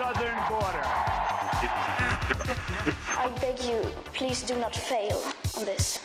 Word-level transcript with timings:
southern 0.00 0.40
border. 0.48 0.86
I 3.24 3.28
beg 3.40 3.60
you, 3.68 3.80
please 4.14 4.40
do 4.42 4.56
not 4.56 4.74
fail 4.74 5.20
on 5.58 5.64
this. 5.66 6.00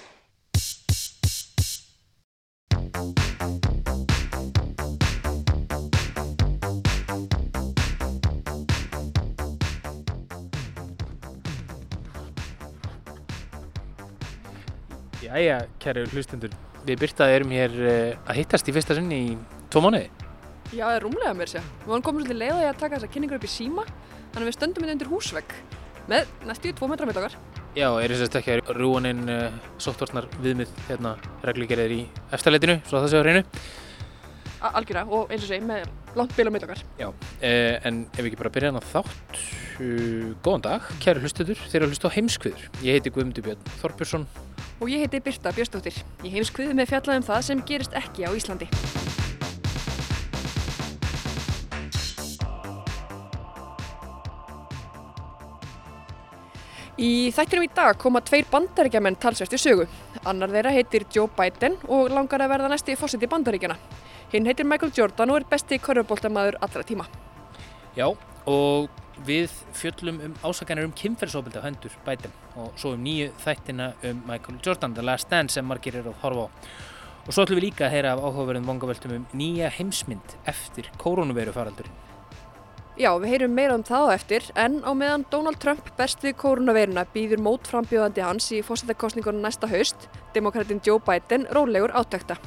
Jæja, 15.24 15.62
kæri 15.80 16.04
hlustendur, 16.12 16.52
við 16.84 17.00
Birta 17.00 17.32
erum 17.32 17.56
hér 17.56 17.72
eh, 17.80 18.28
að 18.28 18.44
hittast 18.44 18.68
í 18.68 18.76
fyrsta 18.76 19.00
sinni 19.00 19.24
í 19.32 19.34
tvo 19.72 19.88
mánuði. 19.88 20.25
Já, 20.74 20.86
það 20.88 20.96
er 20.98 21.04
rúmlega 21.06 21.34
mér 21.38 21.52
sér. 21.52 21.66
Við 21.84 21.92
varum 21.92 22.04
komin 22.06 22.26
svolítið 22.26 22.40
leið 22.42 22.52
á 22.52 22.58
því 22.58 22.68
að 22.72 22.80
taka 22.82 22.96
þessa 23.00 23.12
kynningur 23.14 23.38
upp 23.40 23.46
í 23.48 23.52
síma 23.52 23.84
þannig 23.86 24.42
að 24.42 24.50
við 24.50 24.56
stöndum 24.58 24.86
inn 24.88 24.94
undir 24.96 25.12
húsvegg 25.12 25.54
með 26.10 26.32
næstu 26.50 26.70
í 26.72 26.76
tvo 26.78 26.90
metra 26.92 27.08
með 27.10 27.20
okkar. 27.22 27.36
Já, 27.76 27.88
er 28.02 28.12
þess 28.16 28.26
að 28.30 28.38
ekki 28.40 28.54
að 28.56 28.70
rúaninn 28.80 29.24
uh, 29.30 29.56
sóttvarnar 29.84 30.28
viðmið 30.44 30.72
hérna 30.90 31.16
reglugerðir 31.44 31.94
í 31.96 32.02
eftirleitinu, 32.36 32.78
svo 32.88 33.02
það 33.04 33.12
séu 33.14 33.22
á 33.22 33.26
hreinu. 33.26 33.44
A- 34.66 34.72
Algjörlega 34.80 35.12
og 35.20 35.34
eins 35.34 35.44
og 35.46 35.50
segi 35.52 35.66
með 35.68 35.90
langt 36.18 36.36
bil 36.38 36.48
á 36.48 36.52
með 36.56 36.66
okkar. 36.70 36.84
Já, 37.02 37.08
uh, 37.12 37.74
en 37.90 38.02
ef 38.14 38.22
við 38.22 38.30
ekki 38.32 38.40
bara 38.42 38.54
byrja 38.56 38.72
á 38.74 38.82
þátt, 38.94 39.42
uh, 39.84 40.30
góðan 40.46 40.66
dag, 40.70 40.88
kæri 41.04 41.24
hlustendur, 41.26 41.60
þeir 41.68 41.80
eru 41.82 41.90
að 41.90 41.94
hlusta 41.96 42.10
á 42.10 42.16
heimskviður. 42.16 42.68
Ég 42.86 42.98
heiti 43.00 43.14
Guðmundur 43.16 43.46
Björn 43.50 43.68
Þorbjörnsson. 43.84 44.28
Og 44.82 44.90
ég 44.92 45.04
heiti 45.06 45.22
Birta 45.24 45.52
Björnsdóttir. 45.56 46.00
Ég 46.24 46.32
heims 46.36 46.52
kviðu 46.56 46.76
með 46.80 46.90
fjallað 46.94 47.22
um 47.22 47.28
það 47.30 47.44
sem 47.52 47.66
gerist 47.68 47.94
ekki 47.96 48.26
á 48.28 48.32
Íslandi. 48.36 48.68
Í 56.96 57.28
þættinum 57.36 57.66
í 57.66 57.72
dag 57.76 57.98
koma 58.00 58.22
tveir 58.24 58.46
bandaríkjamenn 58.48 59.18
talsvert 59.20 59.52
í 59.52 59.58
sögu. 59.60 59.84
Annar 60.24 60.54
þeirra 60.54 60.72
heitir 60.72 61.04
Joe 61.12 61.28
Biden 61.28 61.76
og 61.92 62.08
langar 62.16 62.46
að 62.46 62.54
verða 62.54 62.70
næsti 62.72 62.96
fósitt 62.96 63.26
í 63.26 63.28
bandaríkjana. 63.28 63.76
Hinn 64.32 64.48
heitir 64.48 64.64
Michael 64.64 64.94
Jordan 64.96 65.34
og 65.34 65.42
er 65.42 65.48
besti 65.50 65.76
körfuboltamaður 65.84 66.56
allra 66.64 66.86
tíma. 66.88 67.10
Já, 68.00 68.08
og 68.48 68.88
við 69.28 69.52
fjöllum 69.76 70.22
um 70.24 70.40
ásakanir 70.48 70.88
um 70.88 70.96
kynferðsóbildi 70.96 71.60
á 71.60 71.68
hendur 71.68 72.00
Biden 72.08 72.32
og 72.56 72.72
svo 72.80 72.94
um 72.96 73.04
nýju 73.04 73.34
þættina 73.44 73.92
um 74.08 74.24
Michael 74.32 74.64
Jordan, 74.64 74.96
The 74.96 75.04
Last 75.04 75.30
Dance 75.30 75.60
sem 75.60 75.68
margir 75.68 76.00
eru 76.00 76.16
að 76.16 76.24
horfa 76.24 76.48
á. 76.48 76.50
Og 77.26 77.34
svo 77.34 77.44
ætlum 77.44 77.60
við 77.60 77.74
líka 77.74 77.90
að 77.90 77.98
heyra 77.98 78.16
af 78.16 78.24
áhugaverðum 78.24 78.72
vangaveltum 78.72 79.20
um 79.20 79.30
nýja 79.36 79.68
heimsmynd 79.82 80.40
eftir 80.48 80.88
koronaviru 81.02 81.52
faraldurinn. 81.52 82.05
Já, 82.96 83.10
við 83.20 83.34
heyrum 83.34 83.52
meira 83.52 83.74
um 83.76 83.82
það 83.84 84.06
á 84.08 84.16
eftir, 84.16 84.46
en 84.56 84.78
á 84.88 84.92
meðan 84.96 85.26
Donald 85.28 85.60
Trump 85.60 85.90
berst 85.98 86.22
við 86.24 86.38
koronaveiruna 86.40 87.04
býður 87.12 87.42
mótframbjóðandi 87.44 88.24
hans 88.24 88.48
í 88.56 88.62
fósættakostningunum 88.64 89.44
næsta 89.44 89.68
haust, 89.68 90.08
demokratin 90.32 90.80
Joe 90.80 91.02
Biden, 91.04 91.44
rólegur 91.52 91.92
átækta. 91.92 92.38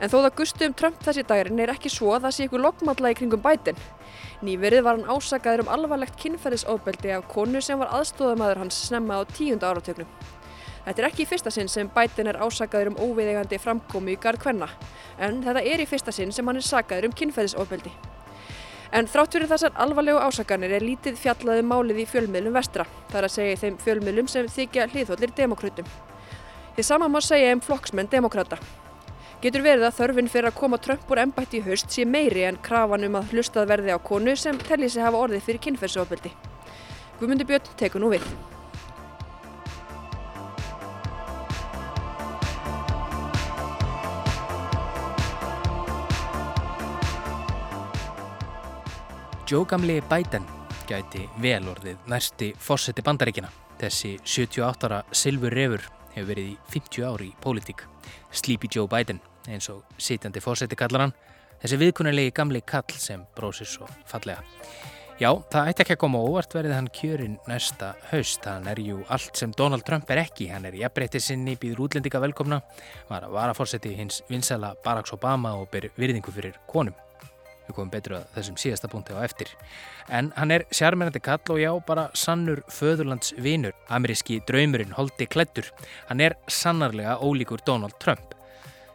En 0.00 0.08
þó 0.08 0.22
það 0.22 0.36
gustu 0.40 0.64
um 0.70 0.76
Trump 0.80 1.04
þessi 1.04 1.26
dagirinn 1.28 1.60
er 1.60 1.74
ekki 1.74 1.92
svo 1.92 2.14
að 2.16 2.24
það 2.24 2.34
sé 2.38 2.48
ykkur 2.48 2.64
lokmalla 2.64 3.12
í 3.12 3.20
kringum 3.20 3.44
Biden. 3.44 3.84
Nýverið 4.40 4.84
var 4.88 4.96
hann 4.96 5.12
ásakaður 5.12 5.66
um 5.66 5.72
alvarlegt 5.76 6.16
kynferðisofbeldi 6.22 7.12
af 7.18 7.28
konu 7.28 7.60
sem 7.60 7.76
var 7.76 7.92
aðstóðamaður 8.00 8.64
hans 8.64 8.82
snemma 8.88 9.20
á 9.20 9.28
tíunda 9.36 9.68
áratögnum. 9.68 10.08
Þetta 10.86 11.02
er 11.02 11.10
ekki 11.10 11.26
í 11.26 11.28
fyrsta 11.28 11.52
sinn 11.52 11.68
sem 11.68 11.92
Biden 11.92 12.32
er 12.32 12.40
ásakaður 12.40 12.94
um 12.94 13.02
óviðegandi 13.04 13.60
framkomi 13.60 14.16
í 14.16 14.22
garð 14.22 14.46
kvenna, 14.46 14.70
en 15.20 15.42
þetta 15.44 15.60
er 15.60 15.84
í 15.84 15.90
fyrsta 15.90 16.14
sinn 16.14 16.32
sem 16.32 16.48
hann 16.48 16.56
er 16.56 16.64
sakaður 16.64 17.10
um 17.10 17.20
kynferðisofbeldi. 17.20 17.92
En 18.92 19.08
þrátt 19.10 19.34
fyrir 19.36 19.50
þessar 19.50 19.74
alvarlegu 19.76 20.20
ásakanir 20.24 20.72
er 20.78 20.84
lítið 20.84 21.18
fjallaði 21.20 21.64
málið 21.66 22.02
í 22.02 22.06
fjölmiðlum 22.08 22.54
vestra, 22.56 22.86
þar 23.12 23.28
að 23.28 23.34
segja 23.34 23.56
í 23.56 23.60
þeim 23.60 23.78
fjölmiðlum 23.84 24.30
sem 24.32 24.48
þykja 24.48 24.88
hliðhóllir 24.94 25.34
demokrutum. 25.36 25.90
Því 26.76 26.86
sama 26.88 27.08
má 27.12 27.20
segja 27.20 27.52
um 27.52 27.60
flokksmenn 27.60 28.08
demokrata. 28.08 28.56
Getur 29.42 29.62
verið 29.62 29.84
að 29.86 29.98
þörfin 30.00 30.30
fyrir 30.32 30.48
að 30.48 30.56
koma 30.58 30.78
Trump 30.82 31.10
úr 31.12 31.20
embætti 31.22 31.60
í 31.60 31.64
haust 31.68 31.92
sé 31.94 32.06
meiri 32.08 32.46
en 32.48 32.56
krafan 32.64 33.04
um 33.06 33.20
að 33.20 33.34
hlustað 33.34 33.68
verði 33.70 33.94
á 33.94 33.98
konu 34.02 34.34
sem 34.34 34.56
telli 34.64 34.88
sig 34.90 35.04
hafa 35.04 35.20
orðið 35.20 35.44
fyrir 35.46 35.64
kynferðsofbeldi. 35.68 36.32
Guðmundi 37.20 37.46
Björn 37.46 37.74
tekur 37.78 38.02
nú 38.02 38.10
við. 38.16 38.24
Joe 49.50 49.64
gamli 49.64 50.02
Biden 50.04 50.44
gæti 50.84 51.22
vel 51.40 51.70
orðið 51.70 52.02
næsti 52.12 52.50
fósetti 52.60 53.00
bandaríkina. 53.00 53.48
Þessi 53.80 54.10
78 54.20 54.84
ára 54.84 54.98
Silfur 55.16 55.56
Refur 55.56 55.86
hefur 56.12 56.28
verið 56.28 56.50
í 56.50 56.56
50 56.74 57.06
ári 57.08 57.28
í 57.30 57.36
pólitík. 57.40 57.86
Sleepy 58.28 58.68
Joe 58.74 58.84
Biden, 58.92 59.22
eins 59.48 59.70
og 59.72 59.86
sitjandi 59.96 60.42
fósetti 60.44 60.76
kallar 60.76 61.06
hann, 61.06 61.16
þessi 61.62 61.80
viðkunnulegi 61.80 62.36
gamli 62.36 62.60
kall 62.60 63.00
sem 63.00 63.24
brósir 63.38 63.72
svo 63.72 63.88
fallega. 64.12 64.44
Já, 65.16 65.32
það 65.48 65.72
ætti 65.72 65.86
ekki 65.86 65.96
að 65.96 66.02
koma 66.04 66.22
óvart 66.28 66.52
verið 66.60 66.76
hann 66.76 66.92
kjörinn 67.00 67.40
næsta 67.48 67.94
haust. 68.12 68.44
Hann 68.44 68.68
er 68.68 68.84
jú 68.84 69.00
allt 69.08 69.32
sem 69.32 69.56
Donald 69.56 69.88
Trump 69.88 70.12
er 70.12 70.26
ekki. 70.26 70.52
Hann 70.52 70.68
er 70.68 70.76
jafnbreytið 70.76 71.24
sinni, 71.24 71.56
býður 71.56 71.86
útlendinga 71.88 72.20
velkomna, 72.28 72.60
var 73.08 73.24
að 73.24 73.40
vara 73.40 73.56
fórseti 73.56 73.96
hins 73.96 74.20
vinsala 74.28 74.76
Barack 74.84 75.16
Obama 75.16 75.56
og 75.56 75.70
ber 75.72 75.88
virðingu 75.96 76.36
fyrir 76.36 76.60
konum. 76.68 77.07
Við 77.68 77.76
komum 77.76 77.92
betur 77.92 78.16
að 78.18 78.26
þessum 78.34 78.56
síðasta 78.60 78.88
punkti 78.88 79.12
á 79.12 79.20
eftir. 79.20 79.52
En 80.08 80.32
hann 80.38 80.54
er 80.54 80.64
sjarmennandi 80.72 81.20
kall 81.20 81.52
og 81.52 81.60
já, 81.60 81.70
bara 81.86 82.08
sannur 82.16 82.64
föðurlands 82.72 83.34
vinur. 83.36 83.76
Ameríski 83.92 84.40
draumurinn 84.48 84.96
holdi 84.96 85.28
klættur. 85.28 85.68
Hann 86.08 86.24
er 86.24 86.38
sannarlega 86.48 87.18
ólíkur 87.20 87.60
Donald 87.66 87.98
Trump. 88.00 88.34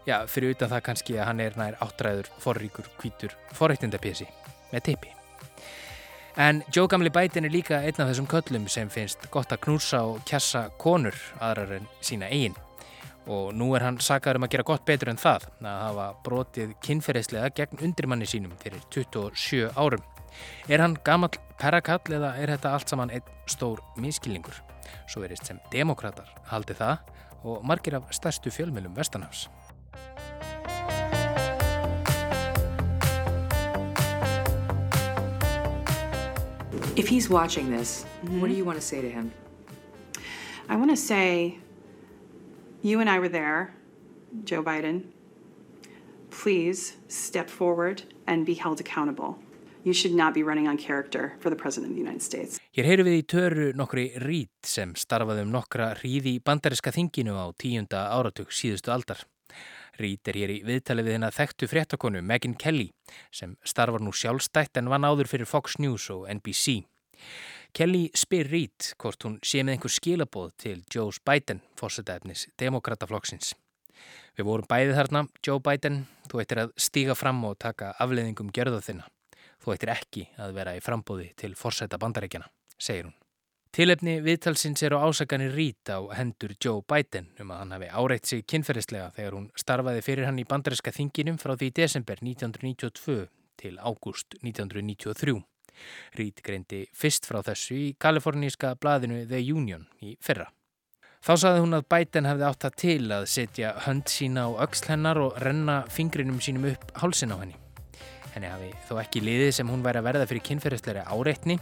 Já, 0.10 0.26
fyrir 0.28 0.58
utan 0.58 0.74
það 0.74 0.86
kannski 0.90 1.16
að 1.16 1.28
hann 1.30 1.44
er 1.46 1.54
nær 1.56 1.78
áttræður, 1.84 2.28
forríkur, 2.44 2.90
kvítur, 3.00 3.38
forreittindapési 3.56 4.28
með 4.74 4.90
teipi. 4.90 5.14
En 6.36 6.64
Joe 6.74 6.90
Gamli 6.90 7.14
Biden 7.14 7.46
er 7.46 7.54
líka 7.54 7.78
einn 7.86 8.02
af 8.02 8.10
þessum 8.10 8.28
köllum 8.28 8.66
sem 8.68 8.90
finnst 8.90 9.30
gott 9.32 9.54
að 9.54 9.68
knúsa 9.68 10.02
og 10.10 10.24
kjassa 10.26 10.66
konur 10.82 11.16
aðrar 11.38 11.78
en 11.78 11.90
sína 12.02 12.32
eigin. 12.34 12.58
Og 13.24 13.54
nú 13.56 13.70
er 13.78 13.86
hann 13.86 14.02
sakaður 14.04 14.42
um 14.42 14.46
að 14.48 14.56
gera 14.56 14.66
gott 14.68 14.84
betur 14.88 15.14
en 15.14 15.20
það, 15.22 15.46
að 15.64 15.80
hafa 15.86 16.08
brotið 16.26 16.74
kynferðislega 16.84 17.54
gegn 17.56 17.84
undirmanni 17.88 18.28
sínum 18.28 18.56
fyrir 18.60 18.84
27 18.92 19.72
árum. 19.80 20.04
Er 20.68 20.84
hann 20.84 20.98
gamall 21.06 21.32
perrakall 21.62 22.18
eða 22.18 22.34
er 22.42 22.52
þetta 22.56 22.74
allt 22.76 22.92
saman 22.92 23.14
einn 23.14 23.34
stór 23.48 23.80
miskilningur? 23.96 24.58
Svo 25.08 25.24
verist 25.24 25.48
sem 25.48 25.62
demokrater 25.72 26.28
haldi 26.52 26.76
það 26.76 27.00
og 27.44 27.64
margir 27.68 27.96
af 28.00 28.12
stærstu 28.16 28.52
fjölmjölum 28.52 28.96
Vestanhafs. 28.98 29.48
If 36.96 37.08
he's 37.08 37.30
watching 37.30 37.72
this, 37.72 38.06
what 38.40 38.50
do 38.50 38.54
you 38.54 38.66
want 38.66 38.80
to 38.80 38.86
say 38.86 39.02
to 39.02 39.10
him? 39.10 39.32
I 40.70 40.76
want 40.76 40.92
to 40.92 40.96
say, 40.98 41.58
you 42.84 43.00
and 43.00 43.10
I 43.10 43.20
were 43.20 43.30
there, 43.30 43.74
Joe 44.44 44.62
Biden. 44.62 45.06
Please 46.30 46.98
step 47.08 47.50
forward 47.50 48.04
and 48.28 48.46
be 48.46 48.56
held 48.56 48.80
accountable. 48.80 49.40
You 49.84 49.94
should 49.94 50.14
not 50.14 50.34
be 50.34 50.44
running 50.44 50.68
on 50.68 50.78
character 50.78 51.34
for 51.40 51.50
the 51.50 51.56
President 51.56 51.92
of 51.92 51.96
the 51.96 52.02
United 52.02 52.22
States. 52.22 52.60
Hér 52.76 52.88
heyrum 52.88 53.08
við 53.08 53.18
í 53.20 53.26
töru 53.28 53.66
nokkri 53.76 54.06
rít 54.24 54.68
sem 54.68 54.94
starfaði 54.96 55.44
um 55.44 55.52
nokkra 55.52 55.92
ríði 56.00 56.38
í 56.38 56.44
bandariska 56.44 56.94
þinginu 56.96 57.36
á 57.36 57.52
tíunda 57.60 58.06
áratug 58.16 58.52
síðustu 58.56 58.94
aldar. 58.96 59.26
Rít 60.00 60.28
er 60.32 60.40
hér 60.40 60.56
í 60.56 60.62
viðtali 60.66 61.04
við 61.06 61.18
hennar 61.20 61.36
þekktu 61.36 61.68
fréttakonu 61.70 62.24
Megyn 62.24 62.56
Kelly 62.56 62.90
sem 63.32 63.58
starfar 63.68 64.02
nú 64.02 64.16
sjálfstætt 64.16 64.80
en 64.80 64.90
vann 64.92 65.06
áður 65.06 65.30
fyrir 65.30 65.52
Fox 65.52 65.78
News 65.84 66.08
og 66.16 66.26
NBC. 66.32 66.82
Kelly 67.74 68.12
spyr 68.14 68.46
Rít 68.52 68.92
hvort 69.02 69.26
hún 69.26 69.40
sé 69.42 69.64
með 69.66 69.74
einhver 69.74 69.92
skilaboð 69.96 70.52
til 70.62 70.84
Joe 70.94 71.10
Biden, 71.26 71.64
fórsetæfnis 71.74 72.44
demokrataflokksins. 72.62 73.56
Við 74.38 74.46
vorum 74.46 74.68
bæðið 74.70 75.00
þarna, 75.00 75.24
Joe 75.42 75.62
Biden, 75.66 76.04
þú 76.30 76.44
eittir 76.44 76.60
að 76.62 76.76
stíga 76.78 77.16
fram 77.18 77.40
og 77.50 77.56
taka 77.58 77.96
afleðingum 78.04 78.52
gjörða 78.54 78.84
þinna. 78.86 79.08
Þú 79.64 79.74
eittir 79.74 79.92
ekki 79.94 80.28
að 80.38 80.54
vera 80.54 80.76
í 80.78 80.84
frambóði 80.86 81.32
til 81.42 81.56
forsæta 81.58 81.98
bandarækjana, 81.98 82.46
segir 82.78 83.08
hún. 83.08 83.16
Tilefni 83.74 84.20
viðtalsins 84.22 84.86
eru 84.86 85.00
ásakanir 85.02 85.56
rít 85.58 85.90
á 85.90 85.98
hendur 86.14 86.54
Joe 86.62 86.84
Biden 86.86 87.32
um 87.42 87.56
að 87.56 87.64
hann 87.64 87.74
hafi 87.74 87.90
áreitt 87.90 88.30
sig 88.30 88.44
kynferðislega 88.46 89.08
þegar 89.16 89.40
hún 89.40 89.48
starfaði 89.58 90.06
fyrir 90.06 90.30
hann 90.30 90.38
í 90.38 90.46
bandaríska 90.46 90.94
þinginum 90.94 91.42
frá 91.42 91.56
því 91.58 91.72
desember 91.82 92.22
1992 92.22 93.18
til 93.58 93.74
ágúst 93.82 94.38
1993. 94.44 95.42
Rít 96.20 96.44
greindi 96.46 96.86
fyrst 96.96 97.28
frá 97.30 97.42
þessu 97.46 97.78
í 97.78 97.88
kaliforníska 98.00 98.76
blaðinu 98.82 99.24
The 99.30 99.42
Union 99.54 99.88
í 100.02 100.16
fyrra. 100.22 100.50
Þá 101.24 101.34
saði 101.40 101.62
hún 101.64 101.78
að 101.78 101.86
Biden 101.94 102.28
hefði 102.28 102.48
átt 102.50 102.66
það 102.66 102.80
til 102.82 103.04
að 103.16 103.30
setja 103.32 103.76
hönd 103.86 104.10
sína 104.12 104.44
á 104.44 104.60
öxl 104.66 104.90
hennar 104.92 105.22
og 105.24 105.38
renna 105.40 105.78
fingrinum 105.88 106.42
sínum 106.44 106.68
upp 106.74 106.90
hálsin 107.00 107.32
á 107.32 107.40
henni. 107.40 107.56
Henni 108.34 108.50
hafi 108.52 108.74
þó 108.90 108.98
ekki 109.00 109.22
liðið 109.24 109.54
sem 109.56 109.72
hún 109.72 109.86
væri 109.86 110.02
að 110.02 110.10
verða 110.10 110.28
fyrir 110.28 110.48
kynferðisleiri 110.50 111.06
áreitni 111.08 111.60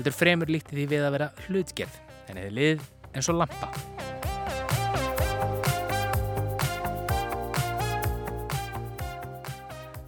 er 0.00 0.16
fremur 0.16 0.48
líktið 0.48 0.78
því 0.78 0.86
við 0.94 1.04
að 1.04 1.16
vera 1.18 1.32
hlutgerð, 1.46 1.98
en 2.30 2.40
eða 2.40 2.56
lið 2.56 2.86
eins 3.12 3.28
og 3.28 3.42
lampa. 3.42 3.68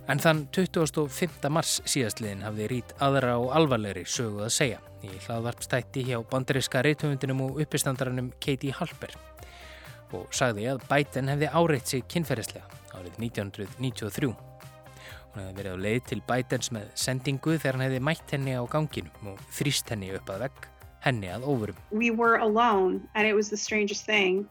En 0.05 0.21
þann 0.21 0.43
25. 0.53 1.49
mars 1.49 1.79
síðastliðin 1.89 2.43
hafði 2.45 2.65
Rít 2.69 2.91
aðra 3.05 3.39
og 3.41 3.55
alvarlegri 3.57 4.03
sögu 4.05 4.43
að 4.45 4.51
segja 4.53 4.81
í 5.01 5.09
hlaðvarpstætti 5.25 6.03
hjá 6.05 6.19
bandariska 6.29 6.83
reytumundinum 6.85 7.41
og 7.47 7.63
uppistandaranum 7.65 8.29
Katie 8.37 8.75
Halper 8.77 9.15
og 10.15 10.29
sagði 10.37 10.67
að 10.75 10.83
Biden 10.91 11.31
hefði 11.33 11.49
áreitt 11.57 11.89
sig 11.89 12.05
kynferðislega 12.13 12.69
árið 12.95 13.17
1993. 13.17 14.29
Hún 14.35 15.41
hefði 15.41 15.57
verið 15.57 15.73
á 15.73 15.85
leið 15.87 16.03
til 16.11 16.21
Bidens 16.29 16.71
með 16.77 16.91
sendingu 17.07 17.57
þegar 17.57 17.79
hann 17.79 17.87
hefði 17.87 18.05
mætt 18.11 18.37
henni 18.37 18.55
á 18.61 18.63
ganginum 18.71 19.33
og 19.33 19.41
þrýst 19.57 19.89
henni 19.91 20.13
upp 20.19 20.29
að 20.31 20.45
vegg, 20.45 20.69
henni 21.07 21.33
að 21.33 21.49
óvurum. 21.49 21.81
We 21.91 22.13
were 22.13 22.37
alone 22.45 23.09
and 23.15 23.27
it 23.27 23.33
was 23.33 23.49
the 23.49 23.57
strangest 23.57 24.05
thing. 24.05 24.45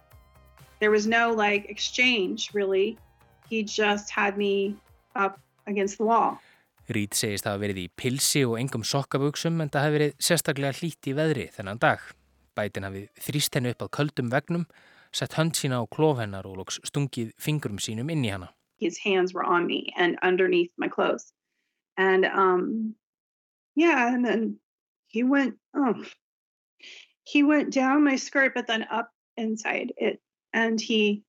There 0.82 0.90
was 0.90 1.06
no 1.06 1.32
like 1.32 1.70
exchange 1.70 2.50
really. 2.58 2.98
He 3.50 3.62
just 3.62 4.10
had 4.10 4.36
me 4.36 4.76
up 5.16 5.38
against 5.68 5.98
the 5.98 6.08
wall. 6.08 6.40
Reed 6.90 7.16
segist 7.16 7.48
að 7.48 7.56
hafa 7.56 7.64
verið 7.64 7.84
í 7.86 7.92
pilsi 7.96 8.42
og 8.48 8.58
engum 8.60 8.84
sokkabugsum 8.84 9.62
en 9.64 9.72
það 9.72 9.86
hefði 9.86 10.00
verið 10.00 10.18
sérstaklega 10.20 10.80
hlít 10.80 11.08
í 11.08 11.14
veðri 11.16 11.46
þennan 11.56 11.80
dag. 11.80 12.02
Biden 12.58 12.88
hafi 12.88 13.06
þrýst 13.24 13.56
henni 13.56 13.72
upp 13.74 13.86
að 13.86 13.94
köldum 13.98 14.34
vegnum, 14.34 14.66
sett 15.16 15.38
hönd 15.40 15.56
sína 15.56 15.80
á 15.80 15.88
klóf 15.88 16.20
hennar 16.20 16.46
og 16.50 16.60
lóks 16.60 16.82
stungið 16.84 17.32
fingrum 17.40 17.80
sínum 17.80 18.12
inn 18.12 18.26
í 18.28 18.34
hana. 18.34 18.52
his 18.84 18.98
hands 18.98 19.34
were 19.34 19.44
on 19.44 19.66
me 19.66 19.94
and 19.96 20.20
underneath 20.22 20.72
my 20.78 20.88
clothes. 20.88 21.32
And 21.98 22.26
um 22.26 22.96
yeah, 23.76 24.14
and 24.14 24.26
then 24.26 24.58
he 25.08 25.24
went 25.24 25.56
oh 25.74 26.04
he 27.24 27.44
went 27.44 27.74
down 27.74 28.04
my 28.04 28.18
skirt 28.18 28.54
but 28.54 28.68
then 28.68 28.86
up 28.92 29.10
inside 29.38 29.94
it 29.98 30.20
and 30.52 30.80
he 30.80 31.24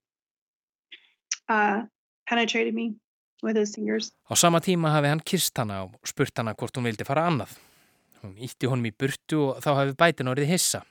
uh 1.49 1.83
penetrated 2.29 2.75
me. 2.75 2.97
Á 3.45 4.35
sama 4.37 4.61
tíma 4.65 4.95
hafi 4.95 5.13
hann 5.13 5.21
kist 5.21 5.59
hana 5.61 5.85
og 5.85 6.09
spurt 6.09 6.39
hana 6.41 6.55
hvort 6.55 6.77
hún 6.77 6.89
vildi 6.89 7.07
fara 7.07 7.27
annað. 7.29 7.53
Hún 8.23 8.39
ítti 8.41 8.71
honum 8.71 8.89
í 8.89 8.95
burtu 8.97 9.41
og 9.51 9.63
þá 9.65 9.71
hafi 9.81 9.97
bætin 10.01 10.31
orðið 10.33 10.53
hissa. 10.55 10.85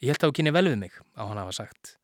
Ég 0.00 0.14
held 0.14 0.24
að 0.24 0.30
hún 0.30 0.36
kynni 0.38 0.54
vel 0.56 0.68
við 0.70 0.78
mig, 0.80 0.94
á 1.14 1.22
hann 1.28 1.38
hafa 1.38 1.54
sagt. 1.60 1.96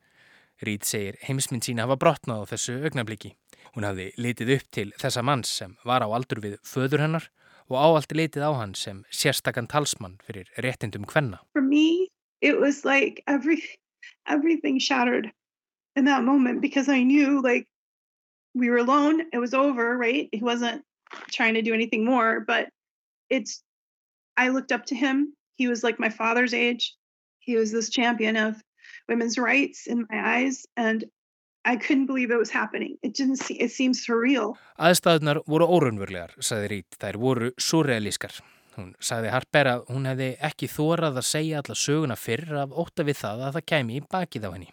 Rít 0.62 0.86
segir 0.88 1.18
heimsmynd 1.26 1.66
sína 1.66 1.84
hafa 1.84 1.98
brotnað 2.00 2.44
á 2.46 2.50
þessu 2.52 2.76
augnabliki. 2.86 3.34
Hún 3.74 3.84
hafði 3.88 4.12
litið 4.16 4.52
upp 4.54 4.70
til 4.72 4.86
þessa 5.00 5.24
manns 5.26 5.50
sem 5.52 5.74
var 5.84 6.04
á 6.04 6.08
aldur 6.08 6.40
við 6.44 6.58
föður 6.64 7.02
hennar 7.04 7.26
og 7.68 7.76
áallt 7.76 8.14
litið 8.14 8.46
á 8.46 8.52
hann 8.56 8.74
sem 8.78 9.02
sérstakann 9.10 9.68
talsmann 9.68 10.20
fyrir 10.24 10.48
réttindum 10.62 11.04
hvenna. 11.10 11.42
For 11.52 11.60
me, 11.62 12.08
it 12.40 12.60
was 12.60 12.84
like 12.84 13.22
every, 13.26 13.58
everything 14.26 14.78
shattered 14.78 15.32
in 15.96 16.04
that 16.06 16.22
moment 16.22 16.62
because 16.62 16.88
I 16.88 17.02
knew 17.02 17.42
like 17.42 17.66
we 18.56 18.70
were 18.70 18.78
alone, 18.78 19.22
it 19.32 19.38
was 19.38 19.54
over, 19.54 19.96
right? 19.96 20.28
He 20.32 20.42
wasn't 20.42 20.82
trying 21.30 21.54
to 21.54 21.62
do 21.62 21.74
anything 21.74 22.04
more, 22.04 22.40
but 22.40 22.68
it's, 23.28 23.62
I 24.36 24.48
looked 24.48 24.72
up 24.72 24.86
to 24.86 24.94
him. 24.94 25.34
He 25.56 25.68
was 25.68 25.84
like 25.84 26.00
my 26.00 26.08
father's 26.08 26.54
age. 26.54 26.94
He 27.38 27.56
was 27.56 27.70
this 27.70 27.90
champion 27.90 28.36
of 28.36 28.56
women's 29.08 29.38
rights 29.38 29.86
in 29.86 30.06
my 30.10 30.38
eyes 30.38 30.64
and 30.76 31.04
I 31.64 31.76
couldn't 31.76 32.06
believe 32.06 32.30
it 32.30 32.38
was 32.38 32.50
happening. 32.50 32.96
It 33.02 33.14
didn't 33.14 33.38
see, 33.38 33.54
it 33.54 33.72
seemed 33.72 33.96
surreal. 33.96 34.54
Aðstæðunar 34.78 35.42
voru 35.50 35.66
órunverulegar, 35.66 36.36
sagði 36.38 36.68
Rít. 36.70 36.98
Þær 37.02 37.18
voru 37.18 37.50
surrealískar. 37.58 38.38
Hún 38.76 38.92
sagði 39.02 39.32
Harper 39.34 39.70
að 39.72 39.82
hún 39.90 40.06
hefði 40.06 40.28
ekki 40.46 40.68
þórað 40.70 41.18
að 41.18 41.26
segja 41.26 41.62
alla 41.62 41.76
söguna 41.80 42.16
fyrr 42.20 42.54
af 42.62 42.70
óta 42.70 43.06
við 43.08 43.18
það 43.24 43.42
að 43.48 43.58
það 43.58 43.66
kæmi 43.72 43.98
í 43.98 44.04
bakið 44.14 44.46
á 44.46 44.50
henni. 44.52 44.70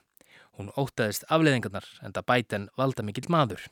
Hún 0.58 0.74
ótaðist 0.78 1.26
afleðingarnar 1.34 1.88
en 2.06 2.14
það 2.14 2.28
bæti 2.30 2.60
en 2.60 2.68
valda 2.78 3.06
mikill 3.06 3.30
maður. 3.34 3.64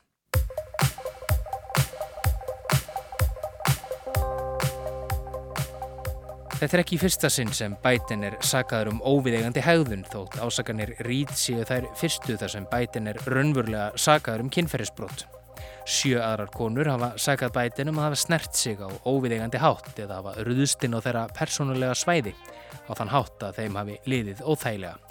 Þetta 6.62 6.78
er 6.78 6.82
ekki 6.84 6.94
í 6.94 7.02
fyrsta 7.02 7.30
sinn 7.34 7.50
sem 7.58 7.74
Biden 7.82 8.22
er 8.28 8.36
sakaður 8.46 8.92
um 8.92 9.00
óviðegandi 9.02 9.64
hegðun 9.66 10.04
þótt 10.06 10.36
ásakanir 10.46 10.92
rít 11.08 11.34
síðu 11.34 11.66
þær 11.66 11.88
fyrstu 11.98 12.36
þar 12.38 12.54
sem 12.54 12.68
Biden 12.70 13.10
er 13.10 13.18
raunverulega 13.26 13.88
sakaður 13.98 14.46
um 14.46 14.52
kynferðisbrot. 14.54 15.26
Sjö 15.90 16.22
aðrar 16.22 16.54
konur 16.54 16.90
hafa 16.92 17.16
sakað 17.18 17.56
Biden 17.58 17.90
um 17.90 18.02
að 18.02 18.12
hafa 18.12 18.22
snert 18.28 18.58
sig 18.58 18.78
á 18.78 18.90
óviðegandi 19.10 19.62
hátt 19.62 19.98
eða 20.06 20.20
hafa 20.22 20.36
ruðustinn 20.46 20.94
á 20.94 21.02
þeirra 21.02 21.24
persónulega 21.34 21.98
svæði 21.98 22.36
á 22.86 22.92
þann 22.94 23.14
hátt 23.16 23.48
að 23.50 23.58
þeim 23.58 23.82
hafi 23.82 23.98
liðið 24.06 24.46
óþægilega. 24.46 25.11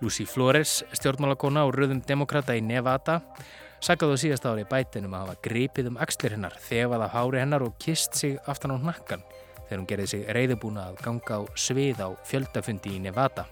Lucy 0.00 0.24
Flores, 0.24 0.80
stjórnmálakona 0.96 1.66
og 1.68 1.74
röðum 1.76 2.00
demokrata 2.06 2.54
í 2.56 2.62
Nevada, 2.64 3.18
sakaðu 3.84 4.16
á 4.16 4.22
síðast 4.22 4.46
ári 4.48 4.64
Biden 4.68 5.08
um 5.10 5.16
að 5.16 5.26
hafa 5.26 5.40
gripið 5.44 5.90
um 5.90 6.00
axlir 6.00 6.32
hennar, 6.36 6.56
þefað 6.56 7.04
af 7.04 7.14
hári 7.14 7.40
hennar 7.42 7.64
og 7.66 7.76
kist 7.80 8.16
sig 8.16 8.38
aftan 8.48 8.72
á 8.72 8.78
nakkan 8.80 9.24
þegar 9.70 9.78
hún 9.78 9.88
gerði 9.92 10.06
sig 10.10 10.26
reyðubúna 10.34 10.88
að 10.88 11.00
ganga 11.04 11.36
á 11.36 11.40
svið 11.52 12.00
á 12.00 12.08
fjöldafundi 12.26 12.96
í 12.96 13.02
Nevada. 13.04 13.44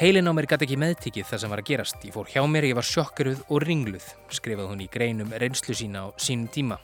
Heilin 0.00 0.28
á 0.28 0.32
mér 0.34 0.48
gæti 0.50 0.66
ekki 0.66 0.78
meðtikið 0.80 1.26
það 1.28 1.40
sem 1.42 1.52
var 1.52 1.62
að 1.62 1.68
gerast. 1.70 2.04
Ég 2.04 2.14
fór 2.14 2.28
hjá 2.28 2.42
mér, 2.48 2.66
ég 2.68 2.76
var 2.76 2.86
sjokkeruð 2.88 3.42
og 3.48 3.64
ringluð, 3.64 4.06
skrifað 4.32 4.70
hún 4.72 4.84
í 4.84 4.88
greinum 4.92 5.34
reynslu 5.38 5.76
sína 5.76 6.04
á 6.04 6.06
sínum 6.20 6.48
tíma. 6.52 6.78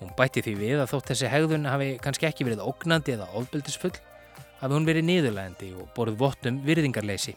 Hún 0.00 0.12
bætti 0.18 0.42
því 0.44 0.54
við 0.60 0.82
að 0.84 0.90
þótt 0.92 1.12
þessi 1.12 1.32
hegðun 1.32 1.70
hafi 1.70 1.94
kannski 2.04 2.28
ekki 2.28 2.46
verið 2.48 2.64
ógnandi 2.64 3.14
eða 3.16 3.30
ofbeldisfull, 3.40 3.94
hafi 4.60 4.76
hún 4.76 4.88
verið 4.88 5.08
niðurlegandi 5.08 5.72
og 5.78 5.88
borð 5.96 6.20
vottum 6.20 6.60
virðingarleysi. 6.64 7.36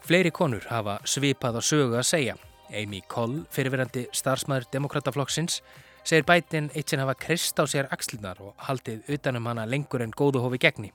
Fleiri 0.00 0.30
konur 0.32 0.64
hafa 0.70 0.96
svipað 1.04 1.58
á 1.58 1.62
sögu 1.62 1.98
að 1.98 2.06
segja. 2.08 2.34
Amy 2.72 3.02
Coll, 3.10 3.44
fyrirverandi 3.52 4.06
starfsmæður 4.16 4.68
demokrataflokksins, 4.72 5.60
segir 6.06 6.24
bætin 6.26 6.70
eitt 6.74 6.90
sem 6.90 7.02
hafa 7.02 7.14
krist 7.20 7.60
á 7.60 7.64
sér 7.68 7.90
axlunar 7.92 8.40
og 8.40 8.54
haldið 8.66 9.10
utanum 9.12 9.50
hana 9.50 9.66
lengur 9.68 10.02
en 10.02 10.14
góðu 10.16 10.42
hófi 10.44 10.60
gegni. 10.62 10.92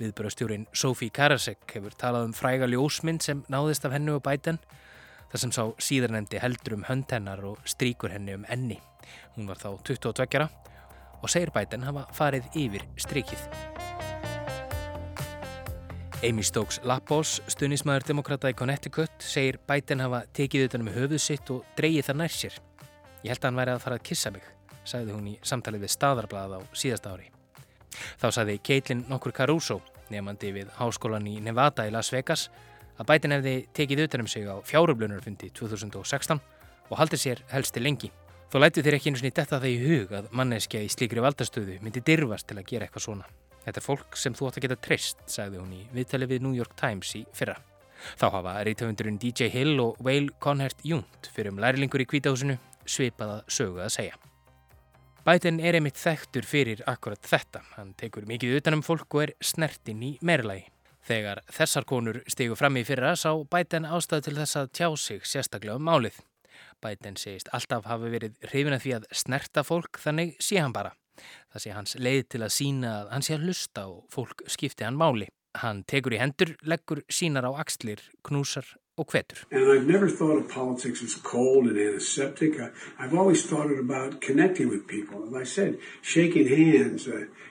Viðbröðstjórin 0.00 0.66
Sophie 0.72 1.12
Karasek 1.12 1.74
hefur 1.74 1.94
talað 2.00 2.30
um 2.30 2.34
fræga 2.36 2.70
ljósmynd 2.70 3.22
sem 3.22 3.44
náðist 3.52 3.84
af 3.84 3.92
hennu 3.96 4.16
og 4.16 4.24
bætin, 4.24 4.60
þar 5.28 5.44
sem 5.44 5.52
sá 5.52 5.64
síðarnemdi 5.76 6.40
heldur 6.40 6.78
um 6.78 6.86
hönd 6.88 7.12
hennar 7.12 7.44
og 7.44 7.60
stríkur 7.68 8.14
henni 8.14 8.38
um 8.38 8.48
enni. 8.48 8.80
Hún 9.36 9.50
var 9.50 9.60
þá 9.60 9.74
22 9.84 10.48
og 11.18 11.30
segir 11.30 11.52
bætin 11.52 11.84
hafa 11.84 12.06
farið 12.16 12.48
yfir 12.56 12.88
strikið. 12.96 14.07
Amy 16.26 16.42
Stokes 16.42 16.80
Lappos, 16.82 17.36
stunismæður 17.46 18.08
demokrata 18.08 18.50
í 18.50 18.54
Connecticut, 18.58 19.12
segir 19.22 19.60
bætin 19.70 20.00
hafa 20.02 20.24
tekið 20.34 20.64
utanum 20.66 20.90
höfuð 20.90 21.20
sitt 21.22 21.52
og 21.54 21.62
dreyið 21.78 22.08
það 22.08 22.18
nær 22.18 22.34
sér. 22.34 22.56
Ég 23.22 23.30
held 23.30 23.38
að 23.38 23.46
hann 23.46 23.60
væri 23.60 23.74
að 23.76 23.84
fara 23.84 23.98
að 24.00 24.06
kissa 24.08 24.32
mig, 24.34 24.48
sagði 24.82 25.14
hún 25.14 25.28
í 25.30 25.36
samtalið 25.46 25.86
við 25.86 25.94
staðarblæð 25.94 26.56
á 26.58 26.60
síðasta 26.74 27.14
ári. 27.14 27.30
Þá 28.18 28.28
sagði 28.34 28.58
Caitlin 28.66 29.06
nokkur 29.06 29.36
Caruso, 29.38 29.78
nefandi 30.10 30.50
við 30.58 30.74
háskólan 30.80 31.30
í 31.30 31.38
Nevada 31.38 31.86
í 31.86 31.94
Las 31.94 32.10
Vegas, 32.10 32.48
að 32.98 33.12
bætin 33.12 33.38
hefði 33.38 33.56
tekið 33.78 34.06
utanum 34.08 34.26
sig 34.26 34.50
á 34.50 34.58
fjárublunarfundi 34.58 35.52
2016 35.54 36.40
og 36.90 36.98
haldið 36.98 37.28
sér 37.28 37.44
helsti 37.54 37.84
lengi. 37.84 38.10
Þó 38.50 38.58
lætu 38.64 38.82
þér 38.82 38.98
ekki 38.98 39.12
einu 39.12 39.22
snið 39.22 39.38
detta 39.38 39.62
það 39.62 39.70
í 39.70 39.82
hug 39.86 40.18
að 40.18 40.32
manneskja 40.34 40.82
í 40.82 40.90
slíkri 40.90 41.22
valdastöðu 41.22 41.78
myndi 41.78 42.02
dirfast 42.02 42.50
til 42.50 42.58
að 42.58 42.66
gera 42.72 42.88
eitthvað 42.88 43.06
svona. 43.06 43.30
Þetta 43.68 43.82
er 43.82 43.84
fólk 43.84 44.16
sem 44.16 44.32
þú 44.32 44.46
átt 44.48 44.56
að 44.56 44.64
geta 44.64 44.76
treyst, 44.80 45.18
sagði 45.28 45.58
hún 45.60 45.72
í 45.76 45.82
viðtali 45.92 46.26
við 46.30 46.44
New 46.46 46.54
York 46.56 46.72
Times 46.80 47.10
í 47.18 47.26
fyrra. 47.36 47.58
Þá 48.16 48.24
hafa 48.32 48.54
reytöfundurinn 48.64 49.18
DJ 49.20 49.50
Hill 49.52 49.74
og 49.82 49.98
Wale 50.00 50.32
Conhert 50.40 50.80
Júnt 50.88 51.28
fyrir 51.34 51.52
um 51.52 51.58
lærilingur 51.60 52.00
í 52.00 52.06
kvítahúsinu 52.08 52.56
svipaða 52.88 53.42
sögu 53.44 53.82
að 53.84 53.92
segja. 53.92 54.16
Biden 55.26 55.60
er 55.60 55.76
einmitt 55.76 56.00
þekktur 56.00 56.48
fyrir 56.48 56.80
akkurat 56.88 57.20
þetta. 57.28 57.60
Hann 57.74 57.90
tekur 58.00 58.24
mikið 58.30 58.56
utanum 58.62 58.84
fólk 58.86 59.18
og 59.18 59.26
er 59.26 59.34
snertinn 59.44 60.00
í 60.06 60.14
meirlægi. 60.24 60.64
Þegar 61.04 61.42
þessar 61.52 61.84
konur 61.88 62.22
stegu 62.24 62.56
fram 62.56 62.78
í 62.80 62.86
fyrra 62.88 63.12
sá 63.20 63.34
Biden 63.52 63.84
ástæðu 63.84 64.30
til 64.30 64.38
þess 64.38 64.60
að 64.62 64.72
tjá 64.78 64.88
sig 64.96 65.28
sérstaklega 65.28 65.76
um 65.76 65.84
málið. 65.84 66.16
Biden 66.80 67.20
segist 67.20 67.52
alltaf 67.52 67.84
hafi 67.90 68.14
verið 68.16 68.40
hrifin 68.48 68.78
að 68.78 68.86
því 68.86 68.96
að 68.96 69.12
snerta 69.24 69.66
fólk 69.66 70.00
þannig 70.00 70.38
sé 70.40 70.56
hann 70.62 70.72
bara. 70.72 70.94
Það 71.52 71.64
sé 71.64 71.74
hans 71.76 71.96
leið 71.98 72.22
til 72.34 72.42
að 72.44 72.54
sína 72.54 72.94
að 73.02 73.12
hann 73.14 73.26
sé 73.26 73.36
að 73.36 73.46
hlusta 73.48 73.86
og 73.90 74.04
fólk 74.14 74.44
skipti 74.50 74.86
hann 74.86 74.98
máli. 75.00 75.28
Hann 75.58 75.82
tekur 75.88 76.14
í 76.14 76.20
hendur, 76.20 76.54
leggur 76.62 77.02
sínar 77.10 77.48
á 77.48 77.52
axlir, 77.58 78.02
knúsar 78.22 78.66
og 78.98 79.06
hvetur. 79.12 79.46
Uh, 79.48 79.78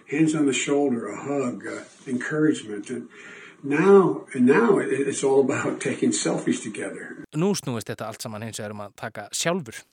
hands 0.09 0.35
on 0.35 0.45
the 0.45 0.53
shoulder, 0.53 1.07
a 1.07 1.17
hug, 1.17 1.65
uh, 1.65 1.83
encouragement. 2.07 2.89
And 2.89 3.09
now, 3.63 4.25
and 4.33 4.45
now 4.45 4.77
it's 4.77 5.23
all 5.23 5.41
about 5.41 5.81
taking 5.89 6.11
selfies 6.11 6.61
together. 6.63 7.25
Nú 7.35 7.53
snúist 7.55 7.89
þetta 7.91 8.07
allt 8.07 8.23
saman 8.23 8.45
hins 8.47 8.59
vegar 8.61 8.75
um 8.75 8.85
að 8.87 8.95
taka 8.99 9.27
sjálfur. 9.35 9.83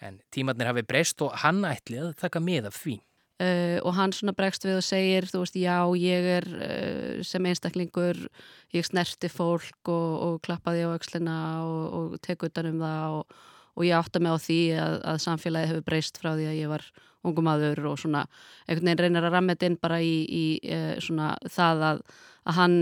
En 0.00 0.20
tímatnir 0.32 0.70
hafi 0.70 0.84
breyst 0.86 1.22
og 1.24 1.34
hann 1.42 1.64
ætli 1.66 2.00
að 2.00 2.14
taka 2.20 2.40
með 2.40 2.70
af 2.70 2.78
því. 2.84 3.00
Uh, 3.36 3.76
og 3.84 3.92
hann 3.98 4.14
svona 4.16 4.32
bregst 4.32 4.62
við 4.64 4.78
og 4.78 4.84
segir 4.86 5.26
þú 5.28 5.42
veist 5.42 5.56
já 5.60 5.76
ég 6.00 6.28
er 6.38 6.46
uh, 6.56 7.18
sem 7.20 7.44
einstaklingur 7.44 8.16
ég 8.72 8.86
snerti 8.88 9.28
fólk 9.28 9.90
og, 9.92 10.14
og 10.24 10.38
klappaði 10.46 10.86
á 10.88 10.96
aukslina 10.96 11.34
og, 11.66 11.82
og 11.98 12.14
tek 12.24 12.46
utan 12.48 12.70
um 12.70 12.78
það 12.80 13.18
og, 13.18 13.36
og 13.76 13.84
ég 13.84 13.98
átta 13.98 14.22
mig 14.24 14.32
á 14.32 14.40
því 14.40 14.58
að, 14.80 14.96
að 15.12 15.20
samfélagi 15.26 15.68
hefur 15.68 15.84
breyst 15.90 16.22
frá 16.22 16.30
því 16.32 16.48
að 16.48 16.58
ég 16.62 16.72
var 16.72 16.88
ungum 17.28 17.52
aður 17.52 17.84
og 17.90 18.00
svona 18.00 18.24
einhvern 18.64 18.88
veginn 18.88 19.04
reynir 19.04 19.28
að 19.28 19.36
rammet 19.36 19.68
inn 19.68 19.76
bara 19.84 20.00
í, 20.00 20.16
í 20.24 20.44
uh, 20.72 20.96
svona 21.04 21.34
það 21.44 21.86
að, 21.90 22.04
að 22.48 22.60
hann, 22.62 22.80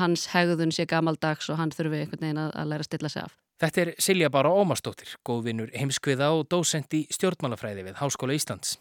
hans 0.00 0.26
hegðun 0.32 0.72
sé 0.72 0.88
gamaldags 0.88 1.52
og 1.52 1.60
hann 1.60 1.76
þurfi 1.76 2.06
einhvern 2.06 2.24
veginn 2.24 2.44
að, 2.46 2.54
að 2.56 2.72
læra 2.72 2.86
að 2.86 2.88
stilla 2.88 3.12
sig 3.12 3.28
af. 3.28 3.36
Þetta 3.60 3.82
er 3.82 3.96
Silja 4.00 4.30
Bára 4.32 4.48
Ómarsdóttir, 4.56 5.18
góðvinur 5.28 5.68
heimskviða 5.76 6.30
og 6.32 6.46
dósend 6.48 6.94
í 6.96 7.02
stjórnmálafræði 7.12 7.90
við 7.90 8.00
Háskóla 8.00 8.32
Íslands. 8.32 8.78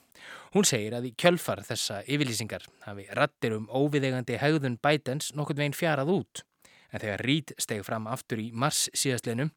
Hún 0.56 0.66
segir 0.68 0.96
að 0.98 1.10
í 1.10 1.14
kjölfar 1.20 1.62
þessa 1.68 2.02
yfirlýsingar 2.06 2.66
hafi 2.86 3.08
rattir 3.18 3.56
um 3.58 3.68
óviðegandi 3.70 4.40
hegðun 4.42 4.80
Bidens 4.82 5.34
nokkurn 5.38 5.62
veginn 5.62 5.78
fjarað 5.78 6.14
út. 6.16 6.44
En 6.90 7.04
þegar 7.04 7.26
Reid 7.26 7.54
steg 7.62 7.84
fram 7.86 8.08
aftur 8.10 8.42
í 8.42 8.50
mars 8.52 8.88
síðastlinum 8.98 9.54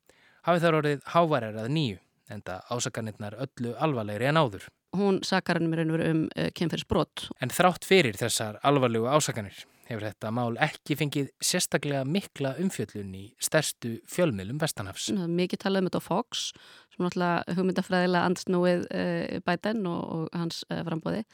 hafi 0.46 0.62
þar 0.62 0.78
orðið 0.82 1.10
hávarar 1.14 1.58
að 1.62 1.72
nýju, 1.72 1.98
enda 2.32 2.60
ásakarnirnar 2.68 3.38
öllu 3.46 3.74
alvarlegri 3.80 4.28
en 4.28 4.40
áður. 4.40 4.68
Hún 4.92 5.22
sakar 5.24 5.56
hann 5.56 5.70
mér 5.72 5.86
einhver 5.86 6.02
um 6.10 6.26
uh, 6.36 6.50
kemferðsbrott. 6.52 7.30
En 7.40 7.52
þrátt 7.52 7.86
fyrir 7.88 8.18
þessar 8.20 8.58
alvarlegu 8.60 9.08
ásakarnir 9.08 9.62
hefur 9.88 10.04
þetta 10.06 10.32
mál 10.34 10.58
ekki 10.62 10.96
fengið 10.98 11.30
sérstaklega 11.42 12.04
mikla 12.08 12.54
umfjöllun 12.60 13.14
í 13.16 13.24
stærstu 13.42 13.96
fjölmiðlum 14.10 14.60
Vestanhafs. 14.60 15.08
Mikið 15.12 15.64
talað 15.64 15.84
um 15.84 15.90
þetta 15.90 16.02
á 16.04 16.08
Fox, 16.08 16.44
sem 16.92 17.06
náttúrulega 17.06 17.56
hugmyndafræðilega 17.56 18.30
ansnúið 18.30 18.86
uh, 18.86 19.42
Biden 19.48 19.82
og, 19.90 20.02
og 20.16 20.38
hans 20.38 20.62
uh, 20.68 20.80
frambóði, 20.86 21.24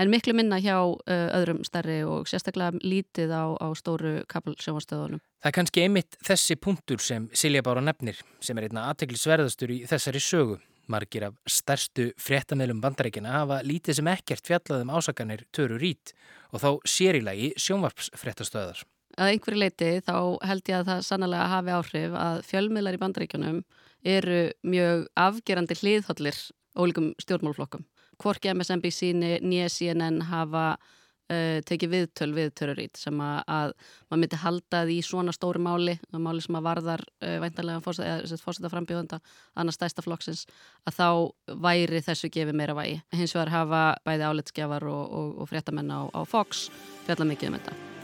en 0.00 0.12
miklu 0.12 0.34
minna 0.36 0.60
hjá 0.62 0.76
uh, 0.78 1.26
öðrum 1.40 1.62
stærri 1.66 2.00
og 2.06 2.28
sérstaklega 2.30 2.78
lítið 2.84 3.34
á, 3.34 3.44
á 3.58 3.68
stóru 3.78 4.20
kapelsjómastöðunum. 4.30 5.22
Það 5.40 5.50
er 5.50 5.56
kannski 5.56 5.84
einmitt 5.86 6.18
þessi 6.26 6.56
punktur 6.60 7.02
sem 7.02 7.30
Silja 7.32 7.64
Bára 7.66 7.82
nefnir, 7.84 8.20
sem 8.44 8.58
er 8.60 8.68
einna 8.68 8.90
aðteglisverðastur 8.92 9.72
í 9.74 9.82
þessari 9.90 10.22
sögu. 10.22 10.60
Margir 10.90 11.28
af 11.28 11.36
stærstu 11.46 12.08
fréttameilum 12.18 12.80
bandaríkina 12.82 13.36
hafa 13.38 13.60
lítið 13.62 14.00
sem 14.00 14.08
ekkert 14.10 14.48
fjallaðum 14.48 14.90
ásakanir 14.90 15.44
töru 15.54 15.76
rít 15.78 16.14
og 16.50 16.62
þá 16.64 16.70
sér 16.88 17.20
í 17.20 17.22
lagi 17.22 17.52
sjónvarpsfréttastöðar. 17.62 18.82
Að 19.20 19.34
einhverju 19.34 19.60
leiti 19.60 19.90
þá 20.06 20.16
held 20.46 20.70
ég 20.70 20.80
að 20.80 20.88
það 20.90 21.04
sannlega 21.06 21.46
hafi 21.52 21.74
áhrif 21.76 22.16
að 22.18 22.42
fjölmiðlar 22.48 22.98
í 22.98 23.00
bandaríkunum 23.02 23.62
eru 24.04 24.40
mjög 24.62 25.06
afgerandi 25.18 25.76
hliðhóllir 25.80 26.38
ólíkum 26.78 27.12
stjórnmálflokkum. 27.20 27.84
Hvorki 28.20 28.52
MSNBC 28.52 29.14
nýja 29.16 29.68
CNN 29.72 30.20
hafa 30.28 30.76
uh, 30.76 31.60
tekið 31.66 31.92
viðtöl 31.94 32.30
við 32.36 32.50
törurít 32.58 33.00
sem 33.00 33.20
að, 33.24 33.38
að 33.48 33.74
maður 34.08 34.22
myndi 34.24 34.40
haldað 34.42 34.92
í 34.92 34.98
svona 35.06 35.34
stóri 35.36 35.62
máli, 35.62 35.96
máli 36.12 36.44
sem 36.44 36.58
að 36.58 36.66
varðar 36.68 37.04
uh, 37.06 37.38
væntanlega 37.44 37.84
fórseta 37.84 38.72
frambjóðanda 38.72 39.20
annars 39.54 39.80
stæsta 39.80 40.04
flokksins, 40.04 40.44
að 40.84 41.00
þá 41.00 41.08
væri 41.68 42.02
þessu 42.04 42.32
gefið 42.32 42.60
meira 42.60 42.76
vægi. 42.78 43.00
Hins 43.16 43.36
vegar 43.36 43.54
hafa 43.54 43.86
bæði 44.06 44.28
álitsgjafar 44.28 44.90
og, 44.90 45.06
og, 45.08 45.32
og 45.40 45.50
fréttamenn 45.52 45.94
á, 45.94 46.00
á 46.12 46.20
Fox 46.28 46.68
fjalla 47.06 47.28
mikið 47.32 47.52
um 47.52 47.58
þetta. 47.60 47.99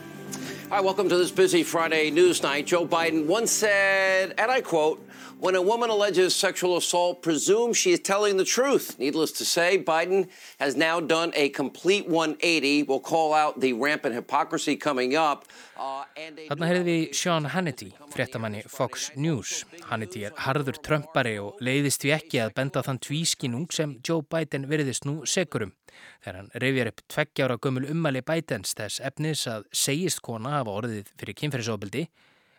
Hi, 0.68 0.80
welcome 0.80 1.08
to 1.08 1.16
this 1.16 1.30
busy 1.30 1.62
Friday 1.62 2.10
news 2.10 2.42
night. 2.42 2.66
Joe 2.66 2.86
Biden 2.86 3.26
once 3.26 3.52
said, 3.52 4.34
and 4.36 4.50
I 4.50 4.60
quote, 4.60 4.98
When 5.38 5.54
a 5.54 5.62
woman 5.62 5.90
alleges 5.90 6.34
sexual 6.34 6.76
assault, 6.76 7.22
presume 7.22 7.72
she 7.72 7.92
is 7.92 8.00
telling 8.00 8.36
the 8.36 8.44
truth. 8.44 8.98
Needless 8.98 9.30
to 9.32 9.44
say, 9.44 9.78
Biden 9.78 10.28
has 10.58 10.74
now 10.74 10.98
done 10.98 11.30
a 11.36 11.50
complete 11.50 12.08
180. 12.08 12.82
We'll 12.82 13.00
call 13.00 13.32
out 13.32 13.60
the 13.60 13.74
rampant 13.74 14.14
hypocrisy 14.14 14.74
coming 14.74 15.14
up. 15.14 15.44
Uh, 15.78 16.04
Þarna 16.16 16.70
heyrði 16.70 16.84
við 16.88 17.14
Sean 17.14 17.46
Hannity, 17.52 17.92
fréttamanni 18.10 18.64
Fox 18.66 19.10
News. 19.14 19.64
Hannity 19.90 20.24
er 20.26 20.34
harður 20.48 20.80
trömpari 20.82 21.36
og 21.38 21.60
leiðist 21.60 22.08
við 22.08 22.16
ekki 22.16 22.42
að 22.42 22.54
benda 22.56 22.82
þann 22.82 22.98
tvískinung 23.06 23.68
sem 23.70 23.98
Joe 24.02 24.24
Biden 24.24 24.66
veriðist 24.72 25.06
nú 25.06 25.20
segurum. 25.28 25.76
Þegar 26.24 26.38
hann 26.40 26.50
reyfjar 26.62 26.90
upp 26.90 27.02
tveggjára 27.12 27.58
gömul 27.62 27.86
ummali 27.92 28.22
Bidens 28.26 28.74
þess 28.78 29.02
efnis 29.04 29.46
að 29.50 29.68
segist 29.72 30.22
kona 30.24 30.58
hafa 30.58 30.74
orðið 30.80 31.12
fyrir 31.14 31.38
kynferðisofbildi 31.42 32.06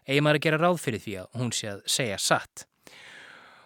eigi 0.07 0.23
maður 0.23 0.39
að 0.39 0.45
gera 0.47 0.59
ráð 0.61 0.81
fyrir 0.81 1.03
því 1.03 1.15
að 1.21 1.39
hún 1.41 1.53
sé 1.55 1.71
að 1.73 1.81
segja 1.91 2.19
satt. 2.21 2.67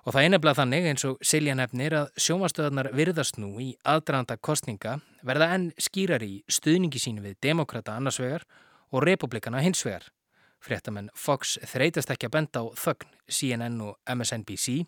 Og 0.01 0.15
það 0.15 0.25
einabla 0.25 0.55
þannig 0.57 0.87
eins 0.89 1.03
og 1.05 1.19
Silja 1.21 1.53
nefnir 1.57 1.93
að 1.93 2.07
sjómastöðarnar 2.25 2.89
virðast 2.97 3.37
nú 3.37 3.51
í 3.61 3.67
aðdraðanda 3.85 4.39
kostninga 4.41 4.95
verða 5.21 5.51
enn 5.53 5.67
skýrar 5.77 6.25
í 6.25 6.39
stuðningi 6.49 7.01
sínu 7.01 7.21
við 7.21 7.37
demokrata 7.45 7.93
annarsvegar 7.99 8.47
og 8.89 9.05
republikana 9.05 9.61
hinsvegar. 9.61 10.07
Fréttamenn 10.61 11.09
Fox 11.17 11.57
þreytast 11.73 12.11
ekki 12.13 12.29
að 12.29 12.35
benda 12.37 12.61
á 12.61 12.65
þögn 12.77 13.13
CNN 13.31 13.79
og 13.85 13.97
MSNBC 14.09 14.83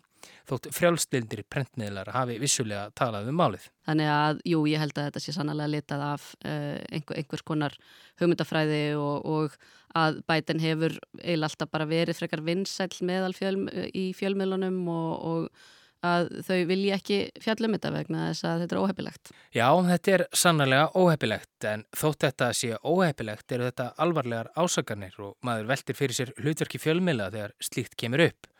þótt 0.48 0.68
frjálslindir 0.72 1.42
prentmiðlar 1.50 2.10
hafi 2.14 2.38
vissulega 2.40 2.88
talað 2.96 3.30
um 3.32 3.38
málið. 3.40 3.68
Þannig 3.88 4.10
að, 4.14 4.42
jú, 4.48 4.62
ég 4.70 4.80
held 4.80 4.96
að 4.96 5.08
þetta 5.08 5.22
sé 5.24 5.34
sannlega 5.36 5.72
litað 5.72 6.04
af 6.06 6.28
uh, 6.44 6.78
einhver, 6.88 7.20
einhvers 7.20 7.44
konar 7.44 7.76
hugmyndafræði 8.20 8.82
og, 9.00 9.26
og 9.28 9.58
að 9.94 10.20
bætin 10.28 10.62
hefur 10.62 10.96
alltaf 11.22 11.70
bara 11.72 11.88
verið 11.88 12.18
frekar 12.18 12.42
vinsæl 12.44 12.90
meðal 13.06 13.34
fjöl, 13.36 13.56
í 13.94 14.10
fjölmiðlunum 14.16 14.80
og, 14.90 15.12
og 15.30 15.64
að 16.04 16.30
þau 16.46 16.58
vilja 16.68 16.98
ekki 16.98 17.18
fjallum 17.42 17.76
þetta 17.76 17.92
vegna 17.94 18.28
þess 18.28 18.46
að 18.48 18.62
þetta 18.62 18.76
er 18.76 18.82
óhefilegt. 18.82 19.32
Já, 19.56 19.68
þetta 19.88 20.14
er 20.14 20.24
sannlega 20.44 20.86
óhefilegt 21.00 21.68
en 21.70 21.84
þótt 21.96 22.26
þetta 22.26 22.50
sé 22.60 22.72
óhefilegt 22.82 23.56
eru 23.56 23.68
þetta 23.70 23.90
alvarlegar 24.04 24.50
ásakarnir 24.58 25.20
og 25.24 25.36
maður 25.46 25.70
veltir 25.72 25.98
fyrir 25.98 26.18
sér 26.18 26.34
hlutverki 26.40 26.80
fjölmiðla 26.82 27.30
þegar 27.34 27.54
slíkt 27.68 27.98
kemur 28.00 28.24
upp. 28.28 28.50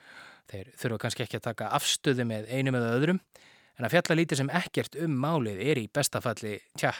Þeir 0.53 0.71
þurfa 0.81 1.01
kannski 1.05 1.25
ekki 1.25 1.41
að 1.41 1.49
taka 1.49 1.73
afstöðu 1.79 2.29
með 2.29 2.51
einum 2.53 2.79
eða 2.81 2.93
öðrum 2.99 3.25
en 3.79 3.89
að 3.89 3.97
fjalla 3.97 4.19
lítið 4.21 4.43
sem 4.43 4.55
ekkert 4.61 5.01
um 5.03 5.19
málið 5.25 5.65
er 5.65 5.81
í 5.81 5.89
bestafalli, 5.93 6.59
tja, 6.79 6.93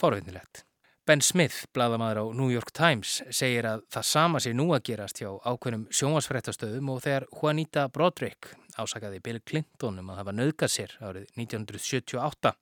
forvinnilegt. 0.00 0.64
Ben 1.10 1.18
Smith, 1.26 1.64
bladamæður 1.74 2.18
á 2.22 2.24
New 2.38 2.52
York 2.54 2.68
Times, 2.70 3.16
segir 3.34 3.66
að 3.66 3.80
það 3.90 4.04
sama 4.06 4.38
sé 4.38 4.52
nú 4.54 4.68
að 4.76 4.84
gerast 4.92 5.18
hjá 5.18 5.32
ákveðnum 5.42 5.88
sjónvarsfrettastöðum 5.90 6.90
og 6.92 7.00
þegar 7.02 7.24
Juanita 7.34 7.86
Broderick 7.90 8.52
ásakaði 8.78 9.18
Bill 9.24 9.40
Clinton 9.42 9.96
um 9.98 10.12
að 10.12 10.20
hafa 10.20 10.34
nöðgat 10.38 10.70
sér 10.70 10.92
árið 11.02 11.24
1978. 11.34 12.52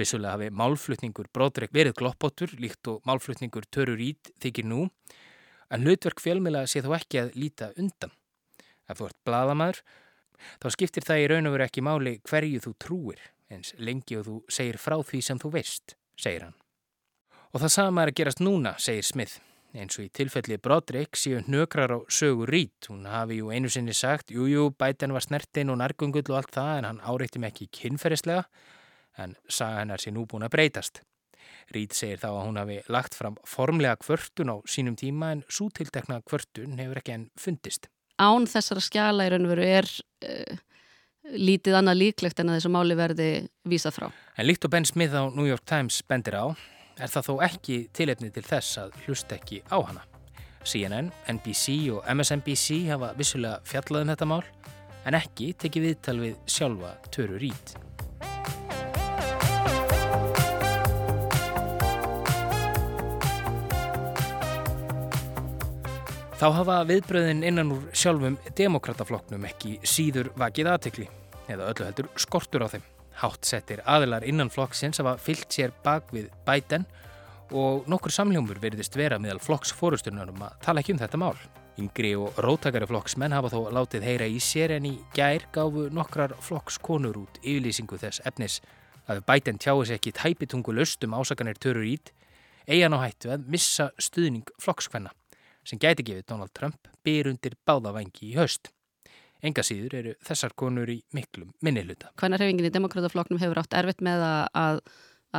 Vissulega 0.00 0.38
hafi 0.38 0.48
málflutningur 0.48 1.28
Broderick 1.28 1.76
verið 1.76 1.98
gloppóttur 1.98 2.54
líkt 2.56 2.88
og 2.88 3.02
málflutningur 3.04 3.66
Törur 3.68 4.00
Íd 4.00 4.30
þykir 4.40 4.64
nú, 4.70 4.86
en 5.68 5.84
hlutverk 5.84 6.22
fjölmila 6.24 6.62
sé 6.64 6.80
þó 6.80 6.94
ekki 6.96 7.20
að 7.20 7.36
líta 7.36 7.68
undan. 7.76 8.14
Ef 8.88 9.02
þú 9.02 9.10
ert 9.10 9.18
bladamæður, 9.28 9.82
þá 10.56 10.66
skiptir 10.72 11.04
það 11.04 11.20
í 11.20 11.28
raun 11.34 11.50
og 11.52 11.58
veru 11.58 11.68
ekki 11.68 11.84
máli 11.84 12.14
hverju 12.32 12.64
þú 12.64 12.74
trúir, 12.80 13.20
eins 13.52 13.74
lengi 13.76 14.16
og 14.22 14.24
þú 14.30 14.38
segir 14.48 14.80
frá 14.80 14.96
því 15.04 15.22
sem 15.28 15.44
þú 15.44 15.52
veist, 15.58 15.98
segir 16.16 16.48
hann. 16.48 16.56
Og 17.52 17.62
það 17.62 17.74
sama 17.74 18.04
er 18.04 18.12
að 18.12 18.18
gerast 18.20 18.42
núna, 18.44 18.74
segir 18.82 19.06
Smith. 19.06 19.38
Eins 19.76 19.98
og 20.00 20.06
í 20.06 20.12
tilfelli 20.16 20.56
Broderick 20.60 21.18
séu 21.20 21.42
nökrar 21.46 21.92
á 21.92 21.98
sögu 22.08 22.46
rít. 22.48 22.88
Hún 22.88 23.04
hafi 23.08 23.40
ju 23.40 23.50
einu 23.52 23.68
sinni 23.68 23.92
sagt, 23.94 24.32
jújú, 24.32 24.48
jú, 24.48 24.70
bæten 24.72 25.12
var 25.12 25.24
snertin 25.24 25.70
og 25.72 25.78
nærgungull 25.82 26.30
og 26.30 26.40
allt 26.40 26.54
það, 26.56 26.72
en 26.78 26.88
hann 26.88 27.04
áreiti 27.04 27.42
mig 27.42 27.52
ekki 27.52 27.68
kynferðislega, 27.80 28.46
en 29.18 29.36
saga 29.48 29.82
hennar 29.82 30.00
sé 30.00 30.14
nú 30.14 30.24
búin 30.26 30.46
að 30.48 30.54
breytast. 30.56 31.02
Rít 31.74 31.92
segir 31.96 32.20
þá 32.22 32.30
að 32.30 32.42
hún 32.46 32.62
hafi 32.62 32.80
lagt 32.88 33.16
fram 33.16 33.36
formlega 33.44 34.00
kvörtun 34.00 34.52
á 34.52 34.56
sínum 34.64 34.96
tíma, 34.96 35.34
en 35.36 35.44
svo 35.48 35.68
tiltekna 35.68 36.22
kvörtun 36.24 36.80
hefur 36.80 37.02
ekki 37.02 37.16
enn 37.18 37.30
fundist 37.36 37.90
án 38.18 38.48
þessara 38.50 38.82
skjala 38.82 39.26
í 39.26 39.32
raun 39.32 39.46
og 39.46 39.52
veru 39.54 39.66
er 39.66 39.88
uh, 40.26 40.58
lítið 41.38 41.78
annað 41.78 42.00
líklegt 42.02 42.40
en 42.42 42.50
að 42.50 42.58
þessu 42.58 42.72
máli 42.74 42.96
verði 42.98 43.28
vísað 43.68 43.98
frá. 43.98 44.08
En 44.36 44.48
líkt 44.48 44.66
og 44.66 44.74
Ben 44.74 44.86
Smith 44.88 45.14
á 45.14 45.30
New 45.30 45.46
York 45.48 45.66
Times 45.68 46.00
bendir 46.08 46.38
á, 46.38 46.46
er 46.98 47.10
það 47.12 47.28
þó 47.28 47.34
ekki 47.46 47.78
tilefni 47.94 48.30
til 48.34 48.44
þess 48.46 48.78
að 48.82 48.96
hlust 49.06 49.34
ekki 49.34 49.62
á 49.70 49.78
hana. 49.78 50.04
CNN, 50.66 51.12
NBC 51.38 51.76
og 51.94 52.06
MSNBC 52.10 52.88
hafa 52.90 53.12
vissulega 53.18 53.62
fjallað 53.64 54.04
um 54.04 54.12
þetta 54.12 54.28
mál 54.28 54.42
en 55.06 55.16
ekki 55.16 55.52
tekið 55.56 55.86
viðtal 55.86 56.18
við 56.20 56.40
sjálfa 56.50 56.96
Töru 57.14 57.38
Rít. 57.40 57.76
Þá 66.38 66.46
hafa 66.54 66.82
viðbröðin 66.86 67.40
innan 67.42 67.72
úr 67.74 67.88
sjálfum 67.98 68.36
demokratafloknum 68.58 69.48
ekki 69.48 69.80
síður 69.82 70.30
vakið 70.38 70.70
aðtekli 70.70 71.08
eða 71.50 71.72
öllu 71.72 71.88
heldur 71.88 72.12
skortur 72.14 72.62
á 72.62 72.70
þeim. 72.70 72.84
Hátt 73.18 73.48
settir 73.48 73.80
aðilar 73.82 74.22
innan 74.26 74.50
flokksins 74.52 75.00
hafa 75.02 75.16
fyllt 75.18 75.50
sér 75.50 75.72
bak 75.82 76.12
við 76.14 76.28
bæten 76.46 76.84
og 77.50 77.88
nokkur 77.90 78.12
samljómur 78.14 78.60
verðist 78.62 78.94
vera 78.94 79.18
meðal 79.18 79.40
flokksfórustunar 79.42 80.30
um 80.30 80.44
að 80.46 80.58
tala 80.62 80.84
ekki 80.84 80.94
um 80.94 81.00
þetta 81.00 81.18
mál. 81.18 81.34
Yngri 81.78 82.12
og 82.18 82.38
róttakari 82.42 82.86
flokksmenn 82.90 83.34
hafa 83.34 83.50
þó 83.50 83.70
látið 83.74 84.06
heyra 84.06 84.28
í 84.30 84.38
sér 84.42 84.76
en 84.76 84.86
í 84.90 84.94
gær 85.14 85.46
gáfu 85.54 85.88
nokkrar 85.94 86.36
flokkskonur 86.46 87.18
út 87.24 87.42
yfirlýsingu 87.42 87.98
þess 87.98 88.22
efnis 88.28 88.60
að 89.10 89.24
bæten 89.26 89.58
tjáis 89.58 89.90
ekki 89.94 90.14
tæpitungu 90.14 90.74
löstum 90.74 91.14
ásakanir 91.18 91.58
törur 91.58 91.86
ít 91.86 92.12
eigan 92.68 92.94
á 92.94 93.02
hættu 93.02 93.32
að 93.34 93.46
missa 93.50 93.90
stuðning 93.98 94.46
flokkskvenna 94.62 95.14
sem 95.66 95.80
gæti 95.80 96.06
gefið 96.06 96.26
Donald 96.30 96.54
Trump 96.54 96.90
byr 97.04 97.32
undir 97.32 97.56
báðavengi 97.66 98.30
í 98.30 98.36
höst. 98.38 98.70
Enga 99.44 99.62
síður 99.62 99.98
eru 100.00 100.14
þessar 100.26 100.54
konur 100.58 100.90
í 100.90 100.98
miklum 101.14 101.52
minnilhuta. 101.62 102.10
Hvernig 102.18 102.40
hreyfingin 102.40 102.66
í 102.66 102.74
demokratafloknum 102.74 103.38
hefur 103.42 103.60
átt 103.62 103.76
erfitt 103.78 104.02
með 104.02 104.24
að, 104.26 104.80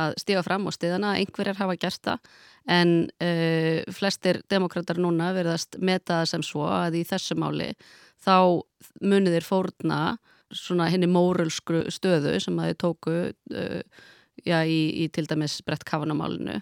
að 0.00 0.14
stíga 0.22 0.44
fram 0.46 0.68
og 0.70 0.76
stiðana, 0.76 1.16
einhverjar 1.20 1.58
hafa 1.60 1.76
gert 1.80 2.00
það 2.06 2.30
en 2.70 2.94
uh, 3.24 3.80
flestir 3.92 4.40
demokrater 4.52 5.00
núna 5.00 5.34
verðast 5.36 5.76
meta 5.82 6.22
sem 6.28 6.44
svo 6.46 6.68
að 6.70 7.00
í 7.02 7.04
þessu 7.08 7.36
máli 7.40 7.72
þá 8.20 8.62
muniðir 9.04 9.44
fórna 9.44 10.18
svona 10.50 10.88
henni 10.90 11.08
mórulskru 11.10 11.84
stöðu 11.92 12.34
sem 12.42 12.58
að 12.58 12.72
þið 12.72 12.80
tóku 12.82 13.16
uh, 13.30 14.00
já, 14.44 14.58
í, 14.64 14.80
í 15.04 15.08
til 15.12 15.26
dæmis 15.28 15.60
brett 15.66 15.84
kafanamálinu 15.88 16.60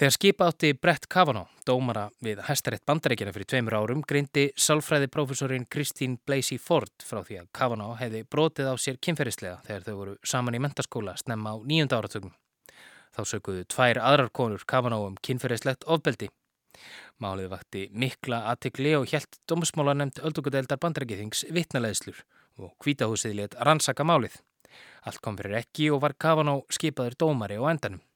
Þegar 0.00 0.14
skipa 0.14 0.46
átti 0.48 0.68
Brett 0.72 1.04
Kavanaugh, 1.12 1.50
dómara 1.68 2.06
við 2.24 2.38
Hæstarétt 2.46 2.86
bandarækjana 2.88 3.34
fyrir 3.36 3.48
tveimur 3.52 3.74
árum, 3.76 4.00
grindi 4.00 4.46
sálfræði 4.56 5.10
profesorinn 5.12 5.66
Kristín 5.68 6.14
Blasey 6.24 6.56
Ford 6.56 7.04
frá 7.04 7.20
því 7.20 7.36
að 7.42 7.50
Kavanaugh 7.58 8.00
hefði 8.00 8.22
brotið 8.32 8.70
á 8.72 8.74
sér 8.80 8.96
kynferðislega 8.96 9.58
þegar 9.68 9.84
þau 9.84 9.98
voru 9.98 10.16
saman 10.32 10.56
í 10.56 10.62
mentaskóla 10.64 11.18
snemma 11.20 11.52
á 11.52 11.56
nýjunda 11.60 12.00
áratögnum. 12.00 12.32
Þá 13.12 13.22
sökuðu 13.34 13.68
tvær 13.76 14.00
aðrar 14.00 14.32
konur 14.32 14.64
Kavanaugh 14.64 15.10
um 15.10 15.20
kynferðislegt 15.20 15.84
ofbeldi. 15.84 16.32
Málið 17.20 17.52
vakti 17.52 17.86
mikla 17.92 18.46
aðtikli 18.54 18.96
og 18.96 19.08
helt 19.12 19.42
dómsmála 19.52 20.00
nefnd 20.00 20.24
öldugadeildar 20.24 20.80
bandarækjþings 20.80 21.50
vittnaleðslur 21.52 22.24
og 22.56 22.72
kvítahúsið 22.80 23.42
let 23.42 23.60
rannsaka 23.60 24.08
málið. 24.08 24.40
Allt 25.04 25.20
kom 25.20 25.36
fyrir 25.36 25.60
ekki 25.60 25.92
og 25.92 26.06
var 26.06 26.16
Kavanaugh 26.16 26.72
skipaður 26.72 27.20
dómari 27.20 27.60
á 27.60 27.68
endanum. 27.68 28.06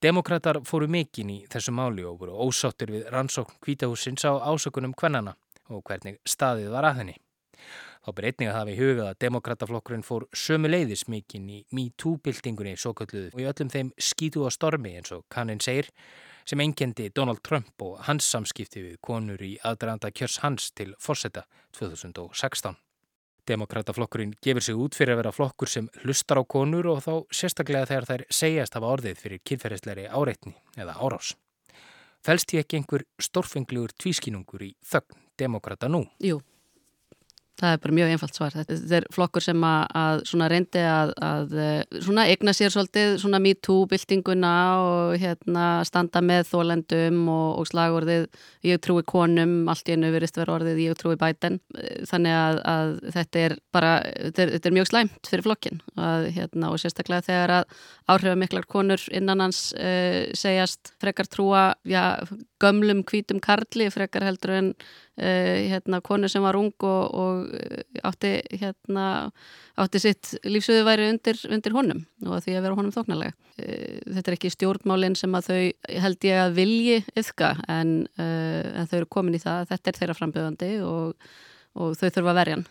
Demokrater 0.00 0.56
fóru 0.64 0.86
mikinn 0.88 1.28
í 1.28 1.34
þessu 1.52 1.74
máli 1.76 2.06
og 2.08 2.22
voru 2.22 2.32
ósáttir 2.46 2.88
við 2.88 3.08
rannsókn 3.12 3.58
kvítahúsins 3.60 4.24
á 4.24 4.32
ásökunum 4.48 4.94
kvennana 4.96 5.34
og 5.68 5.82
hvernig 5.84 6.16
staðið 6.24 6.70
var 6.72 6.88
að 6.88 6.96
henni. 7.02 7.16
Þá 8.00 8.10
ber 8.16 8.28
einnig 8.30 8.48
að 8.48 8.56
hafa 8.56 8.72
í 8.72 8.78
hugað 8.78 9.10
að 9.10 9.20
demokrataflokkurinn 9.26 10.06
fór 10.08 10.24
sömu 10.32 10.72
leiðis 10.72 11.04
mikinn 11.12 11.52
í 11.52 11.60
MeToo-byltingunni 11.76 12.78
svo 12.80 12.94
kölluðu 12.96 13.28
og 13.34 13.44
í 13.44 13.48
öllum 13.52 13.74
þeim 13.76 13.92
skítu 14.00 14.48
á 14.48 14.50
stormi 14.56 14.96
eins 14.96 15.12
og 15.12 15.26
kannin 15.28 15.60
segir 15.60 15.92
sem 16.48 16.64
engendi 16.64 17.12
Donald 17.12 17.44
Trump 17.44 17.84
og 17.84 18.00
hans 18.08 18.24
samskipti 18.32 18.86
við 18.86 19.00
konur 19.04 19.44
í 19.44 19.58
aðdraðanda 19.60 20.16
kjörs 20.16 20.40
hans 20.40 20.72
til 20.72 20.94
fórsetta 20.96 21.44
2016. 21.76 22.72
Demokrataflokkurinn 23.50 24.36
gefur 24.44 24.64
sig 24.64 24.78
út 24.78 24.96
fyrir 24.96 25.16
að 25.16 25.22
vera 25.24 25.34
flokkur 25.34 25.70
sem 25.70 25.88
hlustar 26.04 26.38
á 26.38 26.44
konur 26.46 26.86
og 26.92 27.02
þá 27.04 27.12
sérstaklega 27.34 27.88
þegar 27.90 28.08
þær 28.10 28.24
segjast 28.40 28.76
hafa 28.78 28.92
orðið 28.94 29.22
fyrir 29.24 29.42
kynferðisleiri 29.50 30.06
áreitni 30.08 30.54
eða 30.78 30.94
árás. 31.02 31.34
Fælst 32.22 32.54
ég 32.54 32.64
ekki 32.64 32.78
einhver 32.78 33.06
stórfenglugur 33.18 33.94
tvískinungur 33.96 34.62
í 34.66 34.74
þögn 34.86 35.22
demokrata 35.40 35.88
nú? 35.88 36.04
Jú. 36.20 36.38
Það 37.60 37.74
er 37.74 37.80
bara 37.82 37.96
mjög 37.98 38.12
einfalt 38.14 38.38
svar. 38.38 38.54
Þetta 38.56 38.96
er 38.96 39.06
flokkur 39.12 39.44
sem 39.44 39.64
að, 39.66 39.82
að 40.00 40.44
reyndi 40.52 40.84
að, 40.88 41.12
að 41.26 41.56
eh, 41.60 42.22
egna 42.32 42.54
sér 42.56 42.72
svolítið 42.72 43.16
svona 43.20 43.40
MeToo-byltinguna 43.44 44.54
og 44.80 45.16
hérna, 45.20 45.66
standa 45.84 46.22
með 46.24 46.48
þólendum 46.50 47.20
og, 47.28 47.48
og 47.60 47.68
slagorðið 47.68 48.26
ég 48.70 48.80
trúi 48.80 49.04
konum, 49.04 49.68
allt 49.68 49.92
í 49.92 49.96
enu 49.96 50.12
verist 50.14 50.40
vera 50.40 50.56
orðið 50.56 50.82
ég 50.86 50.98
trúi 51.00 51.18
bæten. 51.20 51.60
Þannig 52.08 52.38
að, 52.38 52.60
að 52.74 52.94
þetta 53.18 53.44
er 53.44 53.56
bara, 53.74 53.94
þetta 54.30 54.46
er, 54.46 54.54
þetta 54.56 54.70
er 54.70 54.78
mjög 54.78 54.90
slæmt 54.90 55.32
fyrir 55.32 55.46
flokkin 55.46 55.82
hérna, 55.96 56.72
og 56.72 56.80
sérstaklega 56.80 57.26
þegar 57.28 57.56
að 57.60 57.80
áhrifamiklar 58.10 58.66
konur 58.70 59.02
innan 59.14 59.44
hans 59.44 59.70
uh, 59.76 60.30
segjast 60.36 60.94
frekar 61.02 61.28
trúa 61.30 61.64
já, 61.88 62.16
gömlum 62.60 63.04
hvítum 63.08 63.40
karli 63.42 63.90
frekar 63.92 64.26
heldur 64.28 64.56
en 64.58 64.74
Uh, 65.20 65.66
hérna, 65.68 65.98
konu 66.00 66.28
sem 66.32 66.40
var 66.40 66.56
ung 66.56 66.70
og, 66.86 67.00
og 67.12 67.50
eh, 67.52 67.82
átti, 68.08 68.30
hérna, 68.56 69.28
átti 69.76 70.00
sitt 70.00 70.30
lífsöðu 70.48 70.86
væri 70.86 71.10
undir, 71.10 71.36
undir 71.52 71.74
honum 71.76 72.00
og 72.24 72.38
því 72.40 72.54
að 72.56 72.64
vera 72.64 72.78
honum 72.78 72.94
þóknarlega. 72.94 73.34
Uh, 73.60 73.98
þetta 74.14 74.32
er 74.32 74.38
ekki 74.38 74.52
stjórnmálinn 74.54 75.18
sem 75.20 75.36
að 75.36 75.50
þau 75.50 75.98
held 76.06 76.28
ég 76.30 76.40
að 76.40 76.56
vilji 76.56 76.96
yfka 77.20 77.52
en, 77.68 77.92
uh, 78.16 78.64
en 78.80 78.88
þau 78.88 78.96
eru 79.02 79.10
komin 79.18 79.36
í 79.36 79.42
það 79.42 79.60
að 79.60 79.74
þetta 79.74 79.92
er 79.92 80.00
þeirra 80.00 80.18
frambjöðandi 80.22 80.72
og, 80.88 81.30
og 81.76 81.98
þau 82.00 82.06
þurfa 82.06 82.32
að 82.32 82.40
verja 82.40 82.56
hann. 82.56 82.68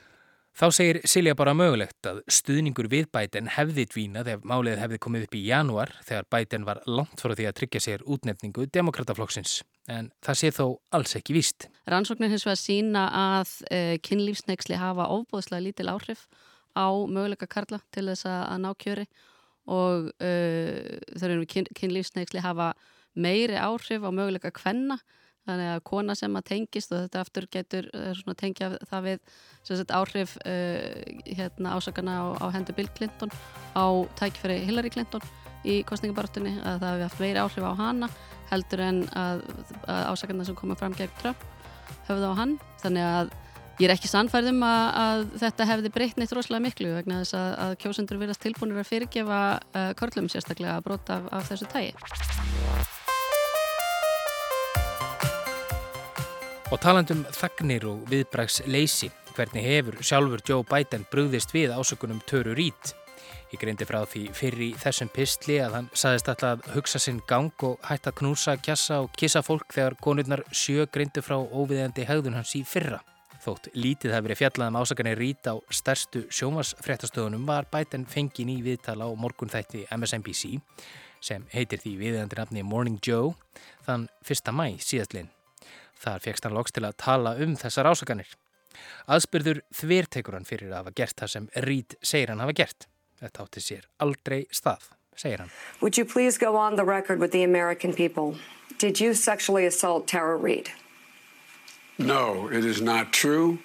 Þá 0.58 0.66
segir 0.76 1.00
Silja 1.08 1.36
bara 1.40 1.54
mögulegt 1.56 2.08
að 2.10 2.20
stuðningur 2.32 2.90
við 2.92 3.08
bæten 3.14 3.48
hefði 3.54 3.86
dvínað 3.94 4.32
ef 4.34 4.46
málið 4.48 4.82
hefði 4.82 5.00
komið 5.06 5.26
upp 5.28 5.38
í 5.38 5.44
janúar 5.46 5.94
þegar 6.08 6.28
bæten 6.36 6.66
var 6.68 6.82
langt 6.90 7.22
frá 7.22 7.32
því 7.32 7.48
að 7.48 7.56
tryggja 7.62 7.82
sér 7.86 8.04
útnefningu 8.04 8.66
demokrataflokksins. 8.76 9.62
En 9.88 10.12
það 10.26 10.40
sé 10.42 10.52
þó 10.58 10.66
alls 10.96 11.16
ekki 11.16 11.38
víst. 11.38 11.70
Rannsóknir 11.90 12.34
hins 12.34 12.46
vegar 12.48 12.60
sína 12.60 13.06
að 13.16 13.54
e, 13.72 13.82
kynlífsneiksli 14.04 14.80
hafa 14.82 15.08
ofbóðslega 15.16 15.64
lítil 15.70 15.90
áhrif 15.94 16.28
á 16.76 16.88
möguleika 16.92 17.48
karla 17.50 17.80
til 17.96 18.10
þess 18.12 18.28
að 18.28 18.60
ná 18.66 18.70
kjöri 18.84 19.08
og 19.70 20.12
e, 20.20 20.34
þau 21.16 21.30
eru 21.30 21.48
kyn, 21.50 21.70
kynlífsneiksli 21.78 22.44
hafa 22.44 22.74
meiri 23.16 23.56
áhrif 23.56 24.04
á 24.04 24.10
möguleika 24.12 24.52
kvenna 24.52 25.00
þannig 25.48 25.72
að 25.74 25.84
kona 25.90 26.16
sem 26.18 26.36
að 26.36 26.48
tengist 26.52 26.94
og 26.94 27.06
þetta 27.06 27.22
aftur 27.24 27.48
getur 27.52 27.90
uh, 27.96 28.34
tengja 28.38 28.72
það 28.90 29.06
við 29.08 29.20
sagt, 29.68 29.94
áhrif 29.96 30.36
uh, 30.44 30.82
hérna, 31.26 31.76
ásakana 31.78 32.18
á, 32.20 32.26
á 32.44 32.46
hendur 32.56 32.78
Bill 32.78 32.90
Clinton 32.98 33.32
á 33.76 33.86
tækfæri 34.20 34.60
Hillary 34.68 34.92
Clinton 34.94 35.24
í 35.68 35.82
kostningabartunni 35.88 36.56
að 36.64 36.82
það 36.82 36.90
hefði 36.90 37.08
haft 37.08 37.24
meiri 37.24 37.44
áhrif 37.44 37.68
á 37.68 37.74
hana 37.76 38.10
heldur 38.50 38.84
en 38.84 39.04
að, 39.18 39.44
að 39.86 40.04
ásakana 40.14 40.48
sem 40.48 40.58
koma 40.58 40.78
fram 40.80 40.96
gegn 40.98 41.16
Trump 41.22 41.46
höfðu 42.10 42.32
á 42.32 42.40
hann. 42.40 42.56
Þannig 42.82 43.08
að 43.08 43.34
ég 43.80 43.88
er 43.88 43.96
ekki 43.96 44.12
sannfærðum 44.12 44.64
að, 44.66 44.86
að 45.04 45.26
þetta 45.44 45.68
hefði 45.72 45.94
breytt 45.96 46.20
neitt 46.20 46.36
rosalega 46.36 46.66
miklu 46.68 46.94
vegna 46.98 47.22
þess 47.24 47.38
að, 47.40 47.52
að 47.66 47.76
kjósendur 47.84 48.22
viljast 48.24 48.44
tilbúinir 48.44 48.82
að 48.84 48.90
fyrirgefa 48.92 49.42
uh, 49.60 49.92
körlum 50.00 50.32
sérstaklega 50.32 50.80
að 50.80 50.88
brota 50.90 51.20
af, 51.20 51.30
af 51.40 51.52
þessu 51.54 51.70
tægi 51.72 52.99
Og 56.70 56.78
talandum 56.78 57.24
þagnir 57.34 57.82
og 57.90 58.04
viðbrags 58.12 58.60
leysi, 58.70 59.08
hvernig 59.34 59.64
hefur 59.66 59.96
sjálfur 60.06 60.44
Joe 60.46 60.66
Biden 60.70 61.02
brúðist 61.10 61.50
við 61.50 61.72
ásökunum 61.74 62.20
Töru 62.30 62.54
Rít? 62.54 62.92
Ég 63.50 63.58
greindi 63.58 63.88
frá 63.90 64.04
því 64.06 64.28
fyrir 64.38 64.62
í 64.68 64.68
þessum 64.78 65.10
pistli 65.10 65.56
að 65.66 65.80
hann 65.80 65.88
saðist 65.98 66.30
alltaf 66.30 66.60
að 66.60 66.76
hugsa 66.76 67.02
sinn 67.02 67.24
gang 67.26 67.66
og 67.66 67.82
hætta 67.90 68.14
knúsa, 68.14 68.54
kjassa 68.62 69.00
og 69.02 69.10
kissa 69.18 69.42
fólk 69.42 69.74
þegar 69.74 69.98
konurnar 69.98 70.44
sjö 70.54 70.86
greindi 70.94 71.24
frá 71.26 71.40
óviðandi 71.40 72.06
hegðun 72.06 72.38
hans 72.38 72.54
í 72.54 72.62
fyrra. 72.62 73.02
Þótt 73.42 73.72
lítið 73.74 74.14
hafi 74.14 74.28
verið 74.28 74.42
fjallað 74.44 74.70
um 74.70 74.80
ásakanir 74.84 75.18
Rít 75.18 75.50
á 75.50 75.58
stærstu 75.74 76.28
sjómasfréttastöðunum 76.30 77.50
var 77.50 77.66
Biden 77.74 78.06
fengin 78.06 78.54
í 78.54 78.60
viðtala 78.62 79.10
á 79.10 79.12
morgunþætti 79.18 79.88
MSNBC 79.98 80.60
sem 81.18 81.50
heitir 81.50 81.82
því 81.82 81.98
viðandi 82.06 82.38
nafni 82.44 82.62
Morning 82.62 83.02
Joe 83.02 83.34
þann 83.90 84.06
1. 84.22 84.54
mæ 84.54 84.78
síðastlinn. 84.78 85.34
Þar 86.00 86.22
fegst 86.24 86.46
hann 86.48 86.56
loks 86.56 86.76
til 86.76 86.86
að 86.88 86.98
tala 87.02 87.36
um 87.44 87.58
þessar 87.60 87.90
ásakanir. 87.92 88.32
Aðspurður 89.12 89.62
þvirtekur 89.76 90.38
hann 90.38 90.48
fyrir 90.48 90.72
að 90.72 90.80
hafa 90.84 90.96
gert 90.96 91.18
það 91.20 91.34
sem 91.34 91.50
Reed 91.66 91.98
segir 92.02 92.32
hann 92.32 92.44
hafa 92.44 92.56
gert. 92.56 92.88
Þetta 93.20 93.44
átti 93.44 93.64
sér 93.64 93.88
aldrei 94.00 94.46
stað, 94.56 94.86
segir 95.18 95.44
hann. 95.44 95.52
Would 95.82 95.98
you 95.98 96.06
please 96.06 96.38
go 96.40 96.56
on 96.56 96.78
the 96.78 96.86
record 96.86 97.20
with 97.20 97.32
the 97.32 97.44
American 97.44 97.94
people? 97.94 98.38
Did 98.78 99.02
you 99.02 99.14
sexually 99.14 99.66
assault 99.66 100.08
Tara 100.08 100.38
Reid? 100.38 100.72
No, 101.98 102.48
it 102.48 102.64
is 102.64 102.82
not 102.82 103.12
true. 103.12 103.60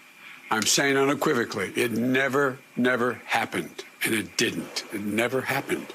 I'm 0.51 0.67
saying 0.67 0.97
unequivocally, 0.97 1.73
it 1.77 1.93
never, 1.93 2.59
never 2.77 3.21
happened. 3.27 3.85
And 4.05 4.15
it 4.15 4.37
didn't. 4.37 4.85
It 4.93 5.01
never 5.01 5.41
happened. 5.41 5.95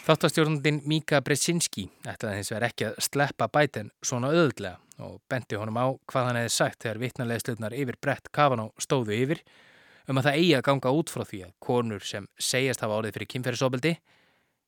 Þáttastjórnundin 0.00 0.78
Mika 0.88 1.18
Brzezinski 1.20 1.82
ætlaði 2.08 2.38
hins 2.38 2.50
vegar 2.50 2.64
ekki 2.70 2.86
að 2.88 3.00
sleppa 3.04 3.48
bæten 3.52 3.90
svona 4.00 4.30
öðlega 4.32 4.78
og 5.04 5.18
benti 5.28 5.58
honum 5.60 5.76
á 5.76 5.86
hvað 6.08 6.28
hann 6.28 6.38
hefði 6.40 6.52
sagt 6.54 6.84
þegar 6.84 7.00
vittnarlega 7.02 7.42
slutnar 7.42 7.74
yfir 7.76 7.98
brett 8.00 8.30
kafan 8.32 8.62
og 8.64 8.80
stóðu 8.80 9.12
yfir 9.18 9.42
um 10.08 10.16
að 10.16 10.30
það 10.30 10.38
eigi 10.38 10.54
að 10.56 10.64
ganga 10.68 10.92
út 10.96 11.12
frá 11.12 11.24
því 11.28 11.40
að 11.44 11.52
konur 11.66 12.06
sem 12.12 12.28
segjast 12.40 12.84
hafa 12.84 12.96
árið 12.96 13.16
fyrir 13.16 13.30
kynferðisofbildi 13.34 13.92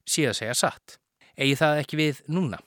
síðan 0.05 0.37
segja 0.37 0.57
satt. 0.59 0.99
Egi 1.33 1.57
það 1.62 1.81
ekki 1.81 2.01
við 2.01 2.21
núna? 2.29 2.61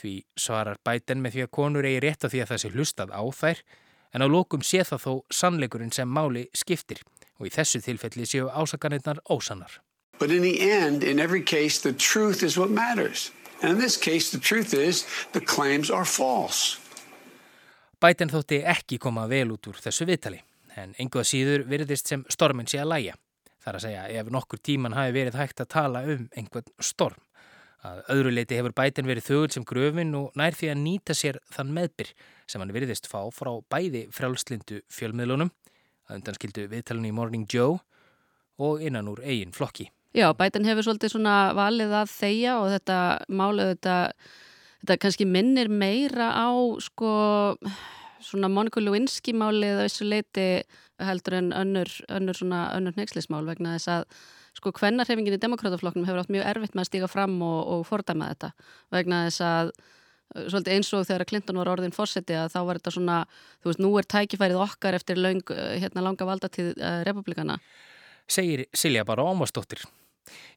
Því 0.00 0.14
svarar 0.34 0.80
Biden 0.82 1.22
með 1.22 1.36
því 1.36 1.44
að 1.44 1.52
konur 1.60 1.86
eigi 1.86 2.00
rétt 2.02 2.26
á 2.26 2.28
því 2.32 2.42
að 2.42 2.50
það 2.50 2.62
sé 2.64 2.72
hlustað 2.74 3.14
á 3.14 3.22
þær 3.42 3.62
en 4.10 4.26
á 4.26 4.26
lókum 4.26 4.66
sé 4.66 4.82
það 4.82 5.04
þó 5.06 5.12
sannleikurinn 5.30 5.94
sem 5.94 6.10
máli 6.10 6.48
skiptir 6.58 7.04
og 7.38 7.46
í 7.46 7.54
þessu 7.54 7.80
tilfelli 7.86 8.26
séu 8.26 8.50
ásakanirnar 8.50 9.22
ósannar. 9.30 9.78
But 10.20 10.30
in 10.30 10.42
the 10.42 10.60
end, 10.60 11.02
in 11.02 11.18
every 11.18 11.42
case, 11.42 11.80
the 11.80 11.92
truth 11.92 12.42
is 12.42 12.58
what 12.58 12.70
matters. 12.70 13.32
And 13.62 13.72
in 13.72 13.78
this 13.78 13.96
case, 13.96 14.30
the 14.30 14.38
truth 14.38 14.74
is 14.74 15.06
the 15.32 15.40
claims 15.40 15.90
are 15.90 16.04
false. 16.04 16.76
Biden 18.00 18.28
þótti 18.32 18.62
ekki 18.68 18.98
koma 19.00 19.26
vel 19.28 19.50
út 19.52 19.66
úr 19.68 19.80
þessu 19.80 20.06
viðtali 20.08 20.38
en 20.80 20.94
einhvað 21.00 21.26
síður 21.28 21.64
virðist 21.68 22.12
sem 22.12 22.22
stormin 22.32 22.68
sé 22.68 22.80
að 22.80 22.92
læja. 22.92 23.16
Það 23.60 23.70
er 23.72 23.78
að 23.78 23.84
segja 23.84 24.04
ef 24.20 24.30
nokkur 24.32 24.60
tíman 24.64 24.96
hafi 24.96 25.12
verið 25.16 25.36
hægt 25.40 25.60
að 25.60 25.70
tala 25.74 26.02
um 26.08 26.26
einhvern 26.36 26.72
storm. 26.80 27.20
Að 27.84 28.00
öðru 28.12 28.32
leiti 28.32 28.56
hefur 28.56 28.76
bætin 28.76 29.08
verið 29.08 29.28
þögul 29.28 29.52
sem 29.52 29.64
gröfin 29.68 30.16
og 30.16 30.36
nær 30.36 30.56
því 30.56 30.72
að 30.72 30.82
nýta 30.82 31.16
sér 31.16 31.40
þann 31.52 31.72
meðbyr 31.76 32.12
sem 32.48 32.60
hann 32.60 32.74
virðist 32.76 33.08
fá 33.08 33.22
frá 33.32 33.52
bæði 33.72 34.06
frjálslindu 34.12 34.82
fjölmiðlunum, 34.92 35.52
að 36.08 36.20
undanskildu 36.20 36.66
viðtalinu 36.72 37.08
í 37.08 37.16
Morning 37.16 37.48
Joe 37.48 37.80
og 38.60 38.84
innan 38.84 39.08
úr 39.08 39.24
eigin 39.24 39.56
flokki. 39.56 39.88
Já, 40.10 40.26
bætin 40.34 40.66
hefur 40.66 40.88
svolítið 40.88 41.12
svona 41.14 41.36
valið 41.54 41.92
að 42.00 42.10
þeia 42.10 42.56
og 42.58 42.72
þetta 42.72 42.98
málið 43.30 43.68
þetta, 43.74 43.96
þetta 44.82 44.96
kannski 45.04 45.26
minnir 45.28 45.70
meira 45.70 46.32
á 46.34 46.50
sko 46.82 47.12
svona 48.20 48.50
Monika 48.50 48.82
Lewinsky 48.82 49.34
málið 49.36 49.76
að 49.76 49.84
þessu 49.84 50.08
leiti 50.08 50.48
heldur 51.00 51.38
en 51.38 51.52
önnur, 51.56 51.92
önnur 52.10 52.36
svona 52.36 52.64
önnur 52.76 52.98
neykslismál 52.98 53.44
vegna 53.46 53.76
þess 53.76 53.92
að 53.94 54.18
sko 54.58 54.72
hvennarhefingin 54.80 55.36
í 55.36 55.40
demokrataflokknum 55.40 56.08
hefur 56.08 56.24
átt 56.24 56.34
mjög 56.34 56.48
erfitt 56.50 56.74
með 56.74 56.84
að 56.84 56.90
stíga 56.90 57.10
fram 57.10 57.38
og, 57.46 57.60
og 57.74 57.86
fordæma 57.88 58.32
þetta 58.32 58.50
vegna 58.96 59.22
þess 59.28 59.44
að 59.46 59.70
uh, 59.70 60.48
svolítið 60.50 60.74
eins 60.74 60.92
og 60.98 61.06
þegar 61.06 61.26
Clinton 61.30 61.62
var 61.62 61.72
orðin 61.76 61.94
fórseti 61.94 62.36
að 62.36 62.50
þá 62.56 62.60
var 62.66 62.82
þetta 62.82 62.94
svona, 62.96 63.20
þú 63.62 63.70
veist, 63.70 63.84
nú 63.86 63.94
er 64.00 64.10
tækifærið 64.16 64.60
okkar 64.66 64.98
eftir 64.98 65.22
lang, 65.22 65.54
uh, 65.54 65.70
hérna 65.78 66.04
langa 66.04 66.28
valdatíð 66.28 66.74
uh, 66.74 67.00
republikana. 67.06 67.60
Segir 68.30 68.66
Silja 68.74 69.06
bara 69.06 69.24
Ómarsdóttir. 69.26 69.86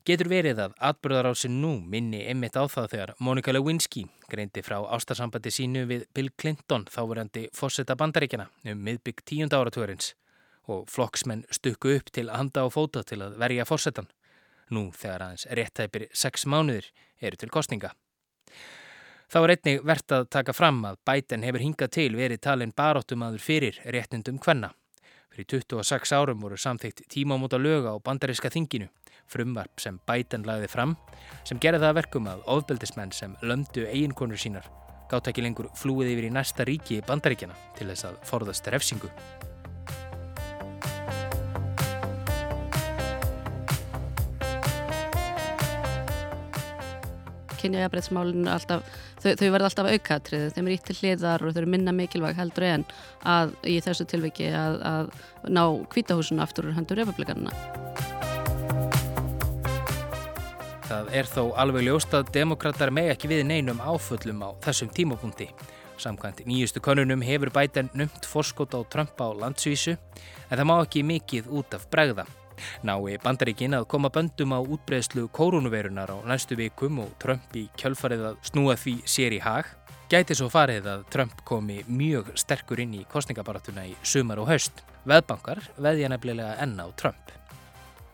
Getur 0.08 0.28
verið 0.32 0.60
að 0.60 0.74
atbyrðarásin 0.90 1.62
nú 1.62 1.78
minni 1.80 2.24
einmitt 2.28 2.58
á 2.60 2.68
það 2.68 2.90
þegar 2.94 3.14
Monika 3.24 3.54
Lewinsky 3.54 4.04
greindi 4.30 4.64
frá 4.66 4.82
ástarsambandi 4.96 5.54
sínu 5.54 5.86
við 5.90 6.04
Bill 6.14 6.32
Clinton 6.36 6.86
þáverandi 6.92 7.48
fórseta 7.56 7.96
bandaríkjana 8.00 8.50
um 8.72 8.84
miðbygg 8.84 9.24
tíunda 9.30 9.62
áratúrins 9.62 10.14
og 10.68 10.86
flokksmenn 10.92 11.46
stukku 11.52 11.96
upp 11.98 12.12
til 12.12 12.28
að 12.30 12.40
handa 12.42 12.64
á 12.64 12.68
fóta 12.72 13.04
til 13.08 13.22
að 13.24 13.40
verja 13.40 13.66
fórsetan. 13.68 14.08
Nú 14.72 14.90
þegar 14.96 15.28
aðeins 15.28 15.48
réttæpir 15.60 16.08
sex 16.16 16.48
mánuðir 16.48 16.88
eru 17.22 17.40
til 17.40 17.52
kostninga. 17.52 17.92
Þá 19.34 19.40
er 19.42 19.54
einnig 19.56 19.84
verðt 19.88 20.14
að 20.14 20.30
taka 20.36 20.54
fram 20.54 20.84
að 20.86 21.00
Biden 21.10 21.44
hefur 21.48 21.64
hingað 21.64 21.94
til 21.96 22.12
verið 22.16 22.42
talin 22.46 22.74
baróttumadur 22.76 23.42
fyrir 23.42 23.80
réttindum 23.86 24.40
hvenna. 24.44 24.74
Fyrir 25.34 25.48
26 25.50 26.14
árum 26.14 26.44
voru 26.46 26.58
samþygt 26.58 27.08
tímamóta 27.10 27.58
löga 27.58 27.96
á 27.96 27.98
bandaríska 27.98 28.52
þinginu, 28.54 28.92
frumvarp 29.32 29.82
sem 29.82 30.00
Biden 30.10 30.46
lagði 30.48 30.70
fram, 30.72 30.96
sem 31.48 31.60
gerði 31.62 31.86
það 31.86 32.00
verkum 32.02 32.32
að 32.32 32.46
ofbeldismenn 32.58 33.14
sem 33.16 33.36
löndu 33.42 33.88
eiginkonur 33.90 34.40
sínar 34.40 34.70
gátt 35.14 35.30
ekki 35.30 35.46
lengur 35.46 35.70
flúið 35.78 36.14
yfir 36.16 36.30
í 36.30 36.34
næsta 36.34 36.66
ríki 36.68 37.02
bandaríkjana 37.08 37.58
til 37.78 37.90
þess 37.92 38.10
að 38.10 38.22
forðast 38.30 38.70
refsingu. 38.74 39.12
kynjajafræðsmálinu 47.64 48.50
alltaf, 48.52 48.82
þau, 49.24 49.30
þau 49.40 49.46
verða 49.54 49.70
alltaf 49.70 49.88
aukatrið, 49.94 50.50
þeim 50.52 50.68
er 50.68 50.74
ítt 50.76 50.84
til 50.90 50.98
hliðar 50.98 51.46
og 51.48 51.54
þau 51.54 51.62
eru 51.62 51.72
minna 51.72 51.94
mikilvæg 51.96 52.36
heldur 52.42 52.68
en 52.68 52.84
að 53.24 53.56
í 53.72 53.78
þessu 53.86 54.10
tilviki 54.12 54.52
að, 54.52 54.82
að 54.84 55.16
ná 55.48 55.64
kvítahúsinu 55.96 56.44
aftur 56.44 56.68
úr 56.68 56.76
hendur 56.76 57.00
republikanina. 57.00 57.56
Það 60.94 61.08
er 61.18 61.26
þó 61.26 61.44
alveg 61.58 61.88
ljóst 61.88 62.12
að 62.14 62.28
demokrater 62.36 62.92
með 62.94 63.08
ekki 63.16 63.30
við 63.32 63.40
neinum 63.50 63.80
áföllum 63.82 64.44
á 64.46 64.50
þessum 64.62 64.92
tímapunkti. 64.94 65.48
Samkvæmt 65.98 66.44
nýjustu 66.46 66.84
konunum 66.86 67.24
hefur 67.26 67.50
bæten 67.56 67.90
numt 67.98 68.28
forskot 68.30 68.76
á 68.78 68.86
Trump 68.94 69.18
á 69.18 69.34
landsvísu 69.34 69.96
en 69.96 70.54
það 70.54 70.68
má 70.70 70.76
ekki 70.84 71.02
mikið 71.10 71.50
út 71.50 71.74
af 71.74 71.88
bregða. 71.90 72.28
Nái 72.86 73.18
bandaríkin 73.26 73.74
að 73.74 73.88
koma 73.90 74.14
böndum 74.14 74.54
á 74.54 74.62
útbreðslu 74.62 75.26
koronavirunar 75.34 76.14
á 76.14 76.18
næstu 76.30 76.60
vikum 76.62 77.02
og 77.02 77.18
Trump 77.18 77.58
í 77.58 77.66
kjölfarið 77.74 78.30
að 78.30 78.42
snúa 78.52 78.78
því 78.78 79.00
sér 79.10 79.34
í 79.34 79.42
hag, 79.42 79.66
gæti 80.14 80.38
svo 80.38 80.52
farið 80.54 80.92
að 80.94 81.08
Trump 81.10 81.42
komi 81.42 81.82
mjög 81.90 82.36
sterkur 82.38 82.86
inn 82.86 83.00
í 83.02 83.08
kostningabaratuna 83.10 83.90
í 83.90 83.98
sumar 84.06 84.46
og 84.46 84.54
haust. 84.54 84.86
Veðbankar 85.10 85.66
veðja 85.74 86.14
nefnilega 86.14 86.60
enn 86.62 86.78
á 86.78 86.86
Trump. 86.94 87.34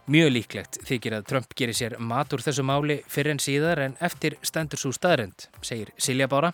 Mjög 0.09 0.31
líklegt 0.33 0.79
þykir 0.89 1.19
að 1.19 1.25
Trump 1.29 1.51
gerir 1.53 1.75
sér 1.77 1.93
matur 2.01 2.41
þessu 2.41 2.63
máli 2.65 2.95
fyrir 3.05 3.35
en 3.35 3.41
síðar 3.43 3.81
en 3.83 3.91
eftir 4.01 4.39
stendur 4.41 4.81
svo 4.81 4.89
staðrend, 4.95 5.45
segir 5.61 5.91
Silja 6.01 6.25
Bára, 6.31 6.49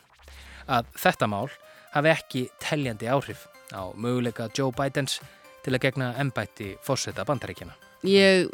að 0.68 0.90
þetta 1.00 1.30
mál 1.32 1.48
hafi 1.94 2.12
ekki 2.12 2.42
telljandi 2.60 3.08
áhrif 3.08 3.46
á 3.72 3.96
möguleika 3.96 4.50
Joe 4.52 4.76
Bidens 4.76 5.22
til 5.64 5.72
að 5.72 5.86
gegna 5.88 6.12
ennbætti 6.20 6.74
fórseta 6.84 7.24
bandaríkjana. 7.24 7.78
Ég 8.04 8.52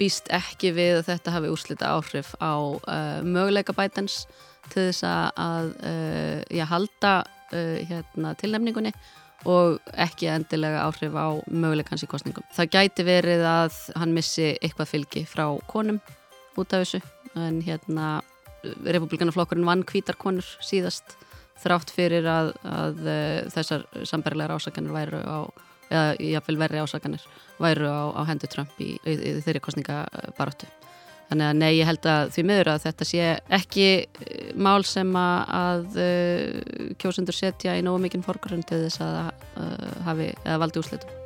býst 0.00 0.26
ekki 0.34 0.74
við 0.74 0.98
að 1.04 1.12
þetta 1.12 1.36
hafi 1.36 1.54
úrslita 1.54 1.94
áhrif 1.94 2.34
á 2.42 2.58
uh, 2.58 3.22
möguleika 3.22 3.76
Bidens 3.78 4.24
til 4.72 4.88
þess 4.88 5.06
að 5.06 5.70
uh, 5.86 6.42
ég 6.50 6.66
halda 6.66 7.20
uh, 7.22 7.78
hérna, 7.86 8.34
tilnefningunni 8.42 8.90
og 9.48 9.80
ekki 9.98 10.28
endilega 10.30 10.84
áhrif 10.86 11.14
á 11.18 11.26
möguleikans 11.50 12.04
í 12.04 12.10
kostningum. 12.10 12.46
Það 12.54 12.70
gæti 12.76 13.06
verið 13.06 13.46
að 13.48 13.78
hann 13.98 14.14
missi 14.14 14.52
eitthvað 14.54 14.92
fylgi 14.92 15.24
frá 15.28 15.46
konum 15.70 16.00
út 16.58 16.74
af 16.74 16.84
þessu 16.84 17.02
en 17.38 17.60
hérna 17.64 18.20
republikanaflokkurinn 18.62 19.66
vann 19.66 19.84
kvítarkonur 19.88 20.46
síðast 20.62 21.16
þrátt 21.62 21.90
fyrir 21.94 22.26
að, 22.28 22.52
að 22.66 23.02
þessar 23.54 23.86
sambarilegar 24.08 24.58
ásakanir 24.58 24.94
væru 24.94 25.22
á 25.22 25.38
eða 25.92 26.12
jáfnveil 26.18 26.60
verri 26.62 26.82
ásakanir 26.82 27.26
væru 27.62 27.90
á, 27.90 28.02
á 28.16 28.22
hendur 28.30 28.50
Trump 28.52 28.78
í, 28.80 28.94
í, 28.96 29.12
í 29.12 29.34
þeirri 29.44 29.62
kostningabaróttu. 29.64 30.70
Þannig 31.32 31.48
að 31.48 31.60
nei, 31.62 31.70
ég 31.78 31.88
held 31.88 32.06
að 32.12 32.34
því 32.34 32.42
miður 32.44 32.68
að 32.74 32.82
þetta 32.82 33.06
sé 33.08 33.28
ekki 33.56 33.86
eh, 34.02 34.50
mál 34.52 34.82
sem 34.84 35.14
að, 35.16 35.96
uh, 35.96 36.92
kjósundur 37.00 37.38
setja 37.38 37.78
í 37.80 37.86
nógu 37.86 38.04
mikinn 38.04 38.26
fórgrunn 38.26 38.66
til 38.68 38.82
þess 38.84 39.00
að 39.00 39.18
uh, 39.24 39.98
hafi, 40.10 40.28
eða 40.44 40.60
valdi 40.66 40.84
úslitum. 40.84 41.21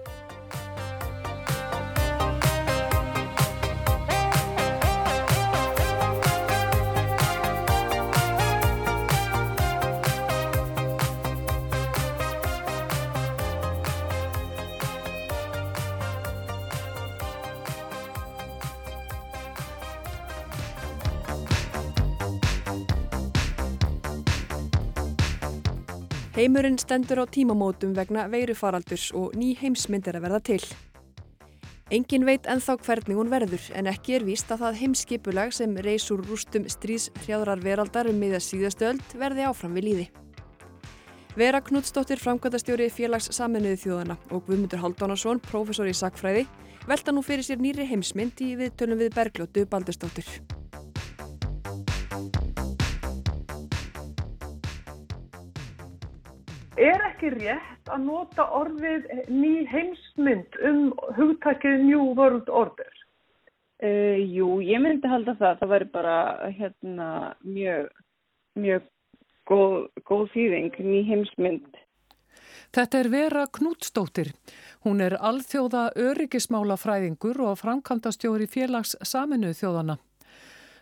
Heimurinn 26.37 26.77
stendur 26.77 27.22
á 27.22 27.27
tímamótum 27.33 27.94
vegna 27.96 28.27
veirufaraldurs 28.29 29.07
og 29.16 29.33
ný 29.40 29.55
heimsmynd 29.57 30.05
er 30.05 30.18
að 30.18 30.25
verða 30.27 30.40
til. 30.44 30.64
Engin 31.88 32.27
veit 32.29 32.44
enþá 32.44 32.75
hvernig 32.85 33.16
hún 33.16 33.31
verður 33.33 33.64
en 33.72 33.88
ekki 33.88 34.18
er 34.18 34.27
víst 34.27 34.53
að 34.53 34.66
það 34.66 34.77
heimskipulag 34.83 35.55
sem 35.57 35.72
reysur 35.87 36.20
rústum 36.29 36.66
strís 36.68 37.07
hrjáðrar 37.22 37.62
veraldar 37.64 38.11
um 38.11 38.20
miða 38.20 38.42
síðastöld 38.44 39.16
verði 39.16 39.46
áfram 39.49 39.81
við 39.81 39.88
líði. 39.88 40.07
Vera 41.40 41.62
Knútsdóttir 41.64 42.20
framkvæmtastjóri 42.20 42.90
félags 42.92 43.31
saminuði 43.33 43.81
þjóðana 43.87 44.18
og 44.29 44.44
Guðmundur 44.44 44.85
Haldánarsson, 44.85 45.40
professor 45.40 45.88
í 45.88 45.96
sakfræði, 45.96 46.44
velta 46.85 47.16
nú 47.16 47.25
fyrir 47.25 47.49
sér 47.49 47.64
nýri 47.64 47.88
heimsmynd 47.88 48.44
í 48.44 48.53
viðtölum 48.61 49.01
við 49.01 49.16
Bergljótu 49.16 49.64
Baldursdóttir. 49.72 50.29
Er 56.77 57.01
ekki 57.09 57.31
rétt 57.33 57.89
að 57.89 58.03
nota 58.05 58.45
orðið 58.53 59.07
ný 59.33 59.65
heimsmynd 59.71 60.59
um 60.69 60.91
hugtakið 61.17 61.87
New 61.87 62.11
World 62.19 62.51
Order? 62.53 62.93
Uh, 63.81 64.21
jú, 64.21 64.59
ég 64.61 64.83
myndi 64.85 65.09
halda 65.09 65.33
það. 65.41 65.57
Það 65.62 65.73
væri 65.73 65.89
bara 65.95 66.17
hérna, 66.53 67.09
mjög, 67.45 67.89
mjög 68.61 68.85
góð, 69.49 69.79
góð 70.05 70.27
þýðing, 70.35 70.79
ný 70.85 71.01
heimsmynd. 71.09 71.81
Þetta 72.77 73.01
er 73.01 73.09
Vera 73.09 73.47
Knútsdóttir. 73.49 74.35
Hún 74.85 75.01
er 75.01 75.17
alþjóða 75.17 75.89
öryggismála 75.97 76.77
fræðingur 76.77 77.41
og 77.47 77.57
framkvæmdastjóri 77.62 78.51
félags 78.53 78.99
saminuð 79.01 79.57
þjóðana. 79.62 79.97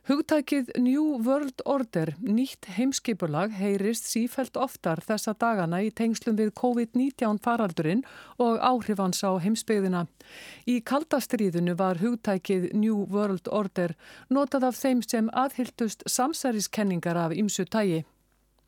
Hugtækið 0.04 0.66
New 0.84 1.14
World 1.24 1.62
Order, 1.64 2.10
nýtt 2.20 2.66
heimskipulag, 2.76 3.54
heyrist 3.56 4.04
sífælt 4.04 4.58
oftar 4.60 5.00
þessa 5.00 5.32
dagana 5.40 5.78
í 5.80 5.86
tengslum 5.96 6.36
við 6.36 6.50
COVID-19 6.60 7.38
faraldurinn 7.40 8.02
og 8.36 8.58
áhrifans 8.60 9.24
á 9.24 9.32
heimsbyggðina. 9.40 10.02
Í 10.68 10.82
kaldastriðinu 10.84 11.72
var 11.78 12.02
hugtækið 12.02 12.66
New 12.76 13.06
World 13.14 13.48
Order 13.48 13.96
notað 14.28 14.68
af 14.68 14.76
þeim 14.82 15.00
sem 15.00 15.32
aðhyldust 15.32 16.04
samsæriskenningar 16.04 17.22
af 17.22 17.32
ymsu 17.32 17.64
tægi. 17.64 18.02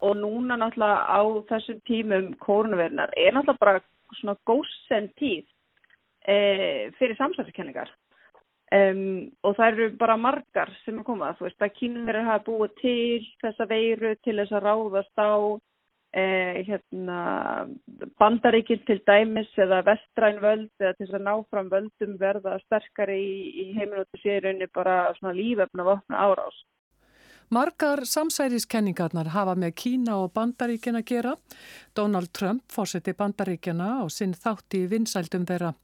Og 0.01 0.16
núna 0.16 0.57
náttúrulega 0.57 1.05
á 1.05 1.20
þessum 1.53 1.85
tímum 1.85 2.33
kórnverðnar 2.40 3.12
er 3.12 3.37
náttúrulega 3.37 3.61
bara 3.61 3.85
svona 4.22 4.38
góðsend 4.49 5.12
tíð 5.20 5.44
e, 6.25 6.88
fyrir 6.96 7.20
samsæriskenningar. 7.20 7.92
Um, 8.74 9.31
og 9.46 9.55
það 9.55 9.68
eru 9.68 9.85
bara 10.00 10.16
margar 10.18 10.72
sem 10.83 10.96
er 10.98 11.07
komað, 11.07 11.37
þú 11.38 11.46
veist 11.46 11.62
að 11.62 11.76
kynverðir 11.76 12.26
hafa 12.26 12.44
búið 12.48 12.72
til 12.81 13.26
þessa 13.44 13.66
veiru 13.70 14.11
til 14.26 14.35
þess 14.40 14.57
að 14.59 14.64
ráðast 14.66 15.22
á 15.22 15.31
eh, 16.18 16.64
hérna, 16.66 17.18
bandaríkinn 18.18 18.83
til 18.88 18.98
dæmis 19.07 19.52
eða 19.55 19.85
vestræn 19.87 20.40
völd 20.42 20.83
eða 20.83 20.96
til 20.96 21.07
þess 21.07 21.18
að 21.20 21.26
ná 21.29 21.35
fram 21.50 21.70
völdum 21.76 22.16
verða 22.18 22.57
sterkari 22.64 23.20
í, 23.22 23.37
í 23.62 23.66
heiminóttu 23.76 24.22
sérunni 24.24 24.66
bara 24.74 25.14
svona 25.20 25.37
lífefna 25.38 25.87
vopna 25.87 26.26
árás. 26.26 26.59
Margar 27.55 28.02
samsæriskenningarnar 28.02 29.31
hafa 29.31 29.55
með 29.55 29.76
Kína 29.79 30.16
og 30.24 30.33
bandaríkina 30.35 31.05
gera. 31.07 31.37
Donald 31.94 32.35
Trump 32.35 32.66
fórseti 32.66 33.14
bandaríkina 33.14 34.00
og 34.02 34.11
sinn 34.11 34.35
þátti 34.35 34.88
vinsældum 34.90 35.46
þeirra. 35.46 35.76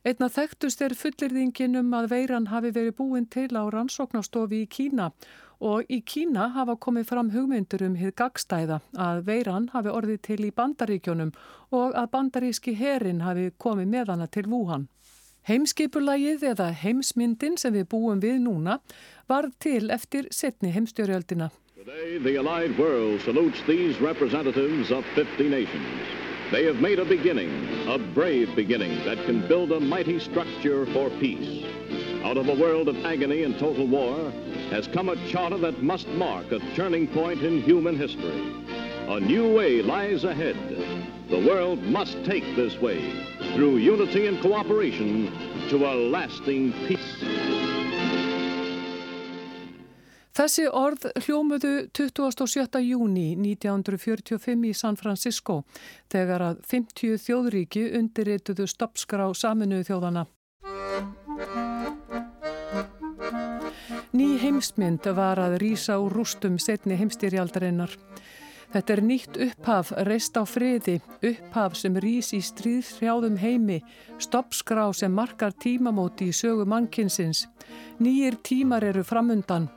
Einna 0.00 0.30
þekktust 0.32 0.80
er 0.80 0.94
fullirðingin 0.96 1.76
um 1.76 1.90
að 1.92 2.06
veiran 2.14 2.46
hafi 2.48 2.70
verið 2.72 2.94
búin 2.96 3.26
til 3.28 3.50
á 3.52 3.68
rannsóknastofi 3.68 4.62
í 4.64 4.68
Kína 4.72 5.10
og 5.60 5.90
í 5.92 5.98
Kína 6.00 6.46
hafa 6.54 6.78
komið 6.80 7.10
fram 7.10 7.28
hugmyndur 7.34 7.84
um 7.84 7.98
hið 8.00 8.14
gagstæða 8.16 8.78
að 8.96 9.20
veiran 9.26 9.66
hafi 9.74 9.92
orðið 9.92 10.22
til 10.24 10.38
í 10.46 10.54
bandaríkjónum 10.56 11.34
og 11.76 11.92
að 11.92 12.08
bandaríski 12.16 12.74
herin 12.80 13.20
hafi 13.26 13.50
komið 13.60 13.92
með 13.92 14.14
hana 14.14 14.30
til 14.32 14.46
Wuhan. 14.48 14.88
Heimskipulagið 15.44 16.48
eða 16.54 16.70
heimsmyndin 16.80 17.60
sem 17.60 17.76
við 17.76 17.90
búum 17.92 18.24
við 18.24 18.40
núna 18.46 18.78
var 19.28 19.52
til 19.60 19.90
eftir 19.92 20.32
setni 20.32 20.72
heimstjórjöldina. 20.72 21.50
Today 21.76 22.16
the 22.24 22.38
allied 22.40 22.72
world 22.78 23.20
salutes 23.20 23.60
these 23.68 24.00
representatives 24.00 24.90
of 24.90 25.04
50 25.14 25.50
nations. 25.50 26.29
They 26.50 26.64
have 26.64 26.80
made 26.80 26.98
a 26.98 27.04
beginning, 27.04 27.88
a 27.88 27.96
brave 27.96 28.56
beginning 28.56 29.04
that 29.04 29.24
can 29.24 29.46
build 29.46 29.70
a 29.70 29.78
mighty 29.78 30.18
structure 30.18 30.84
for 30.86 31.08
peace. 31.20 31.64
Out 32.24 32.36
of 32.36 32.48
a 32.48 32.54
world 32.54 32.88
of 32.88 33.04
agony 33.04 33.44
and 33.44 33.56
total 33.56 33.86
war 33.86 34.32
has 34.70 34.88
come 34.88 35.08
a 35.08 35.28
charter 35.28 35.58
that 35.58 35.80
must 35.80 36.08
mark 36.08 36.50
a 36.50 36.58
turning 36.74 37.06
point 37.06 37.42
in 37.42 37.62
human 37.62 37.96
history. 37.96 38.52
A 39.08 39.20
new 39.20 39.54
way 39.54 39.80
lies 39.80 40.24
ahead. 40.24 40.56
The 41.28 41.38
world 41.38 41.84
must 41.84 42.24
take 42.24 42.56
this 42.56 42.76
way 42.80 43.24
through 43.54 43.76
unity 43.76 44.26
and 44.26 44.42
cooperation 44.42 45.32
to 45.68 45.86
a 45.86 45.94
lasting 45.94 46.72
peace. 46.88 47.69
Þessi 50.40 50.62
orð 50.72 51.02
hljómuðu 51.20 51.70
27. 51.92 52.78
júni 52.80 53.34
1945 53.36 54.62
í 54.64 54.70
San 54.72 54.96
Francisco 54.96 55.58
þegar 56.08 56.44
að 56.46 56.62
50 56.70 57.18
þjóðríki 57.20 57.82
undirrituðu 57.98 58.64
stoppskrá 58.72 59.26
saminuðu 59.36 59.84
þjóðana. 59.90 60.22
Ný 64.16 64.28
heimsmynd 64.40 65.10
var 65.18 65.42
að 65.44 65.58
rýsa 65.60 65.98
úr 66.00 66.16
rústum 66.16 66.56
setni 66.56 66.96
heimstýrjaldarinnar. 66.96 67.92
Þetta 68.70 68.94
er 68.94 69.02
nýtt 69.04 69.36
upphaf, 69.44 69.90
reist 70.08 70.40
á 70.40 70.48
friði, 70.48 71.02
upphaf 71.20 71.76
sem 71.76 71.98
rýs 72.00 72.30
í 72.32 72.40
stríðshrjáðum 72.46 73.36
heimi, 73.42 73.82
stoppskrá 74.16 74.88
sem 74.96 75.12
markar 75.12 75.52
tímamóti 75.52 76.30
í 76.30 76.38
sögu 76.40 76.64
mannkinsins. 76.64 77.44
Nýjir 78.00 78.40
tímar 78.40 78.88
eru 78.88 79.04
framundan 79.04 79.68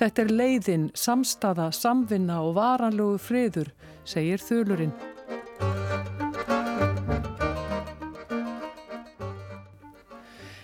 Þetta 0.00 0.22
er 0.22 0.30
leiðin, 0.32 0.84
samstaða, 0.96 1.66
samvinna 1.76 2.38
og 2.40 2.54
varanlegu 2.56 3.18
friður, 3.20 3.68
segir 4.08 4.40
þulurinn. 4.40 4.94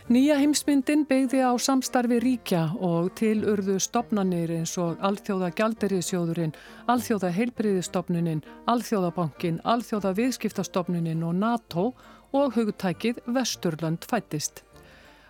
Nýja 0.07 0.39
heimsmyndin 0.41 1.03
beigði 1.05 1.43
á 1.45 1.53
samstarfi 1.61 2.17
ríkja 2.23 2.63
og 2.81 3.11
til 3.21 3.43
urðu 3.45 3.77
stopnannir 3.83 4.55
eins 4.55 4.73
og 4.81 5.03
Alþjóða 5.05 5.51
Gjalderiðsjóðurinn, 5.59 6.55
Alþjóða 6.89 7.33
Heilbriðistofnunin, 7.37 8.41
Alþjóðabankin, 8.73 9.59
Alþjóða 9.69 10.15
Viðskiptastofnunin 10.17 11.27
og 11.27 11.37
NATO 11.43 11.91
og 12.33 12.57
hugtækið 12.57 13.21
Vesturland 13.37 14.09
fættist. 14.09 14.63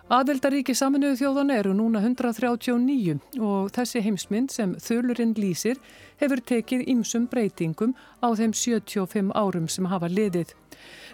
Aðeldaríki 0.07 0.71
saminuðu 0.71 1.17
þjóðan 1.19 1.49
eru 1.51 1.73
núna 1.75 1.99
139 1.99 3.17
og 3.43 3.65
þessi 3.75 3.99
heimsmynd 4.05 4.53
sem 4.55 4.75
þölurinn 4.79 5.33
lýsir 5.35 5.81
hefur 6.21 6.39
tekið 6.47 6.85
ymsum 6.93 7.25
breytingum 7.27 7.91
á 8.23 8.31
þeim 8.39 8.53
75 8.55 9.33
árum 9.35 9.65
sem 9.67 9.89
hafa 9.91 10.07
liðið. 10.07 10.53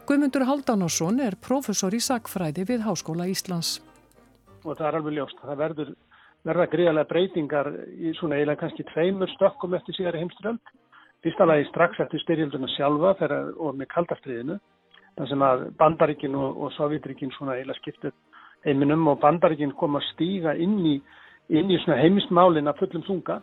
Guðmundur 0.05 0.45
Haldanásson 0.45 1.17
er 1.25 1.33
professor 1.41 1.89
í 1.89 2.03
sakfræði 2.05 2.67
við 2.69 2.83
Háskóla 2.85 3.25
Íslands. 3.31 3.79
Og 4.61 4.77
það 4.77 4.85
er 4.91 4.97
alveg 4.99 5.17
ljóst. 5.17 5.41
Það 5.41 5.57
verður 5.63 5.89
verða 6.45 6.67
gríðarlega 6.75 7.09
breytingar 7.09 7.71
í 7.97 8.13
svona 8.19 8.37
eiginlega 8.37 8.61
kannski 8.61 8.85
tveimur 8.91 9.33
stökkum 9.33 9.73
eftir 9.73 9.97
síðari 9.97 10.21
heimströld. 10.21 10.61
Fyrsta 11.25 11.49
lagi 11.49 11.65
strax 11.71 11.97
eftir 12.05 12.21
styrjalduna 12.21 12.69
sjálfa 12.75 13.15
og 13.57 13.73
með 13.73 13.89
kaldastriðinu. 13.95 14.59
Það 15.17 15.33
sem 15.33 15.47
að 15.49 15.65
bandaríkin 15.81 16.37
og, 16.37 16.61
og 16.61 16.77
sovjetríkin 16.77 17.33
svona 17.33 17.57
eiginlega 17.57 17.81
skiptið 17.81 18.13
heiminum 18.65 19.07
og 19.11 19.19
bandaríkinn 19.23 19.75
kom 19.79 19.97
að 19.99 20.07
stíga 20.13 20.55
inn 20.55 20.79
í, 20.87 20.95
inn 21.53 21.71
í 21.71 21.79
heimistmálin 21.87 22.71
að 22.71 22.83
fullum 22.83 23.05
þunga 23.07 23.41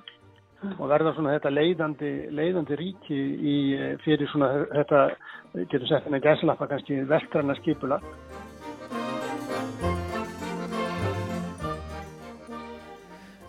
og 0.76 0.88
verða 0.90 1.14
svona 1.16 1.34
þetta 1.38 1.52
leiðandi, 1.54 2.10
leiðandi 2.36 2.76
ríki 2.76 3.18
í, 3.52 3.56
fyrir 4.04 4.28
svona 4.28 4.50
þetta, 4.74 5.02
getur 5.62 5.88
sett 5.88 6.08
henni 6.08 6.20
gæslappa 6.24 6.68
kannski 6.68 7.00
veldrarna 7.08 7.56
skipula. 7.62 8.00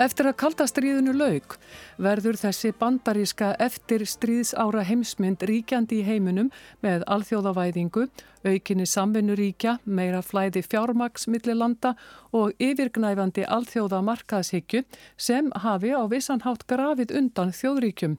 Eftir 0.02 0.26
að 0.32 0.38
kaldastriðinu 0.42 1.12
laug 1.14 1.56
verður 2.02 2.38
þessi 2.40 2.72
bandaríska 2.74 3.52
eftir 3.62 4.02
stríðsára 4.10 4.82
heimsmynd 4.88 5.44
ríkjandi 5.46 6.00
í 6.00 6.06
heiminum 6.08 6.50
með 6.82 7.06
alþjóðavæðingu, 7.14 8.08
aukinni 8.42 8.88
samvinnuríkja, 8.90 9.76
meira 9.86 10.24
flæði 10.26 10.64
fjármaksmillilanda 10.66 11.94
og 12.34 12.58
yfirgnæfandi 12.58 13.46
alþjóða 13.46 14.02
markaðshyggju 14.10 14.82
sem 15.22 15.54
hafi 15.68 15.94
á 15.94 16.02
vissanhátt 16.10 16.66
grafið 16.66 17.14
undan 17.22 17.54
þjóðríkjum. 17.54 18.18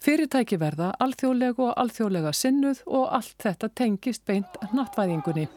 Fyrirtæki 0.00 0.56
verða 0.64 0.94
alþjóðlega 0.96 1.68
og 1.68 1.76
alþjóðlega 1.84 2.32
sinnuð 2.32 2.84
og 2.86 3.08
allt 3.20 3.36
þetta 3.44 3.74
tengist 3.76 4.24
beint 4.24 4.62
nattvæðingunni. 4.72 5.50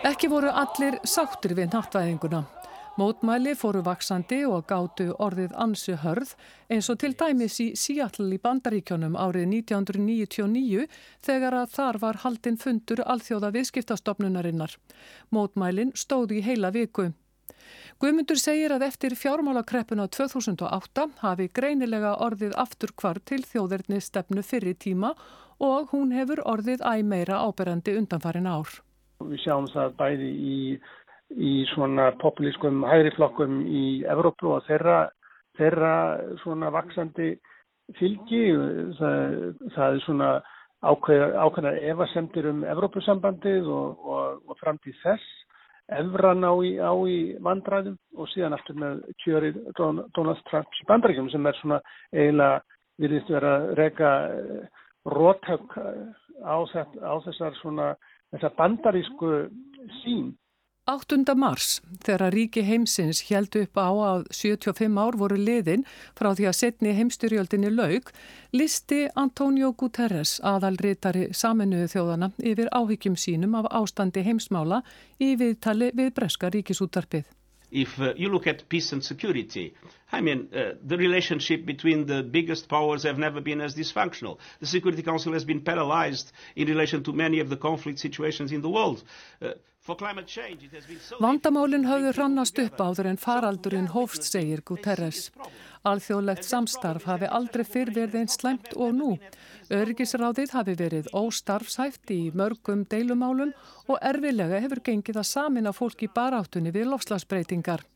Ekki 0.00 0.30
voru 0.32 0.48
allir 0.48 0.94
sáttir 1.04 1.52
við 1.52 1.74
náttvæðinguna. 1.74 2.38
Mótmæli 2.96 3.52
fóru 3.52 3.82
vaksandi 3.84 4.38
og 4.48 4.64
gáttu 4.70 5.10
orðið 5.20 5.52
ansi 5.60 5.92
hörð 6.00 6.32
eins 6.72 6.88
og 6.88 6.96
til 7.02 7.10
dæmis 7.20 7.58
í 7.60 7.66
Seattle 7.76 8.32
í 8.32 8.40
Bandaríkjónum 8.40 9.18
árið 9.20 9.44
1999 9.60 10.88
þegar 11.28 11.58
að 11.60 11.76
þar 11.76 12.00
var 12.06 12.20
haldinn 12.24 12.56
fundur 12.64 13.04
alþjóða 13.04 13.52
viðskiptastofnunarinnar. 13.58 14.78
Mótmælin 15.36 15.92
stóði 15.92 16.40
í 16.40 16.46
heila 16.48 16.72
viku. 16.72 17.10
Guðmundur 18.00 18.40
segir 18.40 18.72
að 18.72 18.88
eftir 18.88 19.20
fjármálakreppuna 19.20 20.08
2008 20.08 21.10
hafi 21.20 21.52
greinilega 21.52 22.16
orðið 22.24 22.56
aftur 22.56 22.96
hvar 22.96 23.20
til 23.20 23.44
þjóðverðni 23.44 24.00
stefnu 24.00 24.40
fyrir 24.40 24.80
tíma 24.80 25.12
og 25.60 25.92
hún 25.92 26.16
hefur 26.16 26.40
orðið 26.48 26.88
æg 26.88 27.04
meira 27.04 27.44
áberandi 27.44 28.00
undanfarin 28.00 28.48
ár. 28.48 28.80
Við 29.20 29.42
sjáum 29.44 29.68
það 29.72 29.96
bæði 29.98 30.30
í, 30.30 30.58
í 31.36 31.52
svona 31.74 32.10
populískum 32.22 32.84
hægriflokkum 32.88 33.60
í 33.68 33.84
Evróplu 34.08 34.54
og 34.56 34.64
þeirra, 34.68 35.00
þeirra 35.58 35.94
svona 36.44 36.70
vaksandi 36.74 37.34
fylgi. 37.98 38.46
Það, 38.98 39.36
það 39.76 39.98
er 39.98 40.02
svona 40.06 40.32
ákveðna 40.80 41.74
evasemtir 41.92 42.48
um 42.48 42.64
Evrópusambandið 42.64 43.68
og, 43.68 44.02
og, 44.08 44.42
og 44.48 44.60
framtíð 44.62 44.96
þess. 45.04 45.30
Evran 45.90 46.46
á 46.46 46.54
í, 46.62 46.76
á 46.78 46.94
í 47.10 47.18
vandræðum 47.42 47.96
og 48.16 48.28
síðan 48.30 48.54
aftur 48.54 48.76
með 48.78 49.00
kjörið 49.24 49.56
Donald 49.76 50.42
Trumps 50.46 50.84
bandaríkjum 50.86 51.30
sem 51.32 51.48
er 51.50 51.56
svona 51.58 51.80
eiginlega 52.14 52.60
viðist 53.00 53.32
vera 53.32 53.54
reyka 53.74 54.10
róttökk 55.10 55.74
á, 56.46 56.56
á 56.62 57.14
þessar 57.26 57.58
svona 57.58 57.88
þessa 58.34 58.52
bandarísku 58.58 59.32
sín. 60.02 60.30
8. 60.90 61.34
mars, 61.38 61.78
þegar 62.02 62.32
ríki 62.34 62.62
heimsins 62.66 63.20
held 63.28 63.54
upp 63.60 63.78
á 63.78 63.90
að 63.94 64.24
75 64.34 64.98
ár 64.98 65.18
voru 65.20 65.36
liðin 65.38 65.84
frá 66.18 66.32
því 66.34 66.48
að 66.50 66.56
setni 66.58 66.94
heimstyrjöldinni 66.96 67.70
laug, 67.70 68.10
listi 68.56 69.04
Antonio 69.14 69.70
Guterres, 69.70 70.38
aðalritari 70.42 71.28
saminuðu 71.36 71.92
þjóðana, 71.94 72.32
yfir 72.42 72.72
áhyggjum 72.74 73.18
sínum 73.20 73.54
af 73.60 73.70
ástandi 73.82 74.24
heimsmála 74.26 74.82
í 75.22 75.36
viðtali 75.38 75.92
við 75.94 76.14
Breska 76.16 76.50
ríkisútarpið. 76.50 77.28
If 77.70 78.00
uh, 78.00 78.14
you 78.16 78.28
look 78.28 78.46
at 78.46 78.68
peace 78.68 78.92
and 78.92 79.02
security, 79.04 79.74
I 80.12 80.20
mean, 80.20 80.48
uh, 80.54 80.72
the 80.84 80.96
relationship 80.96 81.64
between 81.64 82.06
the 82.06 82.22
biggest 82.22 82.68
powers 82.68 83.04
have 83.04 83.18
never 83.18 83.40
been 83.40 83.60
as 83.60 83.74
dysfunctional. 83.74 84.38
The 84.60 84.66
Security 84.66 85.02
Council 85.02 85.32
has 85.32 85.44
been 85.44 85.60
paralyzed 85.60 86.32
in 86.56 86.68
relation 86.68 87.04
to 87.04 87.12
many 87.12 87.40
of 87.40 87.48
the 87.48 87.56
conflict 87.56 87.98
situations 87.98 88.52
in 88.52 88.62
the 88.62 88.70
world. 88.70 89.02
Uh, 89.40 89.52
Vandamálinn 91.20 91.86
hafðu 91.88 92.10
rannast 92.12 92.58
upp 92.60 92.80
áður 92.84 93.06
en 93.10 93.18
faraldurinn 93.20 93.88
hófst, 93.94 94.26
segir 94.28 94.60
Guterres. 94.68 95.30
Alþjóðlegt 95.88 96.44
samstarf 96.44 97.06
hafi 97.08 97.30
aldrei 97.38 97.64
fyrr 97.64 97.92
verið 97.96 98.18
einn 98.20 98.28
slæmt 98.28 98.74
og 98.76 98.92
nú. 98.98 99.10
Öryggisráðið 99.72 100.52
hafi 100.52 100.74
verið 100.76 101.08
óstarfsæft 101.16 102.12
í 102.12 102.20
mörgum 102.36 102.84
deilumálum 102.92 103.54
og 103.88 103.96
erfilega 104.12 104.60
hefur 104.60 104.82
gengið 104.90 105.22
að 105.22 105.30
samina 105.30 105.72
fólk 105.72 106.04
í 106.04 106.12
baráttunni 106.12 106.74
við 106.76 106.90
lofslagsbreytingar. 106.92 107.86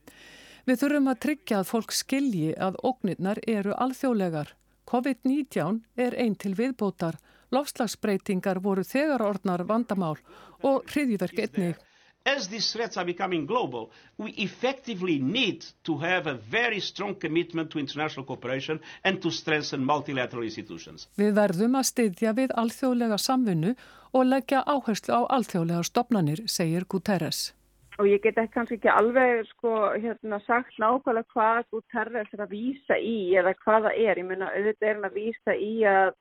Við 0.64 0.81
þurfum 0.81 1.12
að 1.12 1.20
tryggja 1.27 1.61
að 1.61 1.70
fólk 1.75 1.92
skilji 1.92 2.55
að 2.57 2.81
ógnirnar 2.81 3.42
eru 3.44 3.77
alþjóðlegar. 3.77 4.55
COVID-19 4.88 5.83
er 6.01 6.16
einn 6.16 6.37
til 6.40 6.55
viðbótar. 6.57 7.20
Lofslagsbreytingar 7.54 8.60
voru 8.64 8.84
þegar 8.84 9.24
orðnar 9.30 9.66
vandamál 9.68 10.16
og 10.62 10.86
hriðjverk 10.90 11.44
einnig. 11.46 11.82
As 12.26 12.48
these 12.48 12.72
threats 12.72 12.96
are 12.96 13.04
becoming 13.04 13.44
global, 13.46 13.90
we 14.16 14.30
effectively 14.30 15.18
need 15.18 15.62
to 15.82 15.98
have 15.98 16.26
a 16.26 16.34
very 16.34 16.80
strong 16.80 17.14
commitment 17.14 17.70
to 17.70 17.78
international 17.78 18.24
cooperation 18.24 18.80
and 19.04 19.20
to 19.20 19.30
strengthen 19.30 19.84
multilateral 19.84 20.42
institutions. 20.42 21.04
Við 21.20 21.34
verðum 21.36 21.76
að 21.76 21.90
styðja 21.90 22.32
við 22.38 22.54
alþjóðlega 22.62 23.18
samfunnu 23.20 23.74
og 24.16 24.24
leggja 24.30 24.64
áherslu 24.64 25.12
á 25.12 25.20
alþjóðlega 25.36 25.84
stopnanir, 25.84 26.42
segir 26.48 26.88
Guterres. 26.88 27.52
Og 28.00 28.08
ég 28.08 28.24
get 28.24 28.40
ekki 28.40 28.56
kannski 28.56 28.80
ekki 28.80 28.90
alveg 28.90 29.44
sko, 29.52 29.74
hérna, 29.92 30.40
sagt 30.48 30.80
nákvæmlega 30.80 31.28
hvað 31.36 31.62
Guterres 31.76 32.32
er 32.32 32.46
að 32.46 32.56
vísa 32.56 32.96
í 32.96 33.18
eða 33.36 33.52
hvað 33.60 33.90
það 33.90 34.00
er. 34.08 34.24
Ég 34.24 34.30
meina 34.32 34.48
auðvitað 34.48 34.88
er 34.88 34.96
hann 34.96 35.10
að 35.10 35.20
vísa 35.20 35.60
í 35.60 35.74
að 35.92 36.16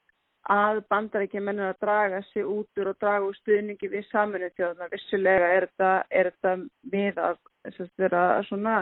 að 0.52 0.82
bandarækja 0.92 1.42
mennur 1.42 1.72
að 1.72 1.80
draga 1.86 2.22
sig 2.34 2.44
út 2.44 2.80
úr 2.80 2.92
og 2.92 2.98
draga 3.00 3.28
úr 3.30 3.36
stuðningi 3.38 3.88
við 3.90 4.08
saminu 4.10 4.50
þjóðuna. 4.58 4.90
Vissulega 4.92 5.52
er 5.56 5.68
þetta, 5.70 5.92
er 6.12 6.32
þetta 6.32 6.56
við 6.92 7.22
að 7.24 8.48
svona 8.50 8.76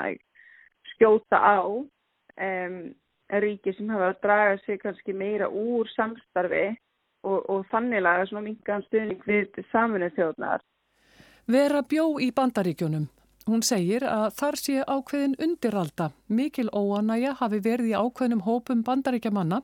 skjóta 0.95 1.38
á 1.38 1.62
um, 1.62 2.78
ríki 3.30 3.74
sem 3.78 3.89
hafa 3.93 4.10
að 4.10 4.21
draga 4.26 4.58
sig 4.65 4.82
kannski 4.82 5.13
meira 5.13 5.50
úr 5.50 5.89
samstarfi 5.95 6.71
og, 7.24 7.45
og 7.50 7.65
þanniglega 7.69 8.26
svona 8.30 8.47
mingan 8.50 8.86
stuðning 8.89 9.21
við 9.26 9.63
saminu 9.71 10.10
þjóðunar. 10.17 10.65
Vera 11.52 11.82
bjó 11.86 12.17
í 12.21 12.32
bandaríkjunum. 12.34 13.10
Hún 13.49 13.63
segir 13.65 14.04
að 14.06 14.36
þar 14.38 14.56
sé 14.60 14.73
ákveðin 14.86 15.39
undiralda. 15.41 16.12
Mikil 16.30 16.67
óanæja 16.77 17.34
hafi 17.39 17.58
verið 17.65 17.89
í 17.89 17.95
ákveðnum 17.97 18.43
hópum 18.45 18.84
bandaríkjamanna. 18.86 19.63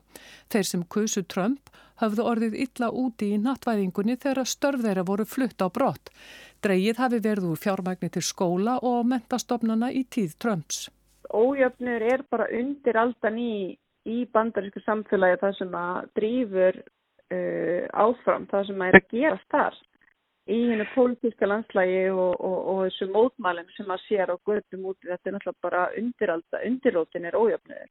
Þeir 0.50 0.66
sem 0.66 0.82
kusu 0.90 1.22
Trump 1.22 1.70
hafðu 2.02 2.26
orðið 2.26 2.56
illa 2.64 2.90
úti 2.90 3.30
í 3.36 3.38
nattvæðingunni 3.42 4.18
þegar 4.18 4.50
störf 4.50 4.82
þeirra 4.82 5.06
voru 5.06 5.26
flutt 5.30 5.62
á 5.62 5.70
brott. 5.70 6.10
Dreigið 6.58 6.98
hafi 6.98 7.20
verið 7.22 7.50
úr 7.52 7.62
fjármægni 7.62 8.10
til 8.10 8.24
skóla 8.26 8.78
og 8.82 9.06
mentastofnana 9.12 9.92
í 9.94 10.02
tíð 10.10 10.34
Trumps. 10.42 10.88
Ójöfnur 11.30 12.02
er 12.02 12.24
bara 12.30 12.48
undiraldan 12.50 13.38
í, 13.38 13.78
í 14.10 14.24
bandarísku 14.34 14.82
samfélagi 14.82 15.38
það 15.44 15.58
sem 15.60 15.76
að 15.78 15.98
drýfur 16.18 16.80
uh, 16.82 17.84
áfram, 17.94 18.48
það 18.50 18.72
sem 18.72 18.82
að 18.82 18.90
er 18.90 18.98
að 18.98 19.14
gera 19.14 19.38
starf 19.44 19.84
í 20.48 20.58
hennu 20.70 20.86
pólitíska 20.94 21.48
landslægi 21.48 22.04
og, 22.10 22.34
og, 22.40 22.58
og 22.72 22.82
þessu 22.86 23.08
mótmælum 23.12 23.72
sem 23.76 23.88
maður 23.88 24.04
sér 24.08 24.32
á 24.32 24.36
göðum 24.48 24.90
úti. 24.90 25.08
Þetta 25.08 25.30
er 25.30 25.36
náttúrulega 25.36 25.66
bara 25.66 25.82
undiralda, 26.00 26.62
undirrótin 26.68 27.28
er 27.28 27.38
ójöfniður. 27.38 27.90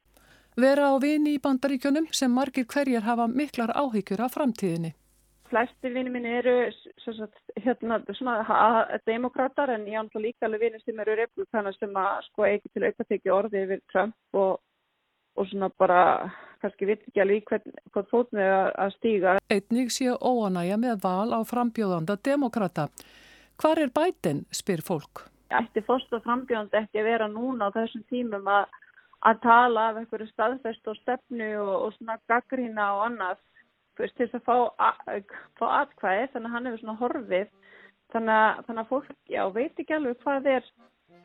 Vera 0.58 0.88
á 0.90 0.94
vini 0.98 1.36
í 1.36 1.42
bandaríkjunum 1.42 2.08
sem 2.10 2.32
margir 2.34 2.66
hverjar 2.66 3.04
hafa 3.06 3.28
miklar 3.30 3.70
áhyggjur 3.78 4.24
af 4.24 4.34
framtíðinni. 4.34 4.94
Flesti 5.48 5.90
vini 5.94 6.10
mín 6.12 6.26
eru 6.28 6.56
sagt, 7.00 7.38
hérna, 7.64 8.00
svona 8.18 8.98
demokrater 9.06 9.70
en 9.72 9.86
ég 9.88 9.96
ánþá 10.00 10.20
líka 10.20 10.48
alveg 10.48 10.66
vini 10.66 10.80
sem 10.82 10.98
eru 11.00 11.14
republikanar 11.16 11.76
sem 11.78 11.94
að 11.96 12.26
sko 12.26 12.48
ekki 12.48 12.72
til 12.74 12.84
auka 12.88 13.06
tekið 13.06 13.36
orði 13.36 13.62
yfir 13.64 13.84
Trump 13.92 14.36
og, 14.36 14.58
og 15.38 15.48
svona 15.50 15.70
bara 15.78 16.02
kannski 16.62 16.88
vitt 16.88 17.06
ekki 17.06 17.22
alveg 17.22 17.46
hvern, 17.48 17.78
hvern 17.94 18.10
fótni 18.10 18.44
að 18.44 18.92
stíga. 18.96 19.36
Einnig 19.52 19.92
sé 19.94 20.10
óanægja 20.10 20.78
með 20.80 21.00
val 21.04 21.30
á 21.34 21.40
frambjóðanda 21.46 22.18
demokrata. 22.26 22.88
Hvar 23.58 23.80
er 23.82 23.92
bætin, 23.94 24.44
spyr 24.54 24.82
fólk? 24.86 25.24
Ætti 25.54 25.82
fórsta 25.86 26.20
frambjóðandi 26.24 26.82
ekki 26.82 27.00
að 27.00 27.10
vera 27.12 27.28
núna 27.30 27.70
á 27.70 27.76
þessum 27.76 28.04
tímum 28.10 28.50
að, 28.52 28.66
að 29.26 29.40
tala 29.46 29.86
af 29.90 30.00
einhverju 30.02 30.28
staðfest 30.32 30.90
og 30.90 30.98
stefnu 31.02 31.52
og, 31.62 31.74
og 31.86 31.94
svona 31.96 32.18
gaggrína 32.30 32.90
og 32.96 33.06
annað 33.06 33.38
veist, 33.98 34.16
til 34.18 34.28
þess 34.28 34.38
að 34.38 34.44
fá, 34.46 35.22
fá 35.58 35.66
atkvæði 35.82 36.28
þannig 36.34 36.50
að 36.50 36.54
hann 36.56 36.68
hefur 36.68 36.82
svona 36.82 37.00
horfið 37.02 37.48
þannig 38.12 38.34
að, 38.34 38.60
þannig 38.66 38.82
að 38.82 38.92
fólk, 38.92 39.16
já, 39.28 39.42
veit 39.54 39.82
ekki 39.82 39.96
alveg 39.96 40.22
hvað 40.24 40.50
er 40.54 40.68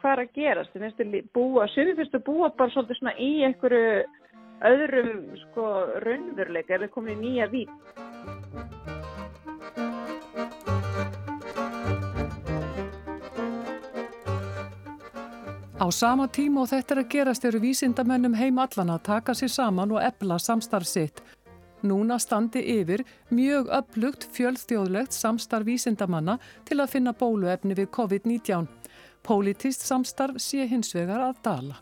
hvað 0.04 0.18
er 0.18 0.22
að 0.26 0.34
gerast, 0.36 0.74
það 0.76 0.84
finnst 0.84 1.32
búa, 1.32 1.68
sumi 1.72 1.96
finnst 1.96 2.18
að 2.18 2.26
búa 2.28 2.50
bara 2.58 2.74
svolítið 2.74 3.00
svona 3.00 3.14
í 3.24 3.32
einhverju 3.48 4.04
öðrum 4.68 5.22
sko 5.46 5.68
raunveruleika 6.04 6.76
er 6.76 6.84
það 6.84 6.92
komið 6.98 7.14
í 7.14 7.22
nýja 7.24 7.48
vít. 7.54 7.72
Á 15.84 15.88
sama 15.92 16.28
tíma 16.32 16.64
og 16.64 16.70
þetta 16.72 16.96
er 16.96 17.00
að 17.02 17.10
gerast 17.12 17.46
eru 17.48 17.60
vísindamennum 17.64 18.36
heim 18.40 18.60
allan 18.60 18.94
að 18.94 19.02
taka 19.08 19.36
sér 19.36 19.52
saman 19.52 19.92
og 19.92 20.04
ebla 20.04 20.38
samstarf 20.40 20.88
sitt. 20.88 21.24
Núna 21.84 22.16
standi 22.20 22.62
yfir 22.78 23.04
mjög 23.32 23.68
upplugt 23.80 24.30
fjölþjóðlegt 24.36 25.16
samstarf 25.16 25.68
vísindamanna 25.68 26.38
til 26.64 26.80
að 26.80 26.94
finna 26.96 27.12
bóluefni 27.12 27.76
við 27.76 27.92
COVID-19. 27.98 28.70
Pólitist 29.24 29.88
samstarf 29.88 30.40
sé 30.44 30.68
hins 30.68 30.94
vegar 30.96 31.24
að 31.32 31.42
dala 31.48 31.82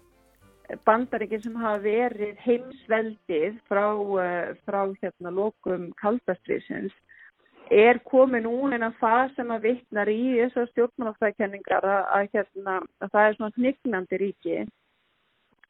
bandaríkinn 0.88 1.42
sem 1.44 1.56
hafa 1.60 1.82
verið 1.84 2.38
heimsveldið 2.46 3.58
frá, 3.68 3.86
uh, 3.92 4.52
frá 4.64 4.82
hérna 5.02 5.34
lokum 5.36 5.90
kaldastriðsins 6.00 6.94
er 7.72 8.02
komið 8.04 8.46
núna 8.46 8.76
en 8.78 8.86
að 8.90 9.00
það 9.00 9.34
sem 9.38 9.54
að 9.56 9.66
vittnar 9.70 10.12
í 10.12 10.20
þessar 10.42 10.68
stjórnmálafræðkenningar 10.72 11.88
að, 11.88 12.02
að, 12.18 12.28
hérna, 12.36 12.76
að 13.00 13.14
það 13.14 13.28
er 13.28 13.38
svona 13.38 13.56
hnygnandi 13.58 14.20
ríki 14.20 14.58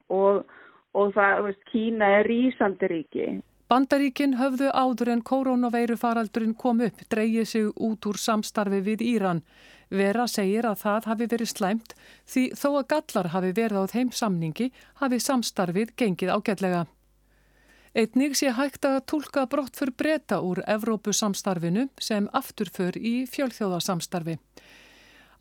og, 0.10 0.41
og 0.97 1.13
það, 1.15 1.43
veist, 1.47 1.63
Kína 1.69 2.10
er 2.17 2.29
rýsandi 2.29 2.89
ríki. 2.89 3.27
Bandaríkin 3.71 4.34
höfðu 4.36 4.71
áður 4.73 5.13
en 5.13 5.21
koronaveiru 5.23 5.95
faraldurinn 5.95 6.57
kom 6.60 6.81
upp, 6.84 7.05
dreyið 7.13 7.45
sig 7.47 7.69
út 7.72 8.09
úr 8.09 8.19
samstarfi 8.19 8.82
við 8.84 9.05
Íran. 9.13 9.45
Vera 9.92 10.24
segir 10.32 10.64
að 10.64 10.80
það 10.86 11.08
hafi 11.12 11.26
verið 11.34 11.50
slæmt 11.52 11.94
því 12.32 12.44
þó 12.56 12.68
að 12.72 12.88
gallar 12.94 13.30
hafi 13.34 13.52
verið 13.58 13.84
á 13.84 13.86
þeim 13.92 14.12
samningi 14.16 14.68
hafi 15.02 15.20
samstarfið 15.20 15.92
gengið 16.00 16.32
ágætlega. 16.32 16.86
Einnig 17.92 18.38
sé 18.39 18.54
hægt 18.56 18.88
að 18.88 19.02
tólka 19.12 19.44
brott 19.52 19.76
fyrir 19.76 19.98
breyta 20.00 20.39
úr 20.39 20.62
Evrópusamstarfinu 20.64 21.89
sem 22.00 22.30
afturför 22.32 22.96
í 22.96 23.26
fjölþjóðarsamstarfi. 23.28 24.38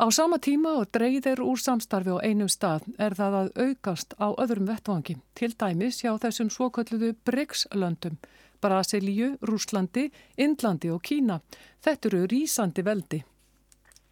Á 0.02 0.06
sama 0.10 0.40
tíma 0.42 0.74
og 0.80 0.90
dreyðir 0.90 1.44
úr 1.46 1.60
samstarfi 1.62 2.10
á 2.10 2.18
einum 2.26 2.50
stað 2.50 2.90
er 2.98 3.14
það 3.14 3.38
að 3.44 3.50
aukast 3.68 4.18
á 4.18 4.34
öðrum 4.34 4.66
vettvangi, 4.66 5.20
til 5.38 5.52
dæmis 5.54 6.02
hjá 6.02 6.16
þessum 6.18 6.50
svokölluðu 6.50 7.14
BRICS-löndum, 7.22 8.18
Brasilíu, 8.60 9.36
Rúslandi, 9.46 10.10
Indlandi 10.36 10.90
og 10.90 11.04
Kína. 11.06 11.38
Þetta 11.84 12.10
eru 12.10 12.26
rýsandi 12.32 12.82
veldi 12.82 13.22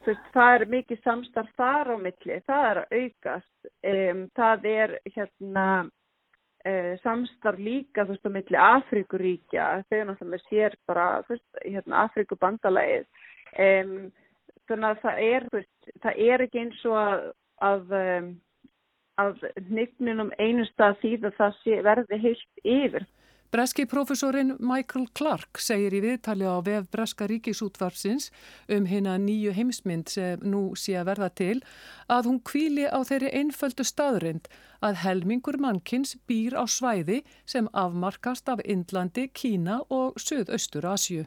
veist, 0.06 0.26
það 0.34 0.54
er 0.54 0.64
mikið 0.72 1.00
samstarf 1.04 1.54
þar 1.58 1.92
á 1.94 1.96
milli, 2.00 2.40
það 2.46 2.66
er 2.70 2.80
að 2.82 2.98
aukast, 3.00 3.70
um, 3.92 4.22
það 4.38 4.68
er 4.72 4.94
hérna 5.14 5.66
uh, 5.84 6.92
samstarf 7.02 7.62
líka 7.62 8.06
veist 8.08 8.26
á 8.26 8.30
milli 8.32 8.60
Afrikuríkja, 8.62 9.68
þau 9.90 10.00
náttúrulega 10.10 10.48
sér 10.48 10.78
bara 10.88 11.08
veist 11.28 11.62
hérna 11.64 12.04
Afrikubandalægið, 12.06 13.06
um, 13.66 13.94
þannig 14.68 14.88
að 14.90 15.04
það 15.04 15.22
er, 15.26 15.48
það 16.04 16.24
er 16.28 16.46
ekki 16.46 16.64
eins 16.64 16.82
og 16.88 16.98
að, 17.02 17.28
að, 17.68 17.94
að 19.24 19.46
hnygnunum 19.68 20.34
einu 20.38 20.66
stað 20.72 20.98
því 21.02 21.14
að 21.22 21.38
það 21.40 21.62
sé, 21.62 21.78
verði 21.86 22.20
heilt 22.26 22.66
yfir. 22.78 23.08
Breski 23.48 23.86
profesorinn 23.88 24.58
Michael 24.60 25.06
Clark 25.16 25.56
segir 25.64 25.94
í 25.96 26.02
viðtali 26.04 26.44
á 26.44 26.60
vef 26.60 26.90
Breska 26.92 27.24
ríkisútvarfsins 27.30 28.26
um 28.76 28.84
hérna 28.90 29.14
nýju 29.22 29.54
heimsmynd 29.56 30.12
sem 30.12 30.44
nú 30.44 30.76
sé 30.76 30.98
að 31.00 31.08
verða 31.08 31.28
til 31.40 31.56
að 32.12 32.28
hún 32.28 32.42
kvíli 32.44 32.84
á 32.84 33.00
þeirri 33.08 33.32
einföldu 33.40 33.88
staðrind 33.88 34.52
að 34.84 35.00
helmingur 35.06 35.56
mannkins 35.64 36.12
býr 36.28 36.60
á 36.60 36.68
svæði 36.68 37.22
sem 37.48 37.72
afmarkast 37.72 38.52
af 38.52 38.60
Indlandi, 38.68 39.30
Kína 39.32 39.80
og 39.88 40.20
Suðaustur 40.20 40.84
Asju. 40.92 41.24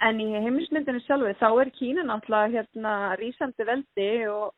En 0.00 0.24
í 0.24 0.32
heimsmyndinu 0.40 1.04
sjálfu 1.04 1.36
þá 1.36 1.48
er 1.52 1.76
Kína 1.76 2.08
náttúrulega 2.08 2.62
hérna 2.62 2.98
rísandi 3.20 3.68
veldi 3.68 4.12
og, 4.32 4.54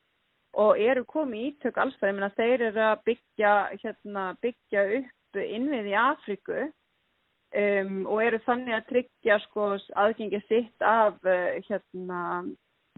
og 0.55 0.79
eru 0.79 1.03
komið 1.11 1.49
ítök 1.51 1.83
alls 1.83 1.99
það. 1.99 2.13
Ég 2.13 2.21
meina 2.21 2.35
þeir 2.39 2.69
eru 2.71 2.91
að 2.93 3.07
byggja, 3.11 3.55
hérna, 3.83 4.35
byggja 4.47 4.93
upp 5.01 5.41
innvið 5.51 5.91
í 5.91 5.99
Afriku 5.99 6.69
um, 7.57 8.01
og 8.07 8.25
eru 8.25 8.41
þannig 8.47 8.77
að 8.77 8.89
tryggja 8.91 9.39
sko, 9.47 9.71
aðgengja 10.03 10.43
sitt 10.47 10.87
af 10.87 11.17
uh, 11.27 11.57
hérna, 11.69 12.21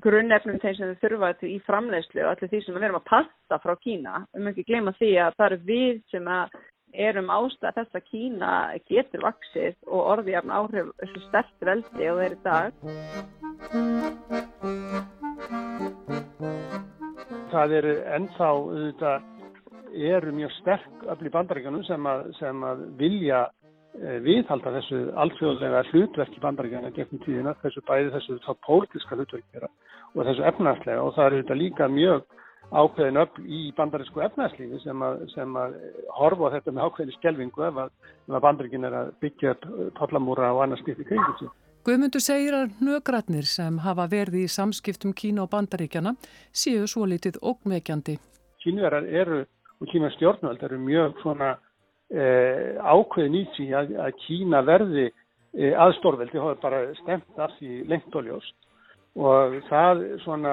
grunnefnum 0.02 0.58
þeim 0.62 0.76
sem 0.76 0.92
þau 0.92 1.02
þurfa 1.04 1.32
í 1.46 1.56
framleiðslu 1.66 2.24
og 2.24 2.32
allir 2.32 2.50
því 2.50 2.60
sem 2.64 2.76
við 2.76 2.86
erum 2.88 3.00
að 3.00 3.08
passa 3.10 3.58
frá 3.62 3.74
Kína. 3.82 4.22
Við 4.32 4.42
mögum 4.42 4.52
ekki 4.52 4.68
gleyma 4.70 4.94
því 4.98 5.10
að 5.22 5.36
það 5.38 5.48
eru 5.48 5.60
við 5.68 6.02
sem 6.10 6.30
erum 6.92 7.30
ástæða 7.32 7.72
þess 7.78 7.98
að 7.98 8.08
Kína 8.10 8.52
getur 8.90 9.24
vaksið 9.24 9.76
og 9.88 10.08
orðið 10.16 10.38
af 10.40 10.50
áhrif 10.58 10.90
þessu 11.00 11.22
sterkt 11.28 11.68
veldi 11.68 12.10
og 12.10 12.20
þeir 12.20 12.34
í 12.34 12.40
dag. 12.44 12.70
Það 17.52 17.74
eru 17.78 17.94
ennþá, 18.16 18.50
þetta 18.82 19.12
eru 19.92 20.32
mjög 20.36 20.54
sterk 20.60 21.02
öll 21.12 21.26
í 21.28 21.32
bandaríkanum 21.32 21.84
sem 21.84 22.06
að, 22.08 22.30
sem 22.38 22.62
að 22.64 22.86
vilja 23.00 23.42
viðhalda 24.00 24.72
þessu 24.78 25.00
alþjóðlega 25.20 25.82
hlutverki 25.90 26.40
bandaríkjana 26.40 26.92
gegnum 26.96 27.20
tíðina, 27.24 27.56
þessu 27.62 27.82
bæði 27.88 28.12
þessu 28.14 28.38
þá 28.44 28.52
pólitiska 28.66 29.18
hlutverki 29.18 29.66
og 30.12 30.24
þessu 30.28 30.46
efnarslega 30.48 31.02
og 31.02 31.12
það 31.16 31.26
eru 31.26 31.42
þetta 31.42 31.58
líka 31.60 31.88
mjög 31.92 32.24
ákveðin 32.72 33.20
öll 33.20 33.48
í 33.52 33.60
bandarísku 33.76 34.22
efnarslífi 34.24 34.80
sem 34.80 35.02
sem 35.34 35.56
að 35.60 35.74
horfa 36.16 36.48
á 36.48 36.52
þetta 36.56 36.72
með 36.72 36.86
ákveðin 36.86 37.16
skjelvingu 37.18 37.66
ef 37.68 37.80
að, 37.84 37.90
að 38.32 38.44
bandaríkin 38.46 38.88
er 38.88 38.96
að 38.96 39.10
byggja 39.24 39.54
tollamúra 39.98 40.52
og 40.56 40.62
annars 40.64 40.80
skipt 40.84 41.02
í 41.04 41.08
kringum 41.08 41.36
sig. 41.40 41.50
Guðmundur 41.82 42.22
segir 42.22 42.54
að 42.56 42.76
nögratnir 42.80 43.48
sem 43.50 43.80
hafa 43.82 44.06
verið 44.08 44.44
í 44.44 44.52
samskiptum 44.54 45.12
Kína 45.18 45.44
og 45.44 45.50
bandaríkjana 45.52 46.14
séu 46.54 46.86
svo 46.88 47.04
litið 47.10 47.40
ógnveikjandi. 47.42 48.16
Kínuverar 48.62 49.04
eru 49.04 49.42
og 49.82 49.90
Kína 49.90 50.12
stjórnvöld 50.14 50.62
eru 50.62 50.78
mjög 50.78 51.18
svona 51.24 51.56
Eh, 51.56 51.71
ákveðin 52.12 53.38
í 53.40 53.44
því 53.56 53.68
að, 53.78 53.94
að 54.04 54.18
Kína 54.26 54.60
verði 54.66 55.06
eh, 55.08 55.72
aðstórveldi, 55.80 56.36
það 56.38 56.52
er 56.52 56.60
bara 56.62 56.82
stemt 57.00 57.40
af 57.40 57.54
því 57.58 57.78
lengt 57.88 58.18
og 58.18 58.28
ljóst. 58.28 58.58
Og 59.12 59.58
það 59.68 60.06
svona 60.22 60.52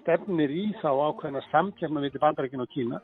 stefnir 0.00 0.50
í 0.50 0.68
þá 0.80 0.88
ákveðina 0.90 1.42
samkjafna 1.50 2.02
við 2.02 2.22
bandarækinu 2.22 2.66
og 2.66 2.72
Kína. 2.74 3.02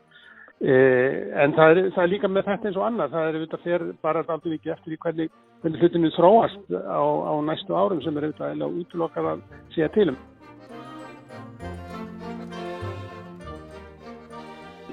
Eh, 0.59 1.29
en 1.39 1.53
það 1.55 1.71
er, 1.71 1.81
það 1.95 2.03
er 2.03 2.11
líka 2.11 2.29
með 2.35 2.49
þetta 2.49 2.67
eins 2.67 2.79
og 2.81 2.87
annað, 2.89 3.13
það 3.13 3.29
er 3.29 3.37
auðvitað 3.37 3.67
fyrir 3.67 3.93
bara 4.03 4.25
aldrei 4.27 4.55
mikið 4.57 4.73
eftir 4.75 4.95
í 4.97 4.99
hvernig, 5.05 5.37
hvernig 5.63 5.85
hlutinu 5.85 6.11
þróast 6.17 6.75
á, 6.75 7.03
á 7.31 7.33
næstu 7.47 7.77
árum 7.79 8.03
sem 8.03 8.19
er 8.19 8.27
auðvitað 8.27 8.57
eða 8.57 8.71
útlokkar 8.81 9.29
að 9.37 9.45
segja 9.77 9.91
tilum. 9.95 10.19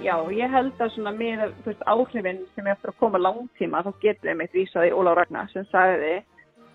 Já, 0.04 0.16
ég 0.36 0.52
held 0.52 0.82
að 0.84 0.92
svona 0.94 1.12
með 1.16 1.46
áhrifin 1.88 2.42
sem 2.56 2.68
er 2.68 2.76
eftir 2.76 2.92
að 2.92 2.98
koma 3.00 3.22
langtíma 3.22 3.84
þá 3.86 3.92
getur 4.02 4.30
við 4.30 4.40
meitt 4.42 4.56
vísaði 4.56 4.92
Óla 4.94 5.14
Ragnar 5.16 5.48
sem 5.54 5.66
sagði 5.72 6.18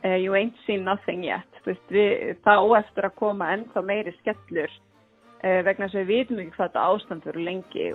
uh, 0.04 0.16
you 0.16 0.34
ain't 0.34 0.56
seen 0.66 0.86
nothing 0.88 1.24
yet 1.26 1.60
veist, 1.66 1.84
við, 1.92 2.38
það 2.46 2.64
óeftir 2.70 3.08
að 3.10 3.18
koma 3.20 3.50
ennþá 3.54 3.82
meiri 3.84 4.14
skellur 4.20 4.72
uh, 4.72 5.60
vegna 5.66 5.86
þess 5.86 5.98
að 6.00 6.00
við 6.00 6.10
vitum 6.14 6.40
ekki 6.44 6.56
hvað 6.56 6.70
þetta 6.70 6.86
ástand 6.94 7.28
verður 7.28 7.46
lengi 7.50 7.90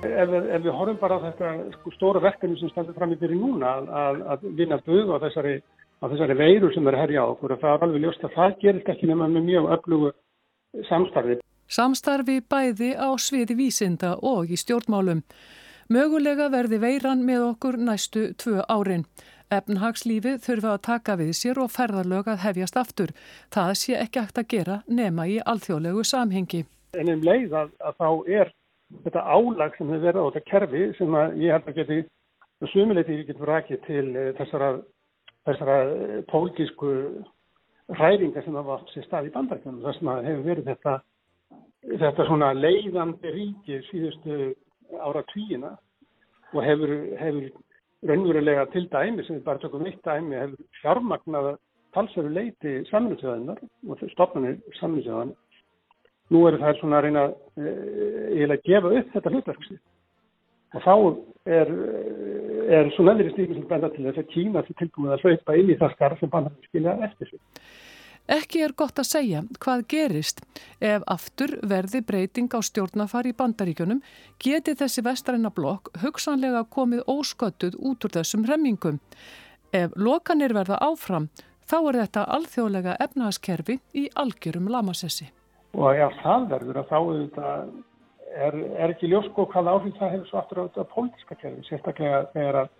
Ef 0.00 0.30
við, 0.32 0.46
ef 0.56 0.62
við 0.64 0.72
horfum 0.72 0.98
bara 1.02 1.20
á 1.20 1.24
þetta 1.26 1.48
sko, 1.74 1.90
stóra 1.92 2.22
verkefni 2.24 2.56
sem 2.56 2.70
standur 2.72 2.96
fram 2.96 3.12
í 3.12 3.18
byrju 3.20 3.36
núna 3.36 3.74
að, 3.84 4.22
að 4.32 4.46
vinna 4.56 4.78
bög 4.86 5.12
á 5.12 5.20
þessari, 5.26 5.58
á 6.00 6.04
þessari 6.08 6.36
veiru 6.40 6.70
sem 6.72 6.88
er 6.88 6.96
herja 7.02 7.26
á 7.28 7.32
okkur 7.34 7.52
og 7.52 7.60
það 7.60 7.74
er 7.76 7.84
alveg 7.86 8.06
ljóst 8.06 8.24
að 8.24 8.36
það 8.38 8.56
gerist 8.64 8.88
ekki 8.94 9.10
nema 9.10 9.28
með 9.28 9.44
mjög 9.50 9.68
öflugu 9.76 10.12
samstarfi. 10.88 11.36
Samstarfi 11.70 12.40
bæði 12.50 12.94
á 12.98 13.14
sviði 13.14 13.54
vísinda 13.54 14.16
og 14.26 14.50
í 14.50 14.56
stjórnmálum. 14.58 15.20
Mögulega 15.90 16.48
verði 16.50 16.80
veiran 16.82 17.22
með 17.26 17.44
okkur 17.52 17.76
næstu 17.78 18.24
tvö 18.42 18.64
árin. 18.66 19.04
Efnhagslífið 19.54 20.40
þurfa 20.42 20.72
að 20.74 20.82
taka 20.86 21.16
við 21.20 21.30
sér 21.38 21.60
og 21.62 21.70
ferðarlög 21.74 22.30
að 22.30 22.42
hefjast 22.44 22.78
aftur. 22.78 23.12
Það 23.54 23.70
sé 23.78 23.96
ekki 23.98 24.22
hægt 24.22 24.40
að 24.42 24.48
gera 24.54 24.76
nema 24.86 25.26
í 25.30 25.38
alþjóðlegu 25.52 26.02
samhengi. 26.06 26.64
En 26.98 27.10
um 27.14 27.22
leið 27.26 27.54
að, 27.60 27.70
að 27.86 27.98
þá 28.02 28.08
er 28.40 28.52
þetta 29.04 29.22
álag 29.26 29.76
sem 29.78 29.92
hefur 29.94 30.06
verið 30.06 30.22
á 30.22 30.26
þetta 30.26 30.50
kerfi 30.50 30.82
sem 30.98 31.18
ég 31.42 31.54
held 31.54 31.70
að 31.70 31.78
geti 31.78 32.00
sumuleiti 32.72 33.14
við 33.14 33.28
getum 33.30 33.46
rakið 33.50 33.84
til 33.86 34.06
eh, 34.16 34.32
þessara, 34.38 34.72
þessara 35.46 35.78
eh, 35.86 36.16
pólísku 36.30 36.90
hræringar 37.94 38.42
sem 38.46 38.58
hafa 38.58 38.80
sér 38.90 39.06
stað 39.06 39.30
í 39.30 39.34
bandarkjörnum. 39.38 39.86
Þess 39.86 40.02
að 40.02 40.28
hefur 40.28 40.46
verið 40.50 40.70
þetta 40.74 40.96
þetta 41.84 42.26
svona 42.28 42.52
leiðandi 42.56 43.32
ríki 43.34 43.80
síðustu 43.88 44.52
ára 45.00 45.22
tvíina 45.32 45.74
og 46.52 46.62
hefur, 46.64 46.94
hefur 47.20 47.50
raunverulega 48.10 48.66
til 48.74 48.86
dæmi 48.92 49.24
sem 49.24 49.38
við 49.38 49.44
bara 49.46 49.62
tökum 49.62 49.86
eitt 49.88 50.02
dæmi 50.04 50.36
hefur 50.36 50.66
fjármagnaða 50.80 51.54
talsveru 51.94 52.32
leiti 52.34 52.80
saminsjöðanar 52.90 53.60
og 53.88 54.04
stopnarnir 54.12 54.58
saminsjöðan 54.80 55.32
nú 56.30 56.46
eru 56.48 56.60
það 56.60 56.78
svona 56.78 57.00
að 57.00 57.06
reyna 57.06 57.24
e, 57.58 58.44
að 58.46 58.60
gefa 58.68 58.92
upp 59.00 59.14
þetta 59.14 59.34
hlutverksi 59.34 59.78
og 60.70 60.84
þá 60.84 60.94
er, 61.50 61.72
er 62.78 62.90
svona 62.94 63.16
öðru 63.16 63.32
stími 63.34 63.56
sem 63.56 63.68
benda 63.70 63.90
til 63.94 64.06
þess 64.06 64.22
að 64.22 64.32
Kína 64.34 64.62
til 64.66 64.76
tilbúið 64.78 65.16
að 65.16 65.24
hlaupa 65.24 65.56
inn 65.58 65.72
í 65.72 65.78
það 65.80 65.96
skarf 65.96 66.20
sem 66.20 66.30
bannar 66.30 66.68
skilja 66.68 66.98
eftir 67.08 67.32
sig 67.32 67.40
Ekki 68.30 68.60
er 68.62 68.70
gott 68.78 69.00
að 69.02 69.08
segja 69.08 69.40
hvað 69.58 69.80
gerist 69.90 70.44
ef 70.78 71.02
aftur 71.10 71.56
verði 71.66 71.98
breyting 72.06 72.52
á 72.54 72.62
stjórnafari 72.62 73.32
í 73.32 73.34
bandaríkjunum 73.34 74.04
geti 74.38 74.76
þessi 74.78 75.02
vestræna 75.02 75.50
blokk 75.50 75.90
hugsanlega 76.04 76.62
komið 76.70 77.02
ósköttuð 77.10 77.74
út 77.90 78.06
úr 78.06 78.14
þessum 78.14 78.46
remmingum. 78.46 79.00
Ef 79.74 79.90
lokanir 79.98 80.54
verða 80.54 80.78
áfram 80.78 81.26
þá 81.66 81.76
er 81.80 82.00
þetta 82.04 82.26
alþjóðlega 82.36 82.96
efnaðaskerfi 83.02 83.80
í 83.98 84.06
algjörum 84.14 84.70
lamasessi. 84.70 85.26
Og 85.74 85.98
ef 85.98 86.14
það 86.22 86.48
verður 86.54 86.82
að 86.84 86.94
þá 86.94 86.98
er, 88.46 88.62
er 88.78 88.94
ekki 88.94 89.10
ljósko 89.10 89.50
hvað 89.50 89.74
áhrif 89.74 89.98
það 89.98 90.14
hefur 90.14 90.30
svo 90.30 90.42
aftur 90.44 90.64
þetta 90.68 90.90
pólitiska 90.94 91.42
kerfi, 91.42 91.66
sérstaklega 91.66 92.24
þegar, 92.36 92.70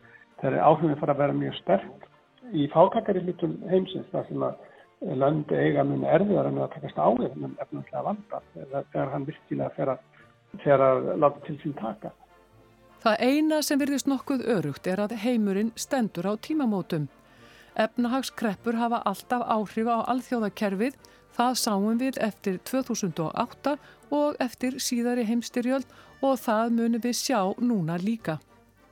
áhrifin 0.47 0.99
fara 1.03 1.19
að 1.19 1.23
vera 1.27 1.41
mjög 1.43 1.59
sterk 1.65 2.11
í 2.55 2.71
fákakari 2.71 3.27
hlutum 3.27 3.59
heimsins 3.71 4.07
þar 4.15 4.31
sem 4.31 4.47
að 4.47 4.69
lönd 5.01 5.53
eiga 5.53 5.85
mun 5.85 6.05
erfiðar 6.05 6.51
en 6.51 6.59
að 6.61 6.75
takast 6.75 6.99
á 7.01 7.09
við 7.17 7.31
en 7.33 7.55
efnaðslega 7.63 8.03
vanda 8.05 8.41
þegar 8.55 9.13
hann 9.15 9.27
virkilega 9.29 9.71
fer 9.77 9.93
að, 9.95 10.03
fer 10.65 10.85
að 10.85 11.07
láta 11.23 11.45
til 11.47 11.57
sín 11.63 11.77
taka. 11.79 12.11
Það 13.01 13.23
eina 13.25 13.63
sem 13.65 13.81
virðist 13.81 14.11
nokkuð 14.11 14.45
örugt 14.53 14.87
er 14.91 15.01
að 15.01 15.17
heimurinn 15.23 15.73
stendur 15.77 16.29
á 16.29 16.37
tímamótum. 16.37 17.09
Efnahagskreppur 17.81 18.77
hafa 18.77 19.01
alltaf 19.09 19.47
áhrif 19.49 19.89
á 19.89 20.05
alþjóðakerfið, 20.13 20.99
það 21.33 21.57
sáum 21.57 21.97
við 22.03 22.19
eftir 22.21 22.59
2008 22.69 23.79
og 24.13 24.37
eftir 24.43 24.77
síðari 24.83 25.25
heimstyrjöld 25.25 25.89
og 26.21 26.37
það 26.43 26.77
munum 26.77 27.01
við 27.01 27.17
sjá 27.17 27.41
núna 27.57 27.97
líka. 28.03 28.37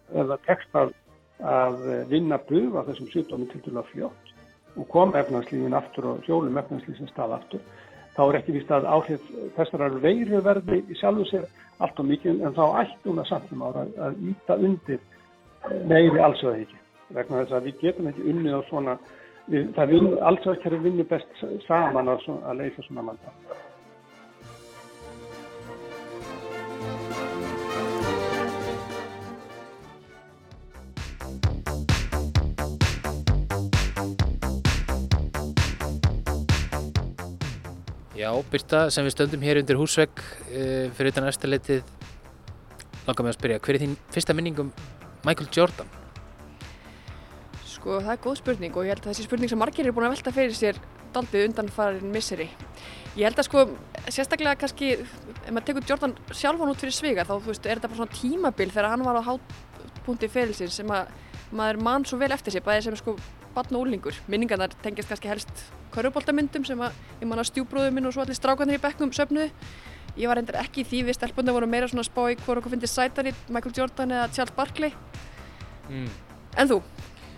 Ef 0.09 0.25
það 0.25 0.41
tekst 0.47 0.81
að, 0.81 0.97
vinna 2.09 2.41
buga 2.49 2.87
þessum 2.89 3.13
sjúkdómi 3.13 3.51
til 3.53 3.61
dæla 3.67 3.85
fljótt 3.93 4.28
og 4.79 4.89
kom 4.93 5.15
efnarslífin 5.19 5.77
aftur 5.77 6.13
og 6.13 6.27
hjólum 6.27 6.59
efnarslífin 6.61 7.11
stað 7.11 7.37
aftur 7.39 7.63
þá 8.17 8.23
er 8.25 8.39
ekki 8.41 8.57
vist 8.57 8.73
að 8.75 8.89
áhrif 8.91 9.31
þessar 9.57 9.99
veiru 10.03 10.43
verði 10.43 10.83
í 10.91 10.99
sjálfu 10.99 11.27
sér 11.31 11.47
allt 11.79 12.01
og 12.03 12.09
mikið 12.09 12.43
en 12.47 12.57
þá 12.57 12.65
ættum 12.83 13.21
að 13.23 13.31
samtum 13.31 13.65
ára 13.69 13.87
að 14.09 14.19
íta 14.33 14.59
undir 14.59 15.01
meiri 15.87 16.23
allsöða 16.23 16.65
ekki 16.65 16.83
vegna 17.15 17.45
þess 17.45 17.57
að 17.59 17.69
við 17.69 17.81
getum 17.85 18.11
ekki 18.11 18.27
unnið 18.33 18.59
á 18.59 18.63
svona 18.69 18.99
við, 19.47 19.71
það 19.77 19.95
vinn, 19.95 20.11
allsöða 20.31 20.57
ekki 20.57 20.71
er 20.71 20.83
vinni 20.87 21.09
best 21.15 21.43
saman 21.67 22.11
að 22.15 22.29
leysa 22.59 22.87
svona 22.87 23.07
mann 23.11 23.23
Já, 38.19 38.33
Byrta, 38.51 38.89
sem 38.91 39.07
við 39.07 39.13
stöndum 39.15 39.45
hér 39.47 39.61
undir 39.61 39.79
húsvegg 39.79 40.11
uh, 40.19 40.89
fyrir 40.99 41.13
utan 41.13 41.29
eftirleitið 41.29 41.85
langar 43.07 43.23
mig 43.23 43.31
að 43.31 43.37
spyrja, 43.37 43.59
hver 43.63 43.77
er 43.79 43.83
þín 43.85 43.93
fyrsta 44.11 44.35
minningum 44.35 44.73
Michael 45.23 45.47
Jordan? 45.55 45.93
Sko 47.63 48.01
það 48.03 48.11
er 48.17 48.21
góð 48.25 48.41
spurning 48.41 48.75
og 48.75 48.89
ég 48.89 48.97
held 48.97 49.05
að 49.05 49.13
þessi 49.13 49.29
spurning 49.29 49.53
sem 49.53 49.63
margir 49.63 49.87
eru 49.87 49.95
búin 49.95 50.09
að 50.09 50.17
velta 50.17 50.35
fyrir 50.35 50.59
sér 50.59 50.83
daldið 51.15 51.47
undan 51.47 51.71
farin 51.77 52.11
misseri. 52.11 52.49
Ég 53.15 53.29
held 53.29 53.39
að 53.39 53.47
sko 53.47 53.65
sérstaklega 54.09 54.59
kannski 54.65 54.93
ef 54.99 55.15
maður 55.53 55.69
tekur 55.71 55.89
Jordan 55.93 56.19
sjálfan 56.35 56.75
út 56.75 56.83
fyrir 56.83 56.99
sviga 56.99 57.29
þá 57.29 57.37
veist 57.47 57.71
er 57.71 57.79
þetta 57.79 57.93
bara 57.93 58.03
svona 58.03 58.19
tímabil 58.19 58.73
þegar 58.75 58.97
hann 58.97 59.07
var 59.07 59.23
á 59.23 59.29
hátpunkti 59.31 60.35
ferilsins 60.35 60.83
sem 60.83 60.91
að 60.91 61.15
maður 61.55 61.85
mann 61.87 62.09
svo 62.09 62.19
vel 62.19 62.35
eftir 62.35 62.59
sig 62.59 62.67
bæðið 62.67 62.91
sem 62.91 62.99
sko 62.99 63.15
batn 63.59 63.77
og 63.77 63.85
úlingur. 63.87 64.17
Minningarnar 64.31 64.73
tengjast 64.85 65.11
kannski 65.11 65.31
helst 65.31 65.63
köruboltamyndum 65.95 66.65
sem 66.67 66.81
að 66.81 66.97
ég 67.21 67.29
manna 67.29 67.45
stjúbróðu 67.47 67.93
minn 67.95 68.09
og 68.09 68.15
svo 68.15 68.25
allir 68.25 68.39
strákanir 68.39 68.79
í 68.79 68.83
bekknum 68.83 69.13
söfnuðu. 69.17 69.51
Ég 70.19 70.31
var 70.31 70.39
reyndar 70.39 70.59
ekki 70.63 70.83
í 70.83 70.87
því 70.89 71.03
við 71.09 71.19
stelpunni 71.19 71.55
voru 71.55 71.69
meira 71.71 71.89
svona 71.91 72.07
spá 72.07 72.25
í 72.33 72.37
hvort 72.41 72.61
okkur 72.61 72.73
finnst 72.75 72.91
sætari 72.91 73.35
Michael 73.55 73.75
Jordan 73.77 74.15
eða 74.17 74.31
Charles 74.35 74.55
Barkley. 74.57 74.95
Mm. 75.89 76.09
En 76.59 76.71
þú? 76.71 76.81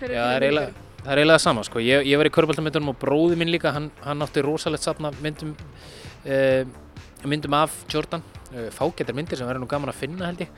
Já, 0.00 0.22
það 0.22 0.36
er 0.40 0.46
eiginlega, 0.48 1.40
sama 1.42 1.64
sko. 1.66 1.82
Ég, 1.84 2.06
ég 2.08 2.20
var 2.20 2.28
í 2.28 2.32
köruboltamyndunum 2.32 2.94
og 2.94 3.00
bróði 3.02 3.36
minn 3.40 3.52
líka, 3.52 3.72
hann, 3.76 3.90
hann 4.04 4.24
átti 4.24 4.44
rosalegt 4.44 4.86
safna 4.86 5.12
myndum, 5.20 5.52
uh, 6.24 6.62
myndum 7.28 7.56
af 7.60 7.82
Jordan. 7.92 8.24
Uh, 8.50 8.70
Fágættar 8.74 9.16
myndir 9.16 9.40
sem 9.40 9.48
verður 9.48 9.66
nú 9.66 9.70
gaman 9.70 9.92
að 9.92 10.00
finna 10.00 10.30
held 10.30 10.46
ég. 10.46 10.54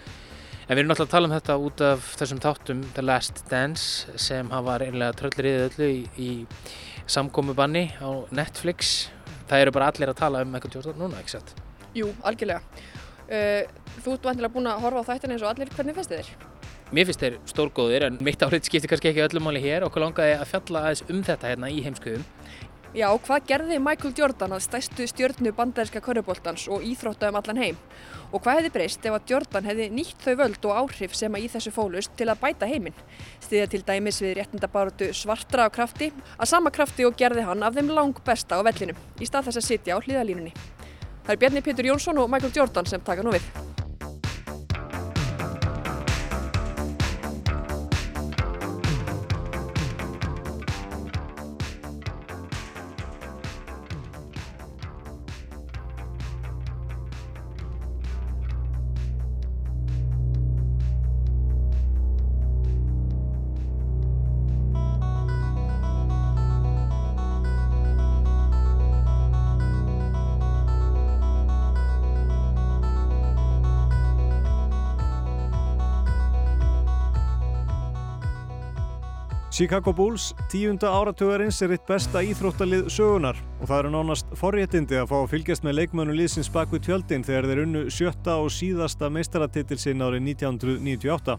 En 0.73 0.79
við 0.79 0.87
erum 0.87 0.91
náttúrulega 0.95 1.11
að 1.11 1.13
tala 1.13 1.29
um 1.29 1.33
þetta 1.35 1.55
út 1.61 1.81
af 1.85 2.05
þessum 2.17 2.39
þáttum 2.41 2.79
The 2.97 3.03
Last 3.05 3.41
Dance 3.51 4.15
sem 4.17 4.49
hafa 4.49 4.79
eiginlega 4.81 5.17
tröllriðið 5.19 5.65
öllu 5.67 5.89
í, 5.93 5.99
í 6.17 7.09
samkomi 7.13 7.53
banni 7.59 7.83
á 8.01 8.09
Netflix. 8.33 9.11
Það 9.51 9.65
eru 9.67 9.75
bara 9.77 9.91
allir 9.93 10.13
að 10.15 10.17
tala 10.23 10.41
um 10.41 10.49
Michael 10.49 10.73
Jordan 10.73 10.97
núna, 10.97 11.21
ekki 11.21 11.35
satt? 11.35 11.53
Jú, 11.93 12.09
algjörlega. 12.25 12.65
Uh, 13.29 13.69
þú 13.99 14.15
ert 14.15 14.31
vantilega 14.31 14.55
búin 14.55 14.71
að 14.73 14.81
horfa 14.87 15.05
á 15.05 15.09
þættin 15.11 15.37
eins 15.37 15.45
og 15.45 15.51
allir, 15.51 15.75
hvernig 15.77 15.99
finnst 15.99 16.15
þið 16.15 16.23
þér? 16.23 16.49
Mér 16.97 17.11
finnst 17.11 17.27
þeir 17.27 17.37
stórgóðir 17.53 18.09
en 18.09 18.17
mitt 18.25 18.49
áhrif 18.49 18.65
skiptir 18.65 18.95
kannski 18.95 19.13
ekki 19.13 19.27
öllum 19.27 19.45
máli 19.51 19.61
hér. 19.67 19.85
Okkur 19.91 20.07
langaði 20.07 20.39
að 20.39 20.49
fjalla 20.55 20.87
aðeins 20.87 21.05
um 21.13 21.21
þetta 21.29 21.53
hérna 21.53 21.69
í 21.69 21.85
heimskuðum. 21.85 22.25
Já, 22.93 23.07
hvað 23.25 23.47
gerði 23.49 23.77
Michael 23.81 24.11
Jordan 24.13 24.53
að 24.53 24.67
stæstu 24.67 25.07
stjórnu 25.09 25.49
bandaríska 25.57 26.03
körubóltans 26.05 26.67
og 26.69 26.83
íþrótta 26.85 27.31
um 27.33 27.39
allan 27.39 27.61
heim? 27.63 27.79
Og 28.37 28.43
hvað 28.45 28.59
hefði 28.59 28.73
breyst 28.75 29.09
ef 29.09 29.17
að 29.17 29.33
Jordan 29.33 29.65
hefði 29.65 29.87
nýtt 29.97 30.21
þau 30.21 30.35
völd 30.43 30.69
og 30.69 30.81
áhrif 30.83 31.17
sem 31.17 31.33
að 31.33 31.47
í 31.47 31.49
þessu 31.55 31.73
fólust 31.73 32.13
til 32.21 32.29
að 32.29 32.43
bæta 32.45 32.69
heiminn? 32.69 33.01
Stiðja 33.41 33.71
til 33.73 33.81
dæmis 33.89 34.21
við 34.21 34.37
réttindabáratu 34.43 35.09
svartra 35.17 35.65
á 35.65 35.73
krafti, 35.73 36.11
að 36.37 36.53
sama 36.53 36.69
krafti 36.69 37.09
og 37.09 37.17
gerði 37.17 37.49
hann 37.49 37.65
af 37.65 37.81
þeim 37.81 37.95
lang 37.97 38.21
besta 38.29 38.61
á 38.61 38.67
vellinum, 38.69 39.01
í 39.17 39.25
stað 39.25 39.49
þess 39.49 39.63
að 39.63 39.69
sitja 39.71 39.97
á 39.97 40.05
hlýðalínunni. 40.05 40.53
Það 41.25 41.33
er 41.33 41.41
Bjarni 41.41 41.65
Pétur 41.65 41.89
Jónsson 41.95 42.21
og 42.21 42.29
Michael 42.29 42.53
Jordan 42.53 42.93
sem 42.93 43.01
taka 43.01 43.25
nú 43.25 43.33
við. 43.33 43.49
Chicago 79.53 79.93
Bulls, 79.93 80.31
tíunda 80.49 80.89
áratugarins 80.89 81.59
er 81.61 81.75
eitt 81.75 81.83
besta 81.85 82.23
íþróttalið 82.25 82.87
sögunar 82.89 83.37
og 83.59 83.67
það 83.69 83.83
eru 83.83 83.91
nánast 83.93 84.31
forréttindi 84.41 84.97
að 84.97 85.11
fá 85.11 85.19
að 85.19 85.27
fylgjast 85.35 85.67
með 85.67 85.77
leikmönu 85.77 86.15
liðsins 86.17 86.49
bak 86.55 86.73
við 86.73 86.87
tjöldin 86.87 87.27
þegar 87.27 87.49
þeir 87.51 87.61
unnu 87.67 87.83
sjötta 87.93 88.39
og 88.41 88.49
síðasta 88.49 89.11
meistaratitil 89.13 89.77
sinn 89.77 90.01
árið 90.01 90.25
1998. 90.31 91.37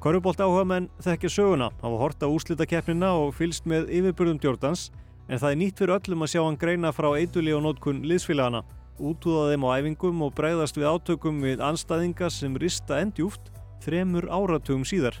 Körubolt 0.00 0.40
áhuga 0.40 0.64
menn 0.72 0.88
þekkja 1.04 1.32
söguna, 1.36 1.68
hafa 1.84 2.00
horta 2.06 2.32
úslitakeppnina 2.32 3.12
og 3.20 3.36
fylst 3.36 3.68
með 3.68 3.92
yfirburðum 4.00 4.40
Jordans 4.40 4.88
en 5.28 5.36
það 5.36 5.50
er 5.50 5.62
nýtt 5.66 5.84
fyrir 5.84 5.96
öllum 6.00 6.24
að 6.24 6.32
sjá 6.32 6.40
hann 6.40 6.60
greina 6.64 6.96
frá 6.96 7.12
eituli 7.20 7.52
og 7.52 7.66
nótkunn 7.68 8.00
liðsfélagana, 8.08 8.64
útúða 8.96 9.52
þeim 9.52 9.68
á 9.68 9.76
æfingum 9.76 10.24
og 10.24 10.32
breyðast 10.40 10.80
við 10.80 10.88
átökum 10.88 11.44
við 11.44 11.60
anstæðinga 11.68 12.32
sem 12.32 12.56
rista 12.56 13.04
endjúft 13.04 13.52
þremur 13.84 14.32
áratugum 14.32 14.88
síðar. 14.88 15.20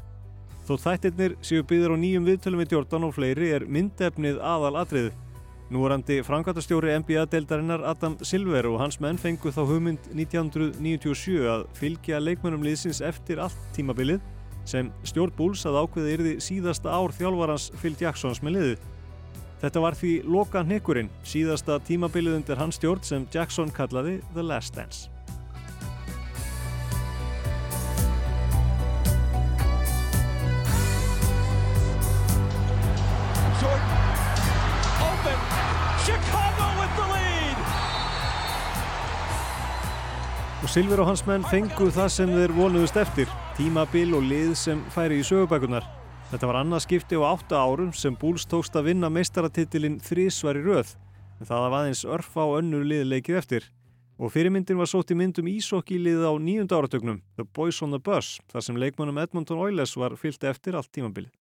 Þó 0.66 0.74
þættirnir 0.82 1.36
séu 1.46 1.62
byggðir 1.62 1.94
á 1.94 1.96
nýjum 2.02 2.24
viðtölum 2.26 2.62
við 2.64 2.72
Jordan 2.74 3.06
og 3.06 3.14
fleiri 3.14 3.52
er 3.54 3.66
myndefnið 3.70 4.40
aðal 4.42 4.80
atriði. 4.80 5.12
Núvarandi 5.70 6.20
framkvæmtastjóri 6.26 6.92
NBA-deildarinnar 7.02 7.84
Adam 7.86 8.16
Silver 8.22 8.66
og 8.70 8.80
hans 8.82 9.00
menn 9.02 9.18
fengu 9.18 9.50
þá 9.54 9.62
hugmynd 9.66 10.10
1997 10.14 11.46
að 11.50 11.64
fylgja 11.78 12.20
leikmennum 12.22 12.66
liðsins 12.66 13.02
eftir 13.02 13.42
allt 13.42 13.58
tímabilið 13.74 14.22
sem 14.66 14.90
stjórn 15.06 15.34
Bulls 15.38 15.62
að 15.66 15.80
ákveði 15.82 16.14
yrði 16.18 16.36
síðasta 16.42 16.90
ár 16.90 17.14
þjálfarans 17.14 17.70
Phil 17.80 17.94
Jacksons 17.98 18.42
með 18.42 18.58
liðið. 18.58 18.86
Þetta 19.62 19.82
var 19.82 19.98
því 19.98 20.14
loka 20.26 20.62
hnekkurinn, 20.66 21.10
síðasta 21.26 21.78
tímabilið 21.86 22.40
undir 22.40 22.58
hans 22.62 22.78
stjórn 22.78 23.06
sem 23.06 23.26
Jackson 23.34 23.70
kallaði 23.74 24.18
The 24.34 24.46
Last 24.46 24.74
Dance. 24.78 25.15
Og 40.66 40.70
Silver 40.72 40.98
og 40.98 41.06
hans 41.06 41.20
menn 41.22 41.44
fengu 41.46 41.86
það 41.94 42.08
sem 42.10 42.30
þeir 42.32 42.52
vonuðust 42.56 42.96
eftir, 42.98 43.28
tímabil 43.54 44.16
og 44.18 44.24
lið 44.26 44.56
sem 44.58 44.80
færi 44.90 45.20
í 45.20 45.26
sögubækunar. 45.28 45.86
Þetta 46.32 46.48
var 46.50 46.58
annað 46.58 46.82
skipti 46.82 47.14
á 47.14 47.22
átta 47.28 47.60
árum 47.62 47.92
sem 47.94 48.16
Bulls 48.18 48.48
tókst 48.50 48.74
að 48.74 48.88
vinna 48.88 49.06
meistaratitilinn 49.14 50.00
þrísvar 50.02 50.58
í 50.58 50.64
röð, 50.64 50.90
en 51.38 51.46
það 51.46 51.62
var 51.62 51.76
aðeins 51.78 52.02
örfa 52.16 52.48
og 52.48 52.56
önnur 52.64 52.82
liðleikið 52.82 53.38
eftir. 53.38 53.70
Og 54.18 54.34
fyrirmyndin 54.34 54.82
var 54.82 54.90
sótt 54.90 55.14
í 55.14 55.20
myndum 55.20 55.52
ísokki-lið 55.54 56.26
á 56.26 56.34
nýjunda 56.34 56.80
áratögnum, 56.80 57.22
The 57.38 57.46
Boys 57.46 57.78
on 57.86 57.94
the 57.94 58.02
Bus, 58.02 58.40
þar 58.50 58.66
sem 58.66 58.82
leikmannum 58.82 59.22
Edmonton 59.22 59.62
Oilers 59.62 59.94
var 59.94 60.18
fyllt 60.18 60.50
eftir 60.50 60.74
allt 60.74 60.90
tímabilið. 60.90 61.35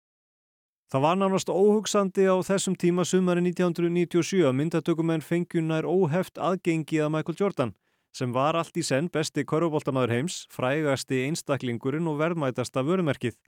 Það 0.92 1.00
var 1.00 1.16
nánast 1.16 1.48
óhugsandi 1.48 2.26
á 2.28 2.36
þessum 2.44 2.74
tíma 2.76 3.06
sumari 3.08 3.40
1997 3.40 4.44
að 4.44 4.56
myndatökumenn 4.58 5.24
fengjunar 5.24 5.88
óheft 5.88 6.36
aðgengi 6.38 7.00
að 7.00 7.14
Michael 7.14 7.38
Jordan, 7.40 7.72
sem 8.12 8.34
var 8.36 8.58
allt 8.58 8.76
í 8.76 8.84
senn 8.84 9.08
besti 9.08 9.46
korfuboltamaður 9.48 10.12
heims, 10.14 10.44
frægasti 10.52 11.24
einstaklingurinn 11.24 12.10
og 12.10 12.20
verðmætasta 12.20 12.84
vörumerkið. 12.84 13.38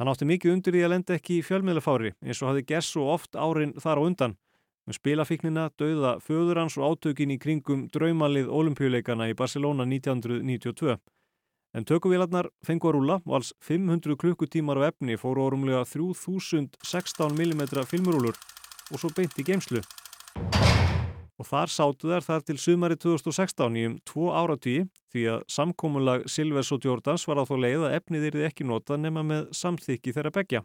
Hann 0.00 0.08
átti 0.08 0.24
mikið 0.24 0.54
undir 0.54 0.72
því 0.72 0.84
að 0.86 0.92
lenda 0.94 1.16
ekki 1.18 1.36
í 1.36 1.44
fjölmiðlafári 1.44 2.14
eins 2.24 2.40
og 2.40 2.48
hafði 2.48 2.66
gess 2.72 2.96
og 2.96 3.12
oft 3.18 3.36
árin 3.36 3.76
þar 3.76 4.00
á 4.00 4.02
undan. 4.08 4.36
Með 4.88 4.96
spilafíknina 4.96 5.66
döða 5.78 6.14
föður 6.24 6.62
hans 6.62 6.78
og 6.80 6.96
átökin 6.96 7.34
í 7.34 7.38
kringum 7.38 7.82
draumalið 7.92 8.48
olimpíuleikana 8.48 9.28
í 9.28 9.36
Barcelona 9.36 9.84
1992. 9.84 10.96
En 11.70 11.86
tökuvélarnar 11.86 12.48
fengu 12.66 12.88
að 12.90 12.96
rúla 12.96 13.16
og 13.22 13.34
alls 13.38 13.52
500 13.62 14.16
klukkutímar 14.18 14.80
á 14.82 14.90
efni 14.90 15.14
fóru 15.14 15.44
orumlega 15.46 15.84
3016 15.86 17.30
mm 17.30 17.62
filmurúlur 17.86 18.34
og 18.90 18.98
svo 18.98 19.10
beint 19.14 19.38
í 19.38 19.46
geimslu. 19.46 19.84
Og 21.40 21.46
þar 21.46 21.70
sátu 21.72 22.10
þær 22.10 22.26
þar 22.26 22.42
til 22.44 22.58
sumari 22.58 22.98
2016 23.00 23.78
í 23.78 23.86
um 23.86 23.94
tvo 24.02 24.32
áratví 24.34 24.82
því 25.14 25.22
að 25.36 25.46
samkómulag 25.54 26.26
Silvers 26.28 26.72
og 26.74 26.84
Jordans 26.84 27.24
var 27.30 27.38
á 27.38 27.46
þó 27.46 27.54
leið 27.62 27.86
að 27.86 27.96
efnið 28.00 28.26
yrði 28.32 28.44
ekki 28.50 28.66
nota 28.66 28.98
nema 28.98 29.22
með 29.22 29.48
samþykki 29.56 30.16
þeirra 30.18 30.34
begja. 30.34 30.64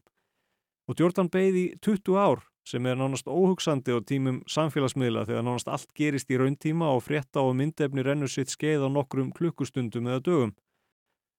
Og 0.89 0.99
Jordan 0.99 1.29
beigði 1.29 1.69
í 1.69 1.71
20 1.85 2.17
ár 2.17 2.43
sem 2.65 2.85
er 2.89 2.97
nánast 2.97 3.29
óhugsandi 3.29 3.93
á 3.93 4.01
tímum 4.01 4.41
samfélagsmiðla 4.49 5.27
þegar 5.29 5.45
nánast 5.45 5.69
allt 5.69 5.91
gerist 5.93 6.33
í 6.33 6.41
rauntíma 6.41 6.89
og 6.97 7.05
frétta 7.05 7.45
og 7.45 7.53
myndefni 7.61 8.03
rennur 8.03 8.29
sitt 8.29 8.49
skeið 8.49 8.85
á 8.85 8.89
nokkrum 8.89 9.29
klukkustundum 9.37 10.09
eða 10.09 10.25
dögum. 10.25 10.55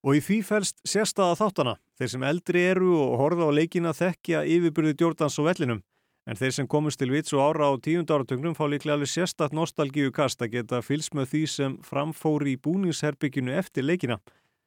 Og 0.05 0.18
í 0.18 0.22
því 0.22 0.38
fælst 0.44 0.80
sérstaða 0.86 1.36
þáttana, 1.40 1.76
þeir 1.99 2.11
sem 2.12 2.24
eldri 2.28 2.64
eru 2.70 2.92
og 3.01 3.16
horfa 3.22 3.49
á 3.49 3.57
leikina 3.57 3.94
þekkja 3.97 4.44
yfirbyrði 4.44 4.97
Jordans 5.01 5.38
og 5.40 5.49
vellinum, 5.49 5.82
en 6.26 6.38
þeir 6.38 6.55
sem 6.59 6.68
komist 6.68 7.01
til 7.01 7.12
vits 7.14 7.34
og 7.34 7.42
ára 7.42 7.70
á 7.70 7.74
tíund 7.82 8.11
áratögnum 8.11 8.55
fá 8.59 8.66
líklega 8.66 8.99
alveg 8.99 9.11
sérstatt 9.11 9.55
nostalgíu 9.57 10.12
kast 10.14 10.42
að 10.42 10.59
geta 10.59 10.82
fylst 10.82 11.14
með 11.14 11.30
því 11.32 11.42
sem 11.51 11.78
framfóri 11.86 12.55
í 12.55 12.61
búningsherbygginu 12.61 13.55
eftir 13.57 13.86
leikina, 13.86 14.20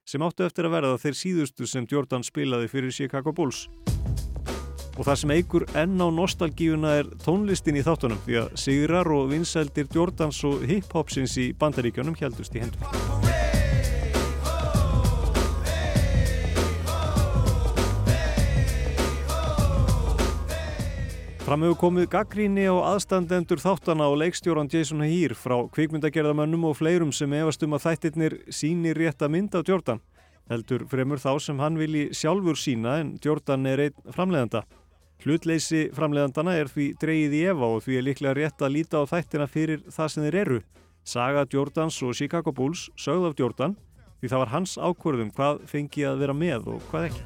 sem 0.08 0.24
áttu 0.26 0.48
eftir 0.48 0.68
að 0.68 0.76
verða 0.80 1.02
þeir 1.04 1.20
síðustu 1.22 1.68
sem 1.70 1.88
Jordan 1.90 2.26
spilaði 2.26 2.72
fyrir 2.72 2.96
Chicago 2.96 3.36
Bulls. 3.36 3.68
Og 5.00 5.06
það 5.08 5.20
sem 5.22 5.32
eigur 5.32 5.64
enn 5.80 6.02
á 6.04 6.08
nostalgíuna 6.12 6.98
er 7.00 7.12
tónlistin 7.24 7.80
í 7.80 7.86
þáttunum 7.86 8.20
því 8.26 8.42
að 8.42 8.50
sigrar 8.60 9.08
og 9.16 9.30
vinsældir 9.32 9.88
Jordans 9.96 10.42
og 10.50 10.66
hip-hopsins 10.68 11.38
í 11.40 11.54
bandaríkjónum 11.56 12.20
heldust 12.20 12.60
í 12.60 12.66
hendur. 12.66 13.59
Framöfu 21.50 21.80
komið 21.82 22.12
gaggríni 22.14 22.68
á 22.70 22.78
aðstandendur 22.92 23.58
þáttana 23.58 24.06
og 24.12 24.20
leikstjóran 24.22 24.68
Jason 24.70 25.02
Heer 25.02 25.34
frá 25.34 25.56
kvikmyndagerðamönnum 25.74 26.68
og 26.70 26.76
fleirum 26.78 27.10
sem 27.10 27.32
efast 27.34 27.66
um 27.66 27.74
að 27.74 27.88
þættirnir 27.88 28.36
síni 28.54 28.94
rétt 28.94 29.18
að 29.26 29.34
mynda 29.34 29.58
á 29.58 29.66
Jordan. 29.66 29.98
Heldur 30.46 30.86
fremur 30.92 31.18
þá 31.18 31.42
sem 31.42 31.58
hann 31.58 31.74
vilji 31.82 32.14
sjálfur 32.14 32.54
sína 32.54 33.00
en 33.02 33.18
Jordan 33.26 33.66
er 33.66 33.82
einn 33.88 34.14
framleiðanda. 34.14 34.62
Hlutleysi 35.26 35.90
framleiðandana 35.98 36.54
er 36.54 36.70
því 36.70 36.94
dreyið 37.02 37.34
í 37.40 37.42
Eva 37.50 37.66
og 37.66 37.82
því 37.88 37.98
er 37.98 38.06
líklega 38.06 38.38
rétt 38.38 38.62
að 38.62 38.74
líta 38.78 39.02
á 39.02 39.10
þættina 39.10 39.50
fyrir 39.50 39.82
það 39.90 40.14
sem 40.14 40.30
þeir 40.30 40.42
eru. 40.46 40.62
Saga 41.02 41.50
Jordans 41.50 41.98
og 42.06 42.14
Chicago 42.14 42.54
Bulls 42.54 42.94
sögð 42.94 43.26
af 43.32 43.40
Jordan 43.42 43.74
því 44.22 44.30
það 44.30 44.46
var 44.46 44.54
hans 44.54 44.78
ákvörðum 44.78 45.34
hvað 45.34 45.66
fengi 45.66 46.06
að 46.06 46.22
vera 46.28 46.38
með 46.46 46.76
og 46.76 46.86
hvað 46.94 47.10
ekki. 47.10 47.26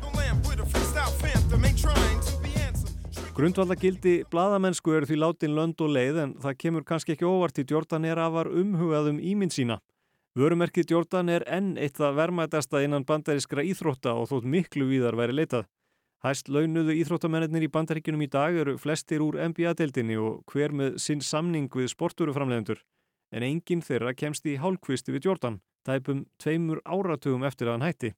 Grundvallagildi 3.34 4.27
bladamennsku 4.29 4.91
eru 4.93 5.07
því 5.09 5.15
látin 5.17 5.55
lönd 5.57 5.79
og 5.81 5.89
leið 5.89 6.17
en 6.21 6.34
það 6.38 6.57
kemur 6.61 6.84
kannski 6.86 7.15
ekki 7.15 7.25
óvart 7.25 7.57
í 7.57 7.63
Jordan 7.65 8.03
er 8.05 8.19
afar 8.21 8.45
umhugað 8.45 9.07
um 9.09 9.17
ímynd 9.17 9.55
sína. 9.55 9.79
Vörumerkið 10.38 10.91
Jordan 10.93 11.31
er 11.34 11.41
enn 11.49 11.71
eitt 11.81 11.97
það 11.97 12.19
vermaðasta 12.19 12.84
innan 12.86 13.07
bandarískra 13.09 13.65
íþrótta 13.65 14.13
og 14.13 14.27
þótt 14.29 14.45
miklu 14.53 14.86
víðar 14.91 15.17
væri 15.17 15.34
leitað. 15.34 15.65
Hæst 16.21 16.51
launuðu 16.53 16.93
íþróttamennir 17.01 17.65
í 17.65 17.71
bandaríkinum 17.73 18.21
í 18.21 18.29
dag 18.29 18.53
eru 18.53 18.77
flestir 18.77 19.25
úr 19.25 19.39
NBA-deildinni 19.49 20.19
og 20.21 20.45
hver 20.53 20.69
með 20.69 20.99
sinn 21.01 21.25
samning 21.25 21.73
við 21.73 21.89
sporturuframlegendur. 21.89 22.86
En 23.34 23.41
enginn 23.41 23.81
þeirra 23.81 24.13
kemst 24.13 24.45
í 24.45 24.59
hálfkvisti 24.61 25.09
við 25.09 25.31
Jordan, 25.31 25.57
tæpum 25.81 26.27
tveimur 26.38 26.86
áratugum 26.86 27.49
eftir 27.49 27.71
að 27.71 27.79
hann 27.79 27.88
hætti. 27.89 28.13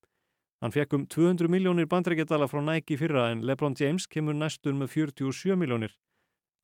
Hann 0.65 0.73
fekk 0.73 0.95
um 0.97 1.03
200 1.05 1.45
miljónir 1.45 1.85
bandaríkjadala 1.85 2.47
frá 2.49 2.57
Nike 2.57 2.95
fyrra 2.97 3.27
en 3.29 3.43
LeBron 3.45 3.75
James 3.77 4.07
kemur 4.09 4.33
næstur 4.33 4.73
með 4.73 4.95
47 4.95 5.53
miljónir. 5.61 5.91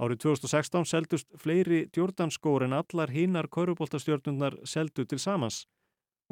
Árið 0.02 0.24
2016 0.24 0.88
seldust 0.90 1.28
fleiri 1.38 1.84
Jordan 1.94 2.34
skór 2.34 2.66
en 2.66 2.74
allar 2.74 3.14
hinnar 3.14 3.46
kauruboltastjörnundar 3.54 4.58
seldu 4.66 5.06
til 5.06 5.22
samans 5.22 5.68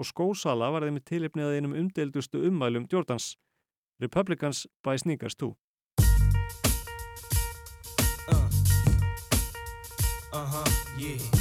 og 0.01 0.09
skósala 0.09 0.71
var 0.73 0.87
þeim 0.87 0.97
tilipnið 1.05 1.45
að 1.45 1.57
einum 1.59 1.75
umdeildustu 1.77 2.41
ummælum 2.49 2.89
Jordans. 2.89 3.35
Republicans 4.01 4.65
buy 4.81 4.97
sneakers 4.97 5.35
too. 5.35 5.53
Uh. 8.33 8.49
Uh 10.33 10.49
-huh, 10.53 10.65
yeah. 10.97 11.38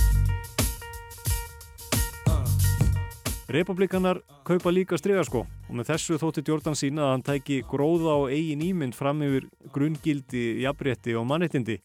Republikanar 3.49 4.18
kaupa 4.44 4.68
líka 4.68 4.99
strygarskó 5.01 5.46
og 5.46 5.70
með 5.72 5.86
þessu 5.88 6.18
þótti 6.20 6.42
Jordan 6.44 6.74
sína 6.76 7.07
að 7.07 7.12
hann 7.14 7.22
tæki 7.24 7.62
gróða 7.64 8.16
og 8.24 8.32
eigin 8.34 8.61
ímynd 8.66 8.96
fram 8.96 9.22
yfir 9.24 9.46
grungildi, 9.72 10.61
jafnrétti 10.66 11.14
og 11.16 11.24
mannettindi. 11.30 11.78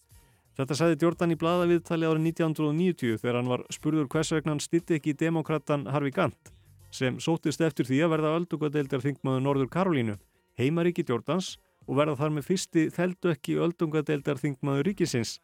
Þetta 0.60 0.76
sagði 0.76 1.00
Jordan 1.06 1.32
í 1.32 1.38
bladaviðtali 1.40 2.10
árið 2.10 2.28
1990 2.34 3.22
þegar 3.22 3.40
hann 3.40 3.54
var 3.54 3.64
spurður 3.72 4.12
hvers 4.12 4.34
vegna 4.36 4.52
hann 4.52 4.62
stitti 4.66 5.00
ekki 5.00 5.16
demokrattan 5.24 5.88
Harvey 5.88 6.12
Gantt 6.12 6.52
sem 6.92 7.16
sótist 7.24 7.64
eftir 7.64 7.88
því 7.88 8.04
að 8.04 8.14
verða 8.18 8.36
öldungadeildar 8.42 9.08
þingmaður 9.08 9.48
Norður 9.48 9.72
Karolínu 9.72 10.20
heimaríki 10.60 11.08
Jordans 11.08 11.56
og 11.88 11.98
verða 11.98 12.20
þar 12.20 12.36
með 12.36 12.48
fyrsti 12.52 12.86
þeldu 12.94 13.34
ekki 13.34 13.58
öldungadeildar 13.64 14.44
þingmaður 14.44 14.92
ríkisins 14.92 15.38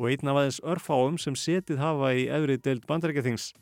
og 0.00 0.08
einn 0.10 0.32
af 0.32 0.40
aðeins 0.40 0.64
örfáum 0.64 1.20
sem 1.20 1.36
setið 1.36 1.84
hafa 1.84 2.16
í 2.16 2.28
efri 2.32 2.56
deild 2.56 2.88
bandarækjathings. 2.88 3.52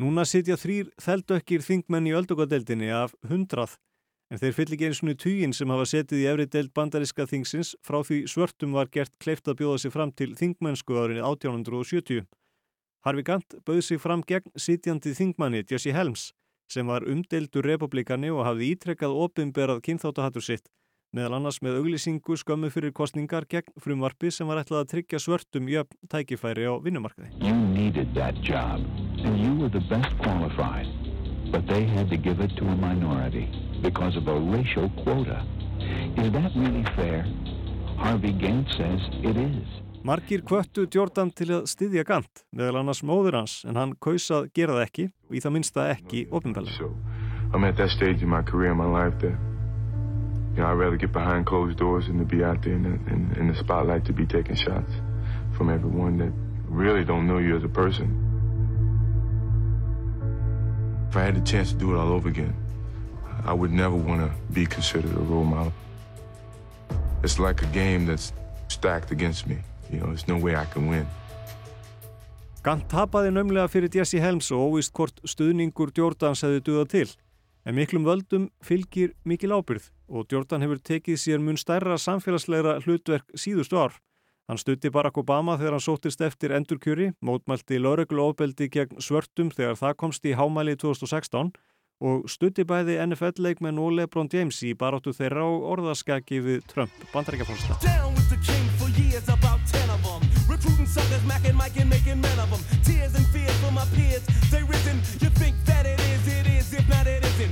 Núna 0.00 0.24
sitja 0.24 0.56
þrýr 0.56 0.88
þeldökkir 1.04 1.60
þingmenn 1.60 2.06
í 2.08 2.14
öldungadeildinni 2.16 2.88
af 2.96 3.12
hundrað 3.28 3.74
en 4.32 4.40
þeir 4.40 4.54
fyll 4.56 4.72
ekki 4.72 4.86
eins 4.88 5.02
og 5.04 5.18
týjinn 5.20 5.52
sem 5.52 5.68
hafa 5.68 5.84
setið 5.90 6.22
í 6.22 6.28
efri 6.30 6.46
deild 6.48 6.70
bandaríska 6.72 7.26
thingsins 7.28 7.74
frá 7.84 7.98
því 8.00 8.22
svörtum 8.32 8.72
var 8.72 8.88
gert 8.88 9.12
kleift 9.20 9.50
að 9.52 9.58
bjóða 9.60 9.82
sig 9.82 9.92
fram 9.92 10.12
til 10.16 10.30
þingmennsku 10.38 10.96
árinni 10.96 11.20
1870. 11.20 12.24
Harfi 13.04 13.24
Gant 13.26 13.58
bauð 13.66 13.82
sig 13.84 14.00
fram 14.00 14.22
gegn 14.24 14.48
sitjandi 14.56 15.12
þingmanni 15.18 15.66
Jesse 15.68 15.92
Helms 15.92 16.30
sem 16.72 16.88
var 16.88 17.04
umdeildur 17.04 17.68
republikani 17.68 18.30
og 18.32 18.46
hafði 18.46 18.70
ítrekkað 18.72 19.18
opimberað 19.26 19.82
kynþáttahattur 19.84 20.46
sitt, 20.46 20.70
meðal 21.12 21.36
annars 21.36 21.58
með 21.60 21.76
auglýsingu 21.82 22.36
skömmu 22.40 22.70
fyrir 22.72 22.92
kostningar 22.96 23.44
gegn 23.48 23.74
frumvarpi 23.80 24.30
sem 24.32 24.48
var 24.48 24.62
ætlað 24.62 24.80
að 24.84 24.90
tryggja 24.94 25.18
svörtum 25.20 25.68
jöfn 25.68 26.08
tækifæri 26.08 26.64
á 26.64 26.80
vinnumarkaði. 26.80 27.28
You 27.44 27.52
needed 27.52 28.14
that 28.16 28.34
job 28.40 28.80
and 29.20 29.36
you 29.36 29.52
were 29.60 29.68
the 29.68 29.84
best 29.92 30.16
qualified, 30.24 30.88
but 31.52 31.66
they 31.68 31.84
had 31.84 32.08
to 32.08 32.16
give 32.16 32.40
it 32.40 32.56
to 32.56 32.64
a 32.64 32.76
minority 32.76 33.48
because 33.82 34.16
of 34.16 34.26
a 34.28 34.38
racial 34.40 34.88
quota. 35.04 35.44
Is 36.16 36.32
that 36.32 36.52
really 36.56 36.84
fair? 36.96 37.28
Harvey 38.00 38.32
Gantt 38.32 38.72
says 38.76 39.00
it 39.22 39.36
is. 39.36 39.68
Markir 40.02 40.42
kvöttu 40.42 40.88
Jordan 40.90 41.30
til 41.30 41.52
að 41.54 41.68
styðja 41.70 42.02
Gant, 42.08 42.42
meðal 42.50 42.80
annars 42.80 43.04
móður 43.06 43.36
hans, 43.38 43.60
en 43.68 43.76
hann 43.78 43.92
kausað 44.02 44.48
gera 44.56 44.74
það 44.80 44.86
ekki 44.88 45.04
og 45.28 45.36
í 45.36 45.42
það 45.44 45.54
minnsta 45.54 45.84
ekki 45.92 46.26
ofinbælega. 46.34 46.74
So, 46.74 46.90
you 50.54 50.62
know, 50.62 50.66
I'd 50.66 50.72
rather 50.72 50.96
get 50.96 51.12
behind 51.12 51.46
closed 51.46 51.78
doors 51.78 52.06
than 52.06 52.18
to 52.18 52.24
be 52.24 52.44
out 52.44 52.62
there 52.62 52.74
in 52.74 52.82
the, 52.82 53.12
in, 53.12 53.34
in 53.38 53.48
the 53.48 53.54
spotlight 53.54 54.04
to 54.04 54.12
be 54.12 54.26
taking 54.26 54.54
shots 54.54 54.92
from 55.56 55.70
everyone 55.70 56.18
that 56.18 56.32
really 56.68 57.04
don't 57.04 57.26
know 57.26 57.38
you 57.38 57.56
as 57.56 57.64
a 57.64 57.68
person. 57.68 58.08
If 61.08 61.16
I 61.16 61.22
had 61.22 61.36
the 61.36 61.40
chance 61.40 61.72
to 61.72 61.78
do 61.78 61.94
it 61.94 61.98
all 61.98 62.08
over 62.08 62.28
again, 62.28 62.54
I 63.44 63.52
would 63.54 63.72
never 63.72 63.96
want 63.96 64.20
to 64.20 64.52
be 64.52 64.66
considered 64.66 65.12
a 65.12 65.20
role 65.20 65.44
model. 65.44 65.72
It's 67.22 67.38
like 67.38 67.62
a 67.62 67.66
game 67.66 68.06
that's 68.06 68.32
stacked 68.68 69.10
against 69.10 69.46
me. 69.46 69.58
You 69.90 70.00
know, 70.00 70.06
there's 70.06 70.28
no 70.28 70.36
way 70.36 70.56
I 70.56 70.64
can 70.64 70.88
win. 70.88 71.06
Gant 72.62 72.84
tapaði 72.86 73.32
nömlega 73.34 73.66
fyrir 73.66 73.90
Jesse 73.90 74.20
Helms 74.22 74.52
og 74.54 74.68
óvist 74.68 74.92
hvort 74.94 75.16
stuðningur 75.26 75.90
Jordans 75.96 76.44
hefði 76.46 76.60
duðað 76.68 76.90
til. 76.92 77.08
En 77.66 77.74
miklum 77.74 78.06
völdum 78.06 78.50
fylgir 78.62 79.16
mikil 79.26 79.54
ábyrð 79.56 79.88
og 80.12 80.28
Jordan 80.32 80.62
hefur 80.64 80.80
tekið 80.84 81.20
sér 81.20 81.40
mun 81.40 81.58
stærra 81.60 81.96
samfélagslegra 81.98 82.78
hlutverk 82.84 83.32
síðustu 83.34 83.80
ár. 83.80 83.96
Hann 84.50 84.58
stutti 84.60 84.90
Barack 84.92 85.18
Obama 85.22 85.56
þegar 85.56 85.78
hann 85.78 85.84
sóttist 85.84 86.20
eftir 86.20 86.52
endurkjöri, 86.52 87.12
mótmælti 87.24 87.78
lögreglu 87.80 88.26
ofbeldi 88.28 88.68
gegn 88.68 89.00
svörtum 89.00 89.52
þegar 89.54 89.78
það 89.80 89.98
komst 90.02 90.26
í 90.26 90.34
hámæli 90.36 90.76
2016 90.76 91.52
og 92.02 92.26
stutti 92.30 92.66
bæði 92.66 92.98
NFL-leikmenn 93.06 93.78
og 93.78 93.94
LeBron 93.96 94.28
James 94.32 94.58
í 94.66 94.74
baróttu 94.74 95.14
þeirra 95.14 95.46
og 95.46 95.68
orðaskaki 95.76 96.42
við 96.42 96.66
Trump 96.66 96.92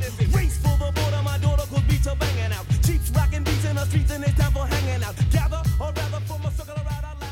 isn't. 0.01 0.35
Race 0.35 0.57
for 0.59 0.77
the 0.79 0.93
border, 0.93 1.23
my 1.23 1.39
daughter 1.39 1.67
cause 1.67 1.83
beats 1.89 2.07
are 2.07 2.17
banging 2.17 2.40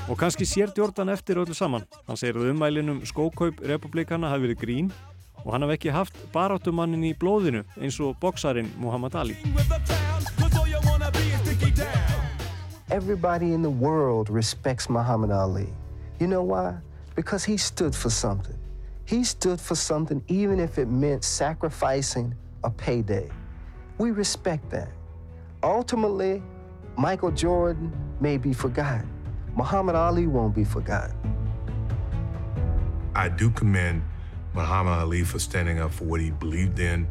Og 0.09 0.17
kannski 0.17 0.45
sér 0.49 0.73
Jordan 0.79 1.09
eftir 1.09 1.37
öllu 1.37 1.55
saman. 1.55 1.85
Hann 2.07 2.17
segir 2.17 2.39
að 2.41 2.51
umælinum 2.55 3.03
skókaup 3.07 3.61
republikana 3.61 4.31
hafi 4.33 4.47
verið 4.47 4.61
grín 4.63 4.89
og 5.45 5.53
hann 5.53 5.63
hafi 5.67 5.77
ekki 5.77 5.93
haft 5.93 6.17
baráttumannin 6.33 7.05
í 7.05 7.13
blóðinu 7.13 7.61
eins 7.77 8.01
og 8.01 8.17
boksarin 8.21 8.71
Muhammad 8.81 9.15
Ali. 9.15 9.37
Everybody 12.91 13.53
in 13.53 13.63
the 13.63 13.71
world 13.71 14.31
respects 14.31 14.89
Muhammad 14.89 15.31
Ali. 15.31 15.69
You 16.21 16.27
know 16.27 16.43
why? 16.43 16.79
Because 17.15 17.45
he 17.45 17.59
stood 17.59 17.95
for 17.95 18.11
something. 18.11 18.57
He 19.05 19.25
stood 19.25 19.61
for 19.61 19.77
something 19.77 20.23
even 20.29 20.59
if 20.59 20.79
it 20.79 20.89
meant 20.89 21.23
sacrificing 21.23 22.35
a 22.65 22.71
payday. 22.71 23.29
We 23.99 24.11
respect 24.11 24.71
that. 24.71 24.98
Ultimately, 25.63 26.41
Michael 26.97 27.33
Jordan 27.33 27.93
may 28.21 28.37
be 28.37 28.53
forgotten. 28.53 29.09
Muhammad 29.57 29.97
Ali 29.97 30.29
won't 30.29 30.55
be 30.55 30.63
forgotten. 30.63 31.17
I 33.15 33.29
do 33.29 33.51
commend 33.51 34.03
Muhammad 34.55 34.99
Ali 34.99 35.25
for 35.25 35.41
standing 35.41 35.81
up 35.81 35.93
for 35.93 36.05
what 36.05 36.21
he 36.21 36.31
believed 36.31 36.79
in, 36.79 37.09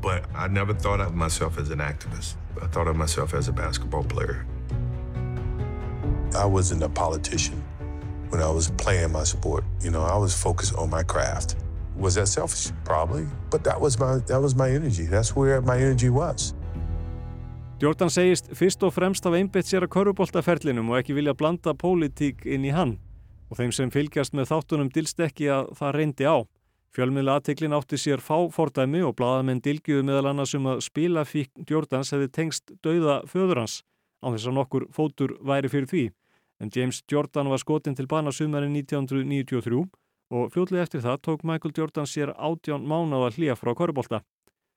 but 0.00 0.24
I 0.34 0.48
never 0.48 0.74
thought 0.74 1.00
of 1.00 1.14
myself 1.14 1.56
as 1.56 1.70
an 1.70 1.78
activist. 1.78 2.34
I 2.60 2.66
thought 2.66 2.88
of 2.88 2.96
myself 2.96 3.32
as 3.32 3.46
a 3.46 3.52
basketball 3.52 4.02
player. 4.02 4.44
I 6.36 6.46
wasn't 6.46 6.82
a 6.82 6.88
politician 6.88 7.62
when 8.30 8.42
I 8.42 8.50
was 8.50 8.70
playing 8.72 9.12
my 9.12 9.22
sport. 9.22 9.62
You 9.80 9.92
know, 9.92 10.02
I 10.02 10.16
was 10.16 10.34
focused 10.34 10.74
on 10.74 10.90
my 10.90 11.04
craft. 11.04 11.54
Was 11.94 12.16
that 12.16 12.26
selfish? 12.26 12.72
Probably, 12.84 13.28
but 13.50 13.62
that 13.62 13.80
was 13.80 14.00
my 14.00 14.16
that 14.26 14.40
was 14.40 14.56
my 14.56 14.68
energy. 14.68 15.04
That's 15.06 15.36
where 15.36 15.60
my 15.60 15.76
energy 15.78 16.10
was. 16.10 16.54
Jordan 17.82 18.10
segist 18.10 18.52
fyrst 18.54 18.84
og 18.86 18.92
fremst 18.94 19.26
af 19.26 19.34
einbett 19.34 19.66
sér 19.66 19.84
að 19.84 19.90
köruboltaferlinum 19.96 20.92
og 20.92 21.00
ekki 21.00 21.16
vilja 21.16 21.34
blanda 21.34 21.72
pólitík 21.74 22.44
inn 22.46 22.62
í 22.68 22.70
hann 22.70 22.92
og 23.50 23.58
þeim 23.58 23.72
sem 23.74 23.90
fylgjast 23.90 24.36
með 24.38 24.52
þáttunum 24.52 24.90
dilst 24.94 25.18
ekki 25.20 25.48
að 25.50 25.72
það 25.80 25.96
reyndi 25.96 26.28
á. 26.30 26.36
Fjölmiðla 26.94 27.40
aðteklin 27.40 27.74
átti 27.74 27.98
sér 27.98 28.22
fá 28.22 28.46
fordæmi 28.54 29.02
og 29.02 29.16
bladamenn 29.18 29.62
dilgjuðu 29.62 30.06
meðal 30.06 30.30
annars 30.30 30.54
um 30.54 30.68
að 30.70 30.84
spilafík 30.86 31.50
Jordans 31.66 32.14
hefði 32.14 32.30
tengst 32.30 32.76
dauða 32.86 33.24
föður 33.26 33.64
hans. 33.64 33.82
á 34.22 34.30
þess 34.30 34.46
að 34.46 34.56
nokkur 34.56 34.86
fótur 34.94 35.34
væri 35.42 35.68
fyrir 35.68 35.90
því 35.90 36.04
en 36.62 36.70
James 36.74 37.02
Jordan 37.10 37.50
var 37.50 37.58
skotin 37.58 37.98
til 37.98 38.06
bana 38.06 38.32
sumarinn 38.32 38.76
1993 38.78 39.82
og 40.30 40.54
fljóðlega 40.54 40.86
eftir 40.86 41.02
það 41.02 41.20
tók 41.26 41.42
Michael 41.42 41.74
Jordan 41.76 42.06
sér 42.06 42.32
átján 42.38 42.86
mánáða 42.86 43.34
hlýja 43.34 43.58
frá 43.58 43.74
korubólta. 43.74 44.22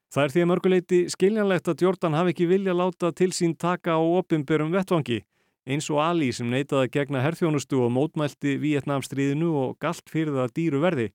Það 0.07 0.23
er 0.23 0.33
því 0.33 0.43
að 0.43 0.49
mörguleiti 0.51 0.99
skiljanlegt 1.11 1.67
að 1.67 1.81
Jordan 1.83 2.15
hafi 2.15 2.31
ekki 2.31 2.45
vilja 2.47 2.75
láta 2.77 3.11
til 3.11 3.33
sín 3.35 3.57
taka 3.59 3.97
á 3.99 4.01
opimberum 4.01 4.71
vettvangi 4.71 5.19
eins 5.67 5.89
og 5.91 5.99
Ali 5.99 6.29
sem 6.31 6.47
neytaði 6.47 6.93
gegna 6.93 7.21
herþjónustu 7.25 7.81
og 7.83 7.91
mótmælti 7.91 8.55
Vietnamstríðinu 8.61 9.51
og 9.65 9.75
galt 9.83 10.07
fyrir 10.07 10.31
það 10.37 10.53
dýru 10.55 10.83
verði 10.83 11.09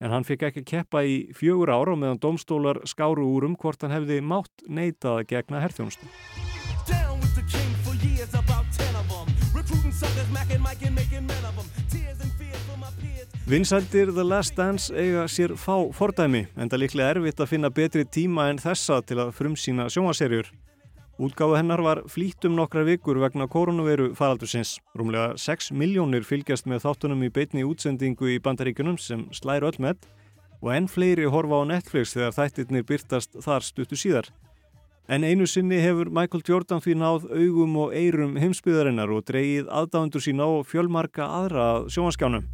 en 0.00 0.12
hann 0.14 0.26
fikk 0.28 0.46
ekki 0.50 0.62
keppa 0.68 1.02
í 1.02 1.16
fjögur 1.34 1.72
ára 1.74 1.96
meðan 1.98 2.22
domstólar 2.22 2.82
skáru 2.86 3.26
úr 3.26 3.48
um 3.48 3.56
hvort 3.58 3.82
hann 3.82 3.96
hefði 3.96 4.20
mátt 4.22 4.66
neytaði 4.68 5.26
gegna 5.32 5.64
herþjónustu. 5.64 6.06
Vinsældir 13.46 14.10
The 14.10 14.24
Last 14.24 14.56
Dance 14.56 14.90
eiga 14.90 15.28
sér 15.30 15.52
fá 15.54 15.76
fordæmi 15.94 16.40
en 16.58 16.66
það 16.66 16.80
líklega 16.82 17.10
erfitt 17.14 17.38
að 17.38 17.50
finna 17.52 17.68
betri 17.70 18.02
tíma 18.02 18.48
en 18.50 18.58
þessa 18.58 18.96
til 19.06 19.20
að 19.22 19.30
frumsýna 19.38 19.86
sjónvaserjur. 19.94 20.48
Útgáðu 21.22 21.54
hennar 21.54 21.82
var 21.86 22.00
flýtum 22.10 22.56
nokkra 22.58 22.82
vikur 22.88 23.20
vegna 23.22 23.46
koronaviru 23.46 24.08
faraldursins. 24.18 24.80
Rúmlega 24.98 25.38
6 25.38 25.70
miljónir 25.78 26.26
fylgjast 26.26 26.66
með 26.66 26.88
þáttunum 26.88 27.22
í 27.22 27.30
beitni 27.30 27.62
útsendingu 27.62 28.32
í 28.34 28.40
bandaríkunum 28.42 28.98
sem 28.98 29.28
slæri 29.30 29.70
öll 29.70 29.78
með 29.78 30.02
og 30.58 30.74
enn 30.74 30.90
fleiri 30.90 31.30
horfa 31.30 31.62
á 31.62 31.70
Netflix 31.70 32.18
þegar 32.18 32.34
þættirnir 32.40 32.88
byrtast 32.90 33.38
þar 33.46 33.62
stuttu 33.62 33.94
síðar. 33.94 34.34
En 35.06 35.22
einu 35.22 35.46
sinni 35.46 35.78
hefur 35.86 36.10
Michael 36.10 36.42
Jordan 36.42 36.82
því 36.82 36.98
náð 36.98 37.30
augum 37.30 37.78
og 37.86 37.94
eirum 37.94 38.34
heimsbyðarinnar 38.42 39.14
og 39.14 39.22
dreyið 39.30 39.70
aðdáðundur 39.70 40.30
sína 40.32 40.50
og 40.58 40.66
fjölmarka 40.66 41.30
aðra 41.44 41.84
sjónvaskjánum. 41.86 42.50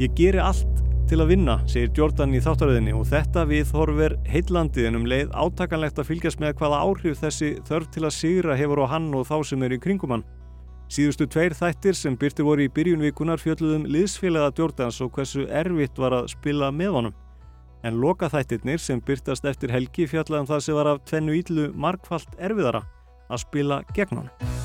Ég 0.00 0.14
geri 0.16 0.40
allt 0.40 0.78
til 1.10 1.18
að 1.20 1.34
vinna, 1.34 1.58
segir 1.68 1.90
Jordan 1.92 2.32
í 2.32 2.40
þáttaröðinni 2.40 2.94
og 2.96 3.04
þetta 3.10 3.42
við 3.44 3.72
horfir 3.76 4.14
heillandi 4.24 4.86
en 4.88 4.96
um 4.96 5.04
leið 5.04 5.34
átakanlegt 5.36 6.00
að 6.00 6.08
fylgjast 6.08 6.40
með 6.40 6.54
hvaða 6.62 6.78
áhrif 6.86 7.18
þessi 7.20 7.50
þörf 7.68 7.90
til 7.92 8.06
að 8.08 8.14
sigra 8.16 8.56
hefur 8.56 8.80
á 8.88 8.92
hann 8.94 9.10
og 9.12 9.26
þá 9.28 9.34
sem 9.50 9.66
er 9.66 9.74
í 9.76 9.80
kringum 9.82 10.14
hann. 10.16 10.24
Síðustu 10.92 11.26
tveir 11.28 11.52
þættir 11.56 11.98
sem 11.98 12.16
byrti 12.16 12.46
voru 12.46 12.64
í 12.64 12.72
byrjunvikunar 12.72 13.40
fjöldluðum 13.42 13.84
liðsfélaga 13.92 14.56
Jordans 14.56 15.02
og 15.04 15.12
hversu 15.12 15.44
erfitt 15.48 16.00
var 16.00 16.16
að 16.22 16.32
spila 16.32 16.72
með 16.72 16.96
honum. 16.96 17.14
En 17.84 18.00
loka 18.00 18.32
þættirnir 18.32 18.80
sem 18.80 19.04
byrtast 19.04 19.44
eftir 19.44 19.72
helgi 19.76 20.08
fjallaðum 20.08 20.48
það 20.54 20.64
sem 20.64 20.80
var 20.80 20.94
af 20.94 21.04
tvennu 21.04 21.36
íllu 21.36 21.68
markvallt 21.76 22.40
erfiðara 22.40 22.86
að 23.28 23.44
spila 23.44 23.82
gegn 23.92 24.22
honum. 24.22 24.61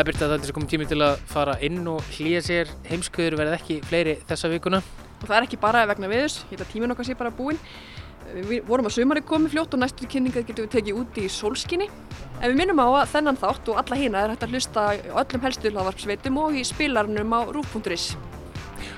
Já, 0.00 0.04
Birta, 0.08 0.24
það 0.24 0.32
er 0.32 0.40
þess 0.40 0.50
að 0.50 0.56
koma 0.56 0.68
tími 0.70 0.84
til 0.88 0.96
að 1.04 1.18
fara 1.28 1.54
inn 1.60 1.80
og 1.90 2.06
hlýja 2.14 2.38
sér 2.40 2.70
heimskuður 2.88 3.34
verði 3.36 3.56
ekki 3.58 3.74
fleiri 3.84 4.14
þessa 4.30 4.48
vikuna. 4.48 4.78
Og 5.18 5.26
það 5.26 5.34
er 5.36 5.44
ekki 5.44 5.58
bara 5.60 5.82
vegna 5.90 6.08
viðus, 6.08 6.38
ég 6.46 6.54
held 6.54 6.64
að 6.64 6.70
tímin 6.72 6.94
okkar 6.94 7.08
sé 7.10 7.16
bara 7.18 7.32
búinn. 7.36 7.60
Við 8.48 8.64
vorum 8.70 8.88
að 8.88 8.94
sumari 8.94 9.20
komið 9.28 9.52
fljótt 9.52 9.76
og 9.76 9.82
næstu 9.82 10.08
kynninga 10.08 10.40
getum 10.48 10.64
við 10.64 10.72
tekið 10.78 11.02
út 11.02 11.20
í 11.20 11.26
sólskinni. 11.36 11.90
En 12.40 12.46
við 12.46 12.56
minnum 12.62 12.80
á 12.80 12.88
að 13.02 13.12
þennan 13.12 13.42
þátt 13.44 13.70
og 13.74 13.84
alla 13.84 14.00
hýna 14.00 14.24
er 14.24 14.32
hægt 14.32 14.48
að 14.48 14.56
hlusta 14.56 14.88
öllum 15.20 15.44
helstu 15.44 15.76
hlaðvarpsveitum 15.76 16.42
og 16.46 16.56
í 16.56 16.64
spilarnum 16.64 17.36
á 17.36 17.40
rúf.is. 17.52 18.14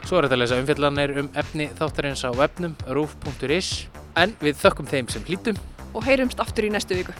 Svo 0.06 0.20
er 0.20 0.28
þetta 0.28 0.38
að 0.38 0.42
lesa 0.44 0.62
umfjallanir 0.62 1.18
um 1.18 1.32
efni 1.34 1.72
þáttarins 1.82 2.22
á 2.22 2.30
webnum 2.30 2.78
rúf.is 2.86 3.88
en 4.14 4.38
við 4.38 4.62
þökkum 4.62 4.94
þeim 4.94 5.10
sem 5.10 5.26
hlítum 5.26 5.58
og 5.96 6.06
heyrumst 6.06 6.38
aftur 6.38 6.70
í 6.70 6.76
næstu 6.76 7.02
viku. 7.02 7.16